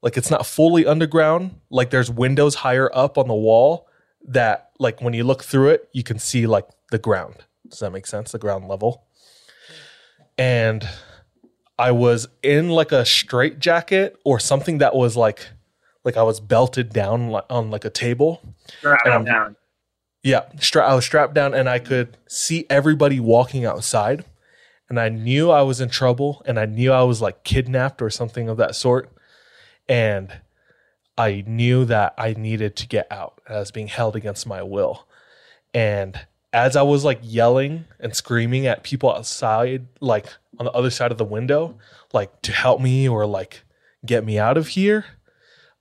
like 0.03 0.17
it's 0.17 0.31
not 0.31 0.47
fully 0.47 0.87
underground, 0.87 1.61
like 1.69 1.91
there's 1.91 2.13
windows 2.13 2.57
higher 2.57 2.89
up 2.95 3.19
on 3.19 3.27
the 3.27 3.35
wall 3.35 3.89
that 4.25 4.71
like 4.79 5.01
when 5.01 5.15
you 5.15 5.25
look 5.25 5.43
through 5.45 5.71
it, 5.71 5.89
you 5.93 6.03
can 6.03 6.19
see 6.19 6.47
like 6.47 6.67
the 6.91 6.99
ground. 6.99 7.37
Does 7.69 7.81
that 7.81 7.91
make 7.91 8.07
sense? 8.07 8.33
The 8.33 8.39
ground 8.39 8.69
level. 8.69 9.05
And 10.39 10.89
I 11.79 11.91
was 11.91 12.29
in 12.43 12.69
like 12.69 12.93
a 12.93 13.05
straight 13.05 13.59
jacket 13.59 14.17
or 14.25 14.39
something 14.39 14.79
that 14.79 14.95
was 14.95 15.17
like 15.17 15.49
like 16.05 16.17
I 16.17 16.23
was 16.23 16.41
belted 16.41 16.93
down 16.93 17.35
on 17.49 17.71
like 17.71 17.85
a 17.85 17.91
table. 17.91 18.41
I'm- 19.11 19.25
down. 19.25 19.57
Yeah, 20.25 20.43
stra- 20.61 20.87
I 20.87 20.95
was 20.95 21.05
strapped 21.05 21.35
down 21.35 21.53
and 21.53 21.69
I 21.69 21.81
could 21.81 22.17
see 22.29 22.65
everybody 22.71 23.19
walking 23.19 23.65
outside. 23.65 24.25
And 24.89 25.01
I 25.01 25.09
knew 25.09 25.51
I 25.51 25.63
was 25.63 25.81
in 25.81 25.89
trouble 25.89 26.43
and 26.47 26.61
I 26.61 26.67
knew 26.67 26.93
I 26.93 27.03
was 27.03 27.21
like 27.21 27.43
kidnapped 27.43 28.01
or 28.01 28.09
something 28.11 28.49
of 28.49 28.57
that 28.59 28.77
sort. 28.77 29.11
And 29.89 30.33
I 31.17 31.45
knew 31.47 31.85
that 31.87 32.15
I 32.17 32.35
needed 32.35 32.77
to 32.77 32.89
get 32.89 33.07
out. 33.11 33.41
I 33.49 33.59
was 33.59 33.71
being 33.71 33.89
held 33.89 34.17
against 34.17 34.47
my 34.47 34.63
will. 34.63 35.07
And 35.75 36.19
as 36.53 36.77
I 36.77 36.83
was 36.83 37.05
like 37.05 37.21
yelling 37.23 37.87
and 38.01 38.15
screaming 38.15 38.67
at 38.67 38.83
people 38.83 39.13
outside, 39.13 39.87
like 40.01 40.27
on 40.59 40.67
the 40.67 40.73
other 40.73 40.91
side 40.91 41.13
of 41.13 41.19
the 41.19 41.25
window, 41.25 41.79
like 42.13 42.43
to 42.43 42.53
help 42.53 42.81
me 42.81 43.09
or 43.09 43.27
like 43.27 43.65
get 44.05 44.25
me 44.25 44.39
out 44.39 44.57
of 44.57 44.69
here, 44.69 45.05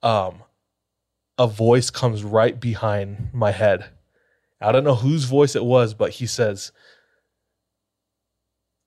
um, 0.04 0.44
a 1.38 1.48
voice 1.48 1.90
comes 1.90 2.24
right 2.24 2.60
behind 2.60 3.30
my 3.34 3.52
head. 3.52 3.86
I 4.60 4.72
don't 4.72 4.84
know 4.84 4.96
whose 4.96 5.24
voice 5.24 5.56
it 5.56 5.66
was, 5.66 5.94
but 5.94 6.12
he 6.12 6.28
says, 6.28 6.72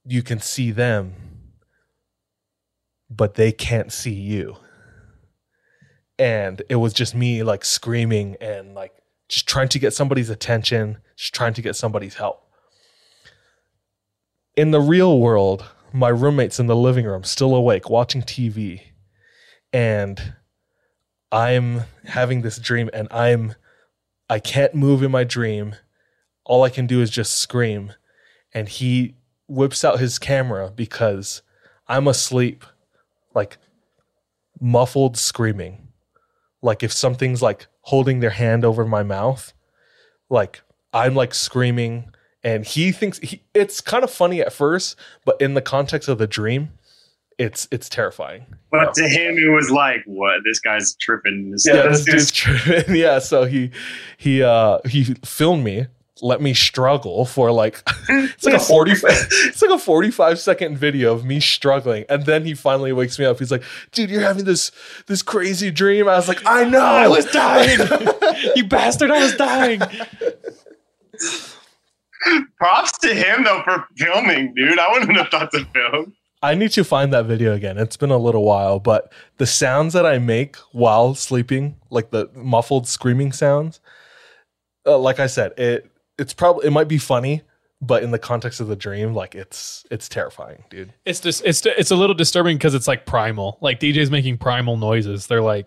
You 0.04 0.22
can 0.22 0.38
see 0.38 0.70
them, 0.70 1.14
but 3.10 3.34
they 3.34 3.50
can't 3.50 3.92
see 3.92 4.12
you. 4.12 4.56
And 6.18 6.62
it 6.68 6.76
was 6.76 6.92
just 6.92 7.14
me 7.14 7.42
like 7.42 7.64
screaming 7.64 8.36
and 8.40 8.74
like 8.74 8.92
just 9.28 9.48
trying 9.48 9.68
to 9.68 9.78
get 9.78 9.92
somebody's 9.92 10.30
attention, 10.30 10.98
just 11.16 11.34
trying 11.34 11.54
to 11.54 11.62
get 11.62 11.76
somebody's 11.76 12.14
help. 12.14 12.48
In 14.56 14.70
the 14.70 14.80
real 14.80 15.18
world, 15.18 15.64
my 15.92 16.08
roommate's 16.08 16.60
in 16.60 16.66
the 16.66 16.76
living 16.76 17.04
room, 17.04 17.24
still 17.24 17.54
awake, 17.54 17.90
watching 17.90 18.22
TV. 18.22 18.82
And 19.72 20.34
I'm 21.32 21.82
having 22.04 22.42
this 22.42 22.58
dream 22.58 22.90
and 22.92 23.08
I'm 23.10 23.54
I 24.30 24.38
can't 24.38 24.74
move 24.74 25.02
in 25.02 25.10
my 25.10 25.24
dream. 25.24 25.74
All 26.44 26.62
I 26.62 26.70
can 26.70 26.86
do 26.86 27.00
is 27.02 27.10
just 27.10 27.38
scream. 27.38 27.92
And 28.52 28.68
he 28.68 29.16
whips 29.48 29.84
out 29.84 30.00
his 30.00 30.18
camera 30.18 30.70
because 30.74 31.42
I'm 31.88 32.08
asleep, 32.08 32.64
like 33.34 33.58
muffled 34.60 35.16
screaming. 35.16 35.83
Like 36.64 36.82
if 36.82 36.92
something's 36.92 37.42
like 37.42 37.66
holding 37.82 38.20
their 38.20 38.30
hand 38.30 38.64
over 38.64 38.86
my 38.86 39.02
mouth, 39.02 39.52
like 40.30 40.62
I'm 40.94 41.14
like 41.14 41.34
screaming. 41.34 42.10
And 42.42 42.64
he 42.64 42.90
thinks 42.90 43.18
he, 43.18 43.42
it's 43.52 43.80
kind 43.82 44.02
of 44.02 44.10
funny 44.10 44.40
at 44.40 44.52
first, 44.52 44.96
but 45.24 45.40
in 45.40 45.54
the 45.54 45.62
context 45.62 46.08
of 46.08 46.16
the 46.18 46.26
dream, 46.26 46.70
it's 47.38 47.68
it's 47.70 47.88
terrifying. 47.90 48.46
But 48.70 48.94
to 48.94 49.06
him, 49.06 49.36
it 49.36 49.50
was 49.50 49.70
like, 49.70 50.02
what? 50.06 50.40
This 50.44 50.58
guy's 50.58 50.94
tripping. 50.96 51.50
This 51.50 51.66
yeah, 51.66 51.88
this 51.88 52.04
this 52.06 52.30
dude's 52.30 52.32
tripping. 52.32 52.96
yeah, 52.96 53.18
so 53.18 53.44
he 53.44 53.70
he 54.16 54.42
uh 54.42 54.78
he 54.88 55.04
filmed 55.22 55.64
me, 55.64 55.86
let 56.22 56.40
me 56.40 56.54
struggle 56.54 57.24
for 57.24 57.50
like 57.50 57.82
it's 58.08 58.44
like 58.44 58.54
a 58.54 58.58
40 58.60 58.92
it's 59.04 59.62
like 59.62 59.70
a 59.70 59.78
45 59.78 60.38
second 60.38 60.78
video 60.78 61.12
of 61.12 61.24
me 61.24 61.40
struggling 61.40 62.04
and 62.08 62.24
then 62.24 62.44
he 62.44 62.54
finally 62.54 62.92
wakes 62.92 63.18
me 63.18 63.24
up. 63.24 63.38
He's 63.38 63.50
like, 63.50 63.64
"Dude, 63.92 64.10
you're 64.10 64.22
having 64.22 64.44
this 64.44 64.70
this 65.06 65.22
crazy 65.22 65.70
dream." 65.70 66.08
I 66.08 66.16
was 66.16 66.28
like, 66.28 66.42
"I 66.46 66.64
know. 66.64 66.80
I 66.80 67.08
was 67.08 67.26
dying. 67.26 67.80
you 68.54 68.64
bastard, 68.64 69.10
I 69.10 69.22
was 69.22 69.34
dying. 69.36 69.80
Props 72.58 72.98
to 72.98 73.14
him 73.14 73.44
though 73.44 73.62
for 73.64 73.86
filming, 73.96 74.54
dude. 74.54 74.78
I 74.78 74.92
wouldn't 74.92 75.16
have 75.16 75.28
thought 75.28 75.50
to 75.52 75.64
film. 75.66 76.14
I 76.42 76.54
need 76.54 76.72
to 76.72 76.84
find 76.84 77.12
that 77.14 77.24
video 77.24 77.54
again. 77.54 77.78
It's 77.78 77.96
been 77.96 78.10
a 78.10 78.18
little 78.18 78.44
while, 78.44 78.78
but 78.78 79.10
the 79.38 79.46
sounds 79.46 79.94
that 79.94 80.04
I 80.04 80.18
make 80.18 80.56
while 80.72 81.14
sleeping, 81.14 81.76
like 81.88 82.10
the 82.10 82.28
muffled 82.34 82.86
screaming 82.86 83.32
sounds, 83.32 83.80
uh, 84.86 84.98
like 84.98 85.18
I 85.18 85.26
said, 85.26 85.58
it 85.58 85.90
it's 86.18 86.34
probably 86.34 86.66
it 86.66 86.70
might 86.70 86.88
be 86.88 86.98
funny, 86.98 87.42
but 87.80 88.02
in 88.02 88.10
the 88.10 88.18
context 88.18 88.60
of 88.60 88.68
the 88.68 88.76
dream, 88.76 89.14
like 89.14 89.34
it's 89.34 89.84
it's 89.90 90.08
terrifying, 90.08 90.64
dude. 90.70 90.92
It's 91.04 91.20
just 91.20 91.44
it's 91.44 91.64
it's 91.66 91.90
a 91.90 91.96
little 91.96 92.14
disturbing 92.14 92.56
because 92.56 92.74
it's 92.74 92.88
like 92.88 93.06
primal. 93.06 93.58
Like 93.60 93.80
DJ's 93.80 94.10
making 94.10 94.38
primal 94.38 94.76
noises. 94.76 95.26
They're 95.26 95.42
like, 95.42 95.66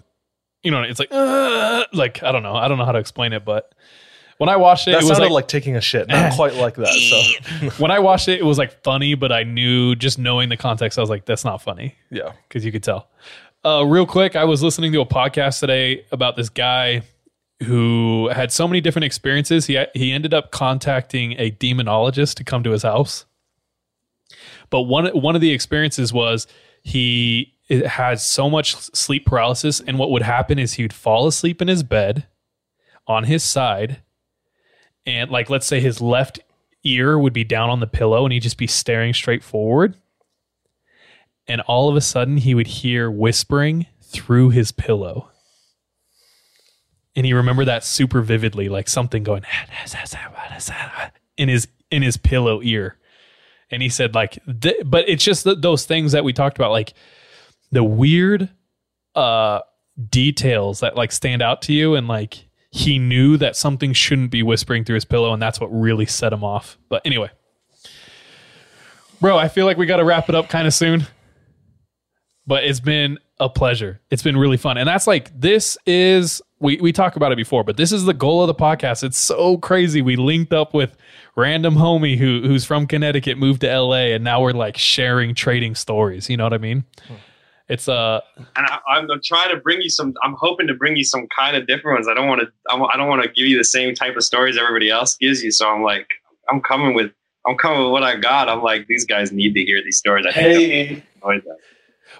you 0.64 0.72
know, 0.72 0.82
it's 0.84 1.00
like, 1.00 1.10
uh, 1.12 1.86
like 1.93 2.24
I 2.24 2.32
don't 2.32 2.43
know, 2.43 2.56
I 2.56 2.68
don't 2.68 2.78
know 2.78 2.86
how 2.86 2.93
to 2.93 3.00
explain 3.00 3.34
it, 3.34 3.45
but 3.45 3.74
when 4.38 4.50
I 4.50 4.56
watched 4.56 4.88
it, 4.88 4.91
That 4.91 5.02
it 5.02 5.06
was 5.06 5.18
sounded 5.18 5.26
like, 5.26 5.43
like, 5.43 5.48
taking 5.48 5.76
a 5.76 5.82
shit. 5.82 6.08
Not 6.08 6.34
quite 6.34 6.56
like 6.56 6.76
that. 6.76 6.93
So 6.93 7.70
when 7.78 7.91
I 7.91 8.00
watched 8.00 8.28
it, 8.28 8.39
it 8.39 8.45
was 8.45 8.58
like 8.58 8.84
funny, 8.84 9.16
but 9.16 9.32
I 9.32 9.43
knew 9.43 9.95
just 9.95 10.20
knowing 10.20 10.50
the 10.50 10.58
context, 10.58 10.98
I 10.98 11.02
was 11.02 11.10
like, 11.10 11.26
that's 11.26 11.43
not 11.43 11.62
funny 11.62 11.95
yeah. 12.12 12.34
because 12.48 12.64
you 12.64 12.72
could 12.72 12.84
tell. 12.84 13.10
Uh, 13.66 13.84
real 13.84 14.06
quick, 14.06 14.36
I 14.36 14.43
was 14.43 14.62
listening 14.62 14.91
to 14.93 15.02
a 15.02 15.06
podcast 15.06 15.60
today 15.60 16.06
about 16.12 16.36
this 16.36 16.50
guy 16.50 17.02
who 17.64 18.30
had 18.30 18.51
so 18.51 18.68
many 18.68 18.82
different 18.82 19.05
experiences. 19.05 19.66
He 19.66 19.84
he 19.93 20.12
ended 20.12 20.34
up 20.34 20.51
contacting 20.51 21.34
a 21.34 21.51
demonologist 21.51 22.36
to 22.36 22.43
come 22.43 22.64
to 22.64 22.72
his 22.72 22.84
house. 22.84 23.26
But 24.70 24.82
one 24.84 25.08
one 25.08 25.36
of 25.36 25.41
the 25.41 25.51
experiences 25.51 26.14
was 26.14 26.47
he 26.84 27.53
had 27.86 28.20
so 28.20 28.49
much 28.49 28.76
sleep 28.76 29.26
paralysis, 29.26 29.80
and 29.80 29.97
what 29.97 30.12
would 30.12 30.22
happen 30.22 30.60
is 30.60 30.74
he 30.74 30.84
would 30.84 30.93
fall 30.93 31.28
asleep 31.28 31.62
in 31.62 31.68
his 31.68 31.84
bed 31.84 32.28
on 33.08 33.26
his 33.26 33.43
side, 33.43 34.01
and 35.05 35.32
like 35.32 35.49
let's 35.49 35.68
say 35.68 35.80
his 35.80 36.01
left 36.01 36.39
ear 36.84 37.18
would 37.18 37.34
be 37.34 37.43
down 37.43 37.70
on 37.70 37.80
the 37.80 37.88
pillow, 37.88 38.26
and 38.26 38.34
he'd 38.34 38.41
just 38.41 38.58
be 38.58 38.68
staring 38.68 39.14
straight 39.14 39.43
forward 39.43 39.95
and 41.47 41.62
all 41.62 41.89
of 41.89 41.95
a 41.95 42.01
sudden 42.01 42.38
he 42.38 42.53
would 42.53 42.68
hear 42.68 43.10
whispering 43.10 43.86
through 44.01 44.49
his 44.49 44.72
pillow. 44.72 45.32
And 47.18 47.26
he 47.26 47.34
remembered 47.34 47.65
that 47.65 47.84
super 47.84 48.22
vividly, 48.22 48.70
like 48.70 48.88
something 48.88 49.24
going 49.24 49.43
in 51.36 51.49
his 51.49 51.68
in 51.91 52.01
his 52.03 52.15
pillow 52.15 52.61
ear. 52.61 52.97
And 53.70 53.82
he 53.82 53.89
said, 53.89 54.15
like, 54.15 54.39
th- 54.61 54.84
but 54.86 55.09
it's 55.09 55.24
just 55.24 55.43
th- 55.43 55.57
those 55.59 55.84
things 55.86 56.13
that 56.13 56.24
we 56.24 56.32
talked 56.32 56.57
about, 56.57 56.72
like 56.72 56.93
the 57.72 57.84
weird 57.84 58.49
uh 59.15 59.61
details 60.09 60.80
that 60.82 60.95
like 60.95 61.11
stand 61.11 61.41
out 61.41 61.63
to 61.63 61.74
you, 61.74 61.95
and 61.95 62.07
like 62.07 62.47
he 62.70 62.99
knew 62.99 63.36
that 63.38 63.55
something 63.55 63.93
shouldn't 63.93 64.30
be 64.30 64.43
whispering 64.43 64.86
through 64.86 64.95
his 64.95 65.05
pillow, 65.05 65.34
and 65.34 65.41
that's 65.41 65.59
what 65.59 65.68
really 65.68 66.05
set 66.05 66.32
him 66.32 66.43
off. 66.43 66.78
But 66.88 67.01
anyway, 67.03 67.32
bro, 69.20 69.38
I 69.38 69.47
feel 69.47 69.65
like 69.65 69.78
we 69.78 69.88
got 69.88 69.97
to 69.97 70.05
wrap 70.05 70.30
it 70.30 70.36
up 70.36 70.49
kind 70.49 70.68
of 70.68 70.74
soon 70.74 71.07
but 72.47 72.63
it's 72.63 72.80
been 72.80 73.20
a 73.39 73.49
pleasure. 73.49 73.99
It's 74.09 74.24
been 74.24 74.38
really 74.38 74.57
fun. 74.57 74.78
And 74.78 74.88
that's 74.88 75.05
like 75.05 75.38
this 75.39 75.78
is 75.86 76.41
we 76.60 76.78
we 76.78 76.91
talk 76.91 77.16
about 77.16 77.32
it 77.32 77.36
before, 77.36 77.64
but 77.64 77.78
this 77.78 77.91
is 77.91 78.05
the 78.05 78.14
goal 78.14 78.41
of 78.41 78.47
the 78.47 78.55
podcast. 78.55 79.03
It's 79.03 79.18
so 79.18 79.58
crazy. 79.58 80.01
We 80.01 80.16
linked 80.16 80.53
up 80.53 80.74
with 80.74 80.95
random 81.36 81.76
homie 81.76 82.18
who 82.18 82.41
who's 82.43 82.66
from 82.66 82.88
Connecticut, 82.88 83.38
moved 83.38 83.62
to 83.62 83.80
LA, 83.80 84.14
and 84.14 84.24
now 84.24 84.41
we're 84.41 84.51
like 84.53 84.78
sharing 84.78 85.36
trading 85.36 85.76
stories. 85.76 86.30
You 86.30 86.38
know 86.38 86.43
what 86.43 86.53
I 86.53 86.58
mean? 86.58 86.84
It's 87.70 87.88
uh 87.88 88.22
and 88.55 88.66
I, 88.66 88.80
I'm 88.89 89.08
trying 89.24 89.51
to 89.51 89.58
bring 89.58 89.82
you 89.82 89.89
some. 89.89 90.14
I'm 90.24 90.36
hoping 90.39 90.68
to 90.68 90.74
bring 90.74 90.95
you 90.95 91.03
some 91.03 91.28
kind 91.28 91.55
of 91.58 91.68
different 91.68 91.97
ones. 91.97 92.08
I 92.08 92.14
don't 92.14 92.28
want 92.28 92.41
to. 92.41 92.47
I 92.70 92.97
don't 92.97 93.10
want 93.10 93.24
to 93.24 93.30
give 93.30 93.45
you 93.45 93.58
the 93.58 93.66
same 93.66 93.93
type 93.93 94.16
of 94.16 94.24
stories 94.24 94.58
everybody 94.58 94.89
else 94.89 95.16
gives 95.16 95.43
you. 95.43 95.51
So 95.51 95.70
I'm 95.70 95.84
like, 95.84 96.08
I'm 96.49 96.62
coming 96.62 96.93
with. 96.93 97.12
I'm 97.45 97.55
coming 97.55 97.84
with 97.84 97.91
what 97.91 98.03
I 98.03 98.18
got. 98.18 98.49
I'm 98.49 98.62
like, 98.62 98.88
these 98.88 99.05
guys 99.05 99.32
need 99.32 99.53
to 99.53 99.64
hear 99.64 99.82
these 99.82 99.97
stories. 99.97 100.26
I 100.26 100.34
think 100.34 100.58
Hey. 100.58 101.03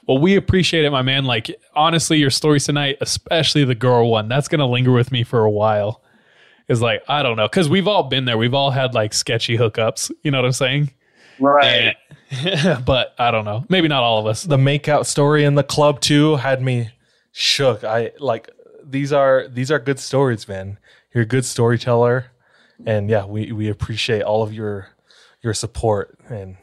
They'll 0.08 0.16
enjoy 0.16 0.22
that. 0.22 0.22
well, 0.22 0.22
we 0.22 0.36
appreciate 0.36 0.86
it, 0.86 0.92
my 0.92 1.02
man. 1.02 1.26
Like 1.26 1.56
honestly, 1.76 2.18
your 2.18 2.30
stories 2.32 2.66
tonight, 2.66 2.98
especially 3.02 3.64
the 3.64 3.76
girl 3.76 4.10
one, 4.10 4.28
that's 4.28 4.48
gonna 4.48 4.68
linger 4.68 4.92
with 4.92 5.12
me 5.12 5.24
for 5.24 5.44
a 5.44 5.52
while. 5.52 6.02
Is 6.68 6.82
like 6.82 7.02
I 7.08 7.24
don't 7.24 7.38
know 7.38 7.48
because 7.48 7.70
we've 7.70 7.88
all 7.88 8.04
been 8.04 8.26
there. 8.26 8.38
We've 8.38 8.54
all 8.54 8.72
had 8.72 8.94
like 8.94 9.14
sketchy 9.14 9.58
hookups. 9.58 10.12
You 10.24 10.32
know 10.32 10.40
what 10.40 10.46
I'm 10.46 10.52
saying? 10.52 10.92
Right. 11.40 11.96
And- 11.96 11.96
but 12.86 13.16
I 13.18 13.32
don't 13.32 13.46
know. 13.46 13.64
Maybe 13.70 13.88
not 13.88 14.04
all 14.04 14.20
of 14.20 14.26
us. 14.26 14.44
The 14.44 14.58
makeout 14.58 15.06
story 15.06 15.46
in 15.46 15.56
the 15.56 15.64
club 15.64 16.02
too 16.02 16.36
had 16.36 16.62
me 16.62 16.90
shook. 17.32 17.86
I 17.86 18.12
like 18.20 18.50
these 18.84 19.14
are 19.14 19.48
these 19.48 19.72
are 19.72 19.80
good 19.80 19.98
stories, 20.00 20.46
man. 20.48 20.78
You're 21.14 21.24
a 21.24 21.28
good 21.28 21.46
storyteller, 21.46 22.32
and 22.86 23.10
yeah, 23.10 23.26
we 23.26 23.54
we 23.54 23.70
appreciate 23.70 24.24
all 24.24 24.44
of 24.44 24.54
your 24.54 24.90
your 25.42 25.54
support 25.54 26.18
and 26.30 26.58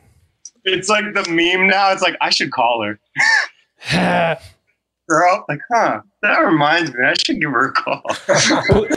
It's 0.65 0.91
like 0.91 1.05
the 1.15 1.23
meme 1.31 1.67
now. 1.69 1.91
It's 1.93 2.03
like 2.03 2.17
I 2.21 2.29
should 2.29 2.53
call 2.53 2.83
her. 2.85 2.99
Girl, 5.09 5.45
like, 5.49 5.61
huh? 5.73 6.01
That 6.23 6.39
reminds 6.39 6.93
me. 6.95 7.05
I 7.05 7.15
should 7.15 7.41
give 7.41 7.51
her 7.51 7.69
a 7.69 7.73
call. 7.73 8.03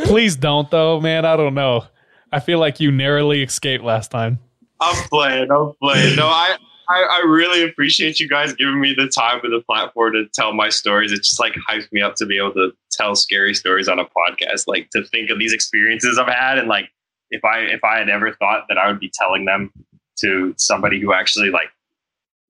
Please 0.06 0.36
don't 0.36 0.70
though, 0.72 1.02
man. 1.02 1.26
I 1.26 1.36
don't 1.36 1.54
know. 1.54 1.86
I 2.32 2.40
feel 2.40 2.60
like 2.60 2.80
you 2.80 2.92
narrowly 2.92 3.44
escaped 3.44 3.84
last 3.84 4.12
time. 4.12 4.40
I'm 4.80 4.96
playing. 5.10 5.52
I'm 5.52 5.74
playing. 5.82 6.16
No, 6.16 6.28
I, 6.28 6.58
I, 6.90 7.20
I 7.22 7.26
really 7.28 7.64
appreciate 7.64 8.20
you 8.20 8.30
guys 8.30 8.54
giving 8.54 8.80
me 8.80 8.94
the 8.94 9.08
time 9.08 9.40
and 9.44 9.54
the 9.54 9.62
platform 9.62 10.14
to 10.14 10.26
tell 10.34 10.54
my 10.54 10.70
stories. 10.70 11.12
It 11.12 11.18
just 11.18 11.40
like 11.40 11.54
hypes 11.70 11.92
me 11.92 12.02
up 12.02 12.16
to 12.16 12.26
be 12.26 12.38
able 12.38 12.54
to 12.54 12.72
tell 12.92 13.16
scary 13.16 13.54
stories 13.54 13.88
on 13.88 14.00
a 14.00 14.06
podcast. 14.06 14.64
Like 14.68 14.90
to 14.92 15.04
think 15.04 15.30
of 15.30 15.40
these 15.40 15.54
experiences 15.54 16.18
I've 16.18 16.28
had, 16.28 16.58
and 16.58 16.68
like 16.68 16.90
if 17.32 17.44
I 17.44 17.60
if 17.60 17.84
I 17.84 17.98
had 17.98 18.10
ever 18.10 18.34
thought 18.34 18.66
that 18.70 18.78
I 18.78 18.88
would 18.88 19.00
be 19.00 19.12
telling 19.14 19.46
them 19.46 19.72
to 20.20 20.54
somebody 20.58 21.00
who 21.00 21.14
actually 21.14 21.50
like 21.50 21.70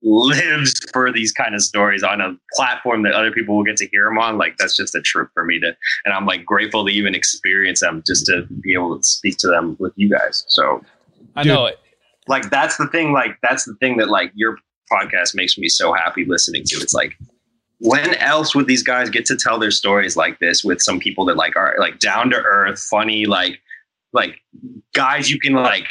lives 0.02 0.78
for 0.92 1.12
these 1.12 1.32
kind 1.32 1.54
of 1.54 1.62
stories 1.62 2.02
on 2.02 2.20
a 2.20 2.36
platform 2.54 3.02
that 3.02 3.14
other 3.14 3.32
people 3.32 3.56
will 3.56 3.64
get 3.64 3.76
to 3.76 3.88
hear 3.88 4.04
them 4.04 4.18
on 4.18 4.38
like 4.38 4.56
that's 4.56 4.76
just 4.76 4.94
a 4.94 5.00
trip 5.00 5.28
for 5.34 5.44
me 5.44 5.58
to 5.58 5.76
and 6.04 6.14
i'm 6.14 6.24
like 6.24 6.44
grateful 6.44 6.86
to 6.86 6.92
even 6.92 7.16
experience 7.16 7.80
them 7.80 8.02
just 8.06 8.24
to 8.24 8.46
be 8.60 8.72
able 8.72 8.96
to 8.96 9.02
speak 9.02 9.36
to 9.36 9.48
them 9.48 9.76
with 9.80 9.92
you 9.96 10.08
guys 10.08 10.44
so 10.48 10.80
I 11.34 11.42
Dude. 11.42 11.52
know 11.52 11.66
it. 11.66 11.80
like 12.28 12.48
that's 12.48 12.76
the 12.76 12.86
thing 12.88 13.12
like 13.12 13.38
that's 13.42 13.64
the 13.64 13.74
thing 13.74 13.96
that 13.96 14.08
like 14.08 14.30
your 14.34 14.58
podcast 14.90 15.34
makes 15.34 15.58
me 15.58 15.68
so 15.68 15.92
happy 15.92 16.24
listening 16.24 16.62
to 16.66 16.76
it's 16.76 16.94
like 16.94 17.14
when 17.80 18.14
else 18.16 18.54
would 18.54 18.66
these 18.66 18.82
guys 18.82 19.10
get 19.10 19.26
to 19.26 19.36
tell 19.36 19.58
their 19.58 19.70
stories 19.70 20.16
like 20.16 20.38
this 20.38 20.62
with 20.62 20.80
some 20.80 21.00
people 21.00 21.24
that 21.24 21.36
like 21.36 21.56
are 21.56 21.74
like 21.78 21.98
down 21.98 22.30
to 22.30 22.36
earth 22.36 22.78
funny 22.80 23.26
like 23.26 23.60
like 24.12 24.40
guys 24.94 25.28
you 25.30 25.40
can 25.40 25.54
like 25.54 25.88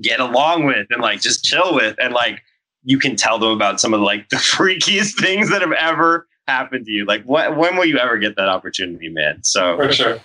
get 0.00 0.20
along 0.20 0.64
with 0.66 0.86
and 0.90 1.00
like 1.00 1.20
just 1.20 1.42
chill 1.42 1.74
with 1.74 1.96
and 1.98 2.12
like 2.12 2.42
you 2.86 3.00
can 3.00 3.16
tell 3.16 3.38
them 3.38 3.50
about 3.50 3.80
some 3.80 3.92
of 3.92 4.00
like 4.00 4.28
the 4.30 4.36
freakiest 4.56 5.20
things 5.20 5.50
that 5.50 5.60
have 5.60 5.72
ever 5.72 6.26
happened 6.46 6.86
to 6.86 6.92
you. 6.92 7.04
Like 7.04 7.24
what 7.24 7.56
when 7.56 7.76
will 7.76 7.84
you 7.84 7.98
ever 7.98 8.16
get 8.16 8.36
that 8.36 8.48
opportunity 8.48 9.08
man? 9.08 9.42
So 9.42 9.76
for 9.76 9.92
sure. 9.92 10.20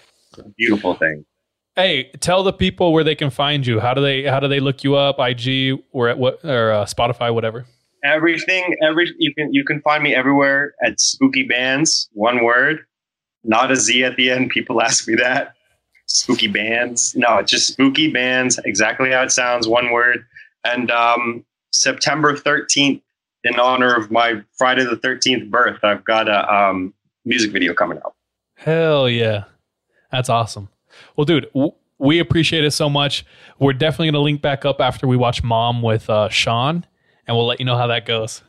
beautiful 0.58 0.94
thing. 0.94 1.26
Hey, 1.76 2.12
tell 2.20 2.44
the 2.44 2.54
people 2.54 2.94
where 2.94 3.04
they 3.04 3.16
can 3.16 3.32
find 3.32 3.66
you. 3.66 3.80
How 3.80 3.94
do 3.94 4.02
they 4.02 4.24
how 4.24 4.40
do 4.40 4.48
they 4.48 4.60
look 4.60 4.84
you 4.84 4.96
up? 4.96 5.18
IG 5.20 5.80
or 5.92 6.08
at 6.08 6.18
what 6.18 6.46
or 6.46 6.72
uh, 6.72 6.86
Spotify, 6.86 7.34
whatever. 7.34 7.66
everything 8.04 8.76
every 8.84 9.12
you 9.18 9.34
can 9.34 9.52
you 9.52 9.64
can 9.66 9.82
find 9.82 10.04
me 10.04 10.14
everywhere 10.14 10.74
at 10.86 11.00
spooky 11.00 11.44
bands 11.44 12.10
one 12.14 12.44
word. 12.44 12.86
Not 13.44 13.72
a 13.72 13.76
z 13.76 14.04
at 14.04 14.18
the 14.18 14.30
end. 14.30 14.52
People 14.52 14.82
ask 14.88 15.08
me 15.08 15.16
that. 15.16 15.56
Spooky 16.06 16.48
bands. 16.48 17.16
No 17.16 17.40
it's 17.40 17.50
just 17.50 17.68
spooky 17.68 18.12
bands. 18.12 18.60
Exactly 18.66 19.10
how 19.12 19.24
it 19.24 19.32
sounds 19.32 19.68
one 19.68 19.92
word. 19.92 20.26
And 20.64 20.92
um 20.92 21.44
september 21.72 22.36
13th 22.36 23.02
in 23.44 23.60
honor 23.60 23.94
of 23.94 24.12
my 24.12 24.42
friday 24.58 24.84
the 24.84 24.98
13th 24.98 25.50
birth 25.50 25.84
i've 25.84 26.04
got 26.06 26.28
a 26.28 26.54
um 26.54 26.94
music 27.26 27.52
video 27.52 27.74
coming 27.74 27.98
out 28.06 28.14
Hell 28.56 29.10
yeah, 29.10 29.46
that's 30.12 30.30
awesome. 30.30 30.70
Well, 31.16 31.26
dude, 31.26 31.48
w- 31.56 31.74
we 31.98 32.20
appreciate 32.20 32.64
it 32.64 32.70
so 32.70 32.92
much. 32.92 33.26
We're 33.58 33.74
definitely 33.74 34.10
gonna 34.10 34.20
link 34.20 34.40
back 34.40 34.66
up 34.66 34.80
after 34.80 35.08
we 35.08 35.18
watch 35.18 35.42
Mom 35.42 35.82
with 35.82 36.08
uh, 36.12 36.30
Sean, 36.30 36.86
and 37.26 37.36
we'll 37.36 37.48
let 37.48 37.60
you 37.60 37.66
know 37.66 37.76
how 37.76 37.88
that 37.88 38.06
goes. 38.06 38.44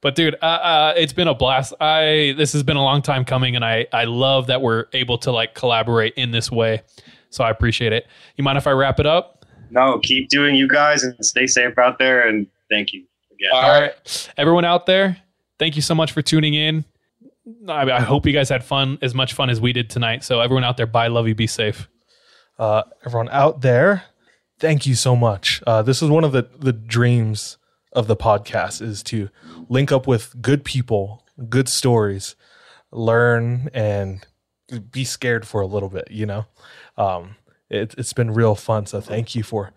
But 0.00 0.14
dude, 0.14 0.36
uh, 0.40 0.46
uh, 0.46 0.94
it's 0.96 1.12
been 1.12 1.28
a 1.28 1.34
blast. 1.34 1.74
I 1.80 2.32
this 2.38 2.54
has 2.54 2.62
been 2.62 2.78
a 2.78 2.82
long 2.82 3.02
time 3.02 3.26
coming, 3.26 3.56
and 3.56 3.62
I 3.64 3.86
I 3.92 4.04
love 4.04 4.46
that 4.46 4.62
we're 4.62 4.86
able 4.94 5.18
to 5.18 5.30
like 5.32 5.54
collaborate 5.54 6.14
in 6.14 6.30
this 6.30 6.50
way. 6.50 6.80
So 7.28 7.44
I 7.44 7.50
appreciate 7.50 7.92
it. 7.92 8.06
You 8.36 8.44
mind 8.44 8.56
if 8.56 8.66
I 8.66 8.70
wrap 8.70 9.00
it 9.00 9.06
up? 9.06 9.43
No 9.74 9.98
keep 9.98 10.28
doing 10.28 10.54
you 10.54 10.66
guys 10.68 11.02
and 11.04 11.14
stay 11.24 11.46
safe 11.46 11.76
out 11.78 11.98
there 11.98 12.26
and 12.26 12.46
thank 12.70 12.92
you 12.92 13.04
again 13.32 13.50
All 13.52 13.80
right, 13.80 14.30
everyone 14.36 14.64
out 14.64 14.86
there, 14.86 15.18
thank 15.58 15.76
you 15.76 15.82
so 15.82 15.94
much 15.94 16.12
for 16.12 16.22
tuning 16.22 16.54
in. 16.54 16.84
I, 17.68 17.90
I 17.90 18.00
hope 18.00 18.24
you 18.26 18.32
guys 18.32 18.48
had 18.48 18.64
fun, 18.64 18.98
as 19.02 19.14
much 19.14 19.34
fun 19.34 19.50
as 19.50 19.60
we 19.60 19.72
did 19.74 19.90
tonight. 19.90 20.24
So 20.24 20.40
everyone 20.40 20.64
out 20.64 20.78
there, 20.78 20.86
bye, 20.86 21.08
love 21.08 21.28
you, 21.28 21.34
be 21.34 21.46
safe. 21.46 21.88
uh, 22.58 22.84
everyone 23.04 23.28
out 23.30 23.60
there, 23.60 24.04
thank 24.58 24.86
you 24.86 24.94
so 24.94 25.14
much. 25.14 25.62
Uh, 25.66 25.82
this 25.82 26.00
is 26.02 26.08
one 26.08 26.24
of 26.24 26.32
the 26.32 26.48
the 26.58 26.72
dreams 26.72 27.58
of 27.92 28.06
the 28.06 28.16
podcast 28.16 28.80
is 28.80 29.02
to 29.04 29.28
link 29.68 29.92
up 29.92 30.06
with 30.06 30.40
good 30.40 30.64
people, 30.64 31.24
good 31.48 31.68
stories, 31.68 32.34
learn 32.90 33.68
and 33.74 34.26
be 34.90 35.04
scared 35.04 35.46
for 35.46 35.60
a 35.60 35.66
little 35.66 35.88
bit. 35.90 36.08
You 36.10 36.26
know, 36.26 36.46
um, 36.96 37.36
it, 37.74 37.94
it's 37.98 38.12
been 38.12 38.30
real 38.30 38.54
fun. 38.54 38.86
So 38.86 39.00
thank 39.00 39.34
you 39.34 39.42
for 39.42 39.72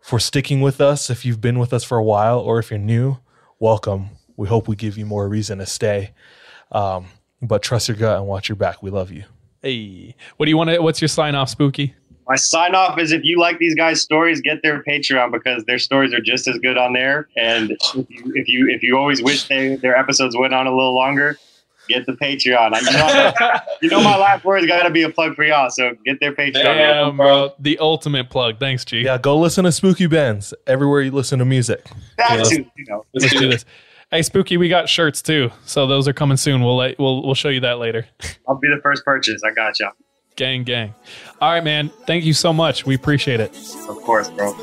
for 0.00 0.18
sticking 0.18 0.60
with 0.60 0.80
us. 0.80 1.10
If 1.10 1.24
you've 1.24 1.40
been 1.40 1.58
with 1.58 1.72
us 1.72 1.84
for 1.84 1.98
a 1.98 2.04
while, 2.04 2.38
or 2.38 2.58
if 2.58 2.70
you're 2.70 2.78
new, 2.78 3.18
welcome. 3.58 4.10
We 4.36 4.48
hope 4.48 4.68
we 4.68 4.76
give 4.76 4.96
you 4.96 5.06
more 5.06 5.28
reason 5.28 5.58
to 5.58 5.66
stay. 5.66 6.12
Um, 6.70 7.06
but 7.42 7.62
trust 7.62 7.88
your 7.88 7.96
gut 7.96 8.18
and 8.18 8.26
watch 8.26 8.48
your 8.48 8.56
back. 8.56 8.82
We 8.82 8.90
love 8.90 9.10
you. 9.10 9.24
Hey, 9.62 10.14
what 10.36 10.46
do 10.46 10.50
you 10.50 10.56
want 10.56 10.70
to? 10.70 10.78
What's 10.80 11.00
your 11.00 11.08
sign 11.08 11.34
off, 11.34 11.48
Spooky? 11.48 11.94
My 12.28 12.36
sign 12.36 12.74
off 12.74 12.98
is 12.98 13.10
if 13.10 13.24
you 13.24 13.40
like 13.40 13.58
these 13.58 13.74
guys' 13.74 14.02
stories, 14.02 14.40
get 14.40 14.62
their 14.62 14.82
Patreon 14.84 15.32
because 15.32 15.64
their 15.64 15.78
stories 15.78 16.12
are 16.12 16.20
just 16.20 16.46
as 16.46 16.58
good 16.58 16.76
on 16.76 16.92
there. 16.92 17.26
And 17.36 17.70
if 17.70 17.94
you 18.10 18.32
if 18.34 18.48
you, 18.48 18.68
if 18.68 18.82
you 18.82 18.98
always 18.98 19.22
wish 19.22 19.48
they, 19.48 19.76
their 19.76 19.96
episodes 19.96 20.36
went 20.36 20.52
on 20.52 20.66
a 20.66 20.74
little 20.74 20.94
longer, 20.94 21.38
get 21.88 22.06
the 22.06 22.12
Patreon. 22.12 22.70
I 22.74 22.80
know, 22.80 23.60
you 23.82 23.90
know 23.90 24.02
my 24.02 24.16
last 24.16 24.44
word's 24.44 24.66
got 24.66 24.82
to 24.82 24.90
be 24.90 25.02
a 25.02 25.10
plug 25.10 25.34
for 25.34 25.44
y'all. 25.44 25.70
So 25.70 25.94
get 26.04 26.20
their 26.20 26.32
Patreon. 26.32 26.62
Damn, 26.62 27.16
bro. 27.16 27.52
The 27.58 27.78
ultimate 27.78 28.30
plug. 28.30 28.58
Thanks, 28.58 28.84
G. 28.84 29.00
Yeah, 29.00 29.18
go 29.18 29.38
listen 29.38 29.64
to 29.64 29.72
Spooky 29.72 30.06
Bands 30.06 30.54
everywhere 30.66 31.02
you 31.02 31.10
listen 31.10 31.38
to 31.38 31.44
music. 31.44 31.86
That's 32.16 32.50
you 32.52 32.66
know. 32.88 33.04
Let's 33.14 33.32
do 33.32 33.48
this. 33.48 33.64
Hey, 34.10 34.22
Spooky, 34.22 34.56
we 34.56 34.70
got 34.70 34.88
shirts 34.88 35.20
too. 35.20 35.50
So 35.66 35.86
those 35.86 36.08
are 36.08 36.14
coming 36.14 36.38
soon. 36.38 36.62
We'll 36.62 36.76
let, 36.76 36.98
we'll 36.98 37.22
we'll 37.22 37.34
show 37.34 37.50
you 37.50 37.60
that 37.60 37.78
later. 37.78 38.06
I'll 38.48 38.56
be 38.56 38.68
the 38.68 38.80
first 38.82 39.04
purchase. 39.04 39.42
I 39.44 39.52
got 39.52 39.78
you. 39.78 39.90
Gang, 40.36 40.62
gang. 40.62 40.94
All 41.40 41.50
right, 41.50 41.64
man. 41.64 41.90
Thank 42.06 42.24
you 42.24 42.32
so 42.32 42.52
much. 42.52 42.86
We 42.86 42.94
appreciate 42.94 43.40
it. 43.40 43.54
Of 43.88 44.00
course, 44.02 44.30
bro. 44.30 44.56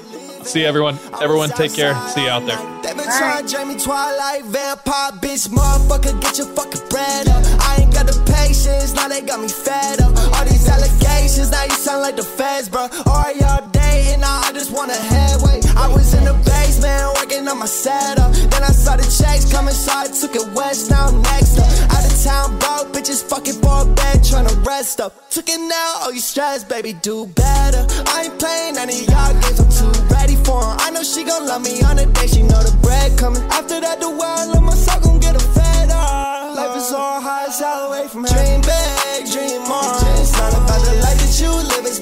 See 0.46 0.62
you, 0.62 0.68
everyone. 0.68 1.00
Everyone, 1.22 1.50
take 1.50 1.74
care. 1.74 1.96
See 2.10 2.24
you 2.24 2.30
out 2.30 2.46
there. 2.46 2.58
They 2.84 2.94
been 2.94 3.06
trying 3.06 3.46
to 3.46 3.52
drain 3.52 3.68
me 3.68 3.80
Twilight 3.80 4.46
vampire 4.46 5.12
bitch, 5.14 5.50
motherfucker, 5.50 6.22
get 6.22 6.38
your 6.38 6.48
fucking 6.48 6.88
bread 6.90 7.28
up. 7.28 7.44
I 7.60 7.78
ain't 7.82 7.92
got 7.92 8.06
the 8.06 8.14
patience, 8.32 8.94
now 8.94 9.08
they 9.08 9.22
got 9.22 9.42
me 9.42 9.48
fed 9.48 10.02
up. 10.02 10.16
All 10.16 10.46
these 10.46 10.68
allegations, 10.70 11.50
now 11.50 11.64
you 11.64 11.72
sound 11.72 12.04
like 12.04 12.16
the 12.16 12.24
feds, 12.24 12.70
bro. 12.70 12.88
All 13.08 13.36
y'all 13.36 13.68
now 14.20 14.42
I 14.44 14.52
just 14.54 14.72
want 14.72 14.92
a 14.92 14.96
headway. 14.96 15.62
I 15.76 15.88
was 15.88 16.14
in 16.14 16.24
the 16.26 16.34
basement 16.46 17.16
working 17.16 17.48
on 17.48 17.60
my 17.60 17.66
setup. 17.66 18.34
Then 18.34 18.64
I 18.64 18.72
saw 18.72 18.96
the 18.96 19.04
checks 19.04 19.52
coming, 19.52 19.74
so 19.74 19.92
I 19.94 20.08
took 20.08 20.36
it 20.36 20.48
west. 20.56 20.90
Now 20.90 21.08
I'm 21.08 21.22
next 21.22 21.60
up. 21.60 21.70
Out 21.94 22.06
of 22.06 22.16
town, 22.24 22.60
bro, 22.60 22.76
bitches 22.94 23.24
fucking 23.24 23.60
for 23.62 23.84
a 23.84 23.86
bed, 23.86 24.24
trying 24.24 24.48
to 24.48 24.56
rest 24.62 25.00
up. 25.00 25.30
Took 25.30 25.50
it 25.50 25.60
now, 25.60 26.04
oh 26.04 26.12
you 26.12 26.20
stressed, 26.20 26.68
baby, 26.70 26.94
do 26.94 27.28
better. 27.28 27.86
I 28.08 28.26
ain't 28.26 28.40
playing 28.40 28.78
any 28.78 29.04
of 29.04 29.10
y'all 29.10 29.34
games, 29.42 29.60
I'm 29.60 29.70
too 29.70 29.92
ready 30.14 30.36
for. 30.48 30.62
I 30.64 30.90
know 30.92 31.04
she 31.04 31.24
gon' 31.24 31.46
love 31.46 31.62
me 31.64 31.82
on 31.84 31.98
the 31.98 32.06
day, 32.06 32.28
she 32.28 32.42
know 32.42 32.62
the 32.64 32.76
bread 32.82 33.18
coming. 33.18 33.44
After 33.52 33.80
that, 33.80 34.00
the 34.00 34.10
world, 34.10 34.48
let 34.54 34.64
myself 34.64 35.04
gon' 35.04 35.20
get 35.20 35.36
a 35.36 35.40
fed 35.40 35.90
up. 35.92 36.56
Life 36.56 36.78
is 36.78 36.92
all 36.92 37.22
high, 37.22 37.46
it's 37.46 37.62
all 37.62 37.92
away 37.92 38.08
from 38.08 38.24
her. 38.24 38.34
Dream 38.34 38.62
big, 38.62 39.32
dream 39.32 39.62
on. 39.70 40.20
It's 40.20 40.32
not 40.34 40.54
about 40.54 40.65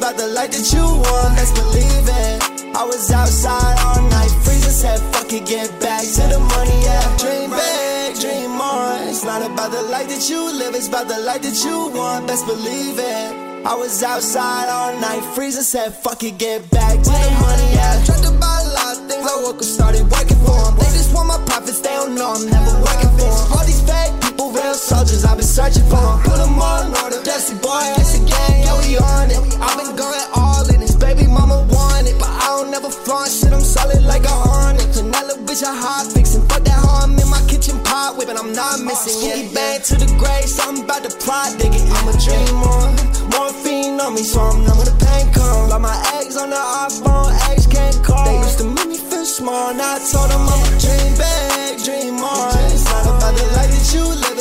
about 0.03 0.17
the 0.17 0.27
life 0.35 0.51
that 0.51 0.67
you 0.75 0.83
want. 0.83 1.31
Let's 1.39 1.55
believe 1.55 2.07
it. 2.11 2.75
I 2.75 2.83
was 2.83 3.09
outside 3.09 3.79
all 3.87 4.03
night, 4.11 4.31
freezing, 4.43 4.75
said 4.75 4.99
fuck 5.15 5.31
it, 5.31 5.45
get 5.47 5.71
back 5.79 6.03
to 6.03 6.23
the 6.27 6.39
money, 6.43 6.77
yeah. 6.83 7.07
Dream 7.15 7.47
big, 7.47 8.19
dream 8.19 8.59
on. 8.59 9.07
It's 9.07 9.23
not 9.23 9.39
about 9.39 9.71
the 9.71 9.81
life 9.83 10.09
that 10.09 10.27
you 10.27 10.41
live, 10.59 10.75
it's 10.75 10.89
about 10.89 11.07
the 11.07 11.19
life 11.19 11.43
that 11.43 11.55
you 11.63 11.87
want. 11.95 12.27
Best 12.27 12.45
believe 12.45 12.99
it. 12.99 13.31
I 13.63 13.75
was 13.75 14.03
outside 14.03 14.67
all 14.67 14.91
night, 14.99 15.23
freezing, 15.35 15.63
said 15.63 15.95
fuck 15.95 16.21
it, 16.23 16.37
get 16.37 16.69
back 16.69 16.99
to 16.99 17.13
the 17.23 17.31
money, 17.39 17.69
yeah. 17.71 18.03
Tried 18.03 18.23
to 18.27 18.31
buy 18.43 18.59
a 18.59 18.67
lot 18.75 18.97
of 18.99 19.07
things, 19.07 19.23
I 19.23 19.35
woke 19.39 19.63
up, 19.63 19.63
started 19.63 20.03
working 20.11 20.41
for 20.43 20.59
them. 20.67 20.75
They 20.83 20.91
just 20.99 21.15
want 21.15 21.29
my 21.29 21.39
profits, 21.47 21.79
they 21.79 21.95
don't 21.95 22.15
know 22.15 22.33
I'm 22.35 22.43
never 22.49 22.75
working 22.83 23.13
for 23.15 23.31
'em. 23.31 23.51
All 23.55 23.63
these 23.63 23.79
fake 23.87 24.22
real 24.39 24.73
soldiers, 24.73 25.25
I've 25.25 25.37
been 25.37 25.45
searching 25.45 25.85
for 25.89 25.97
'em. 25.97 26.19
Put 26.23 26.39
'em 26.39 26.61
all 26.61 26.81
in 26.83 26.93
order, 27.03 27.21
Jesse 27.23 27.55
boy, 27.55 27.83
it's 27.97 28.17
gang, 28.19 28.63
yeah, 28.63 28.77
we 28.79 28.97
on 28.97 29.31
it. 29.31 29.39
I've 29.61 29.77
been 29.77 29.95
going 29.95 30.25
all 30.35 30.65
in, 30.73 30.79
this 30.79 30.95
baby 30.95 31.27
mama 31.27 31.65
want 31.69 32.07
it, 32.07 32.17
but 32.19 32.29
I 32.29 32.47
don't 32.57 32.71
never 32.71 32.89
flaunt 32.89 33.31
shit, 33.31 33.53
I'm 33.53 33.63
solid 33.63 34.03
like 34.05 34.25
a 34.25 34.35
hornet. 34.45 34.81
Little 34.93 35.37
bitch, 35.45 35.63
I 35.63 35.73
hot 35.73 36.11
fixin', 36.11 36.45
fuck 36.49 36.63
that 36.63 36.79
hoe, 36.83 37.03
I'm 37.03 37.17
in 37.17 37.29
my 37.29 37.41
kitchen 37.47 37.79
pot 37.83 38.17
whipping, 38.17 38.37
I'm 38.37 38.51
not 38.53 38.79
missing. 38.81 39.17
Yeah, 39.21 39.41
bang 39.53 39.81
to 39.81 39.95
the 39.95 40.09
grave, 40.19 40.49
something 40.49 40.83
about 40.83 41.03
the 41.03 41.09
plot, 41.23 41.57
digging, 41.57 41.87
I'm 41.97 42.07
a 42.09 42.13
dream 42.25 42.63
on. 42.63 42.89
Morphine 43.31 43.99
on 44.01 44.13
me, 44.15 44.23
so 44.23 44.41
I'm 44.41 44.65
numb 44.65 44.77
when 44.77 44.85
the 44.85 44.97
pain 45.05 45.31
come. 45.31 45.69
Like 45.69 45.81
my 45.81 45.97
eggs 46.19 46.35
on 46.35 46.49
the 46.49 46.61
iPhone, 46.85 47.31
eggs 47.49 47.67
can't 47.67 48.03
call. 48.03 48.25
They 48.25 48.37
used 48.37 48.59
to 48.59 48.65
make 48.65 48.89
me 48.89 48.97
feel 48.97 49.25
small, 49.25 49.73
now 49.73 49.95
I 49.95 49.99
told 50.11 50.29
them 50.29 50.41
I'm 50.53 50.61
a 50.67 50.79
dream 50.83 51.11
big, 51.21 51.83
dream 51.85 52.23
on. 52.23 52.82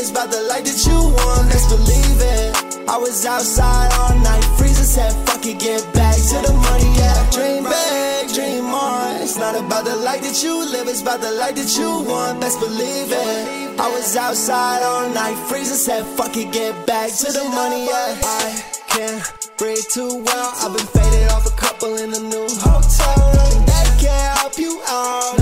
It's 0.03 0.11
about 0.11 0.31
the 0.35 0.43
life 0.51 0.67
that 0.67 0.83
you 0.83 0.99
want. 0.99 1.47
Let's 1.47 1.71
believe 1.71 2.19
it. 2.19 2.51
I 2.91 2.99
was 2.99 3.25
outside 3.25 3.95
all 3.95 4.19
night, 4.19 4.43
freezing, 4.59 4.85
said 4.85 5.15
fuck 5.25 5.47
it, 5.47 5.61
get 5.63 5.81
back 5.95 6.19
to 6.19 6.37
the 6.43 6.53
money, 6.53 6.91
yeah. 6.99 7.31
Dream 7.31 7.63
big, 7.63 8.35
dream 8.35 8.67
on. 8.75 9.23
It's 9.23 9.39
not 9.39 9.55
about 9.55 9.85
the 9.85 9.95
life 9.95 10.23
that 10.27 10.43
you 10.43 10.59
live, 10.59 10.89
it's 10.89 11.03
about 11.03 11.21
the 11.21 11.31
life 11.31 11.55
that 11.55 11.71
you 11.79 12.03
want. 12.03 12.41
Best 12.41 12.59
believe 12.59 13.15
it. 13.15 13.79
I 13.79 13.89
was 13.95 14.17
outside 14.17 14.83
all 14.83 15.09
night, 15.15 15.39
freezing, 15.47 15.79
said 15.79 16.03
fuck 16.19 16.37
it, 16.37 16.53
get 16.53 16.75
back 16.85 17.11
to 17.23 17.31
the 17.31 17.45
money, 17.55 17.87
yeah. 17.87 18.19
I 18.27 18.59
can't 18.91 19.23
breathe 19.57 19.87
too 19.89 20.19
well. 20.27 20.51
I've 20.59 20.75
been 20.77 20.87
faded 20.91 21.31
off 21.31 21.47
a 21.47 21.55
couple 21.55 21.95
in 22.03 22.11
the 22.11 22.21
new 22.21 22.49
hotel 22.59 23.17
room. 23.39 23.67
That 23.71 23.87
can't 24.03 24.39
help 24.43 24.59
you 24.59 24.83
out. 24.89 25.42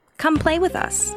Come 0.21 0.37
play 0.37 0.59
with 0.59 0.75
us. 0.75 1.15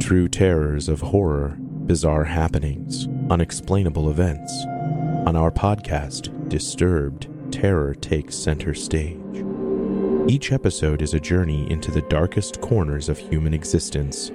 True 0.00 0.28
terrors 0.28 0.88
of 0.88 1.00
horror, 1.00 1.56
bizarre 1.60 2.24
happenings, 2.24 3.06
unexplainable 3.30 4.10
events. 4.10 4.52
On 5.28 5.36
our 5.36 5.52
podcast, 5.52 6.34
Disturbed, 6.48 7.28
terror 7.52 7.94
takes 7.94 8.34
center 8.34 8.74
stage. 8.74 9.44
Each 10.26 10.50
episode 10.50 11.00
is 11.00 11.14
a 11.14 11.20
journey 11.20 11.70
into 11.70 11.92
the 11.92 12.02
darkest 12.02 12.60
corners 12.60 13.08
of 13.08 13.18
human 13.18 13.54
existence, 13.54 14.32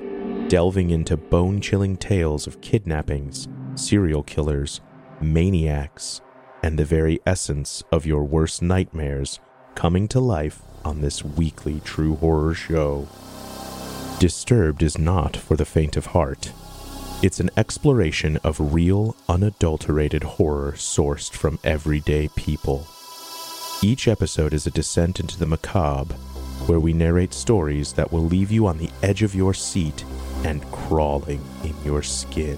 delving 0.48 0.92
into 0.92 1.18
bone 1.18 1.60
chilling 1.60 1.98
tales 1.98 2.48
of 2.48 2.62
kidnappings, 2.62 3.50
serial 3.76 4.24
killers, 4.24 4.80
maniacs, 5.20 6.22
and 6.64 6.80
the 6.80 6.86
very 6.86 7.20
essence 7.26 7.84
of 7.92 8.06
your 8.06 8.24
worst 8.24 8.62
nightmares 8.62 9.40
coming 9.76 10.08
to 10.08 10.20
life 10.20 10.62
on 10.86 11.02
this 11.02 11.24
weekly 11.24 11.82
true 11.82 12.16
horror 12.16 12.54
show. 12.54 13.08
Disturbed 14.20 14.82
is 14.82 14.98
not 14.98 15.36
for 15.36 15.58
the 15.58 15.66
faint 15.66 15.98
of 15.98 16.08
heart. 16.08 16.54
It's 17.22 17.40
an 17.40 17.50
exploration 17.58 18.38
of 18.44 18.74
real, 18.74 19.16
unadulterated 19.28 20.24
horror 20.24 20.74
sourced 20.74 21.32
from 21.32 21.60
everyday 21.64 22.30
people. 22.30 22.88
Each 23.82 24.08
episode 24.08 24.54
is 24.54 24.66
a 24.66 24.72
descent 24.72 25.20
into 25.20 25.38
the 25.38 25.46
macabre, 25.46 26.14
where 26.68 26.80
we 26.80 26.94
narrate 26.94 27.34
stories 27.34 27.92
that 27.94 28.12
will 28.12 28.24
leave 28.24 28.52
you 28.52 28.68
on 28.68 28.78
the 28.78 28.90
edge 29.02 29.24
of 29.24 29.36
your 29.36 29.54
seat 29.54 30.06
and 30.46 30.64
crawling 30.72 31.44
in 31.64 31.76
your 31.84 32.02
skin 32.02 32.58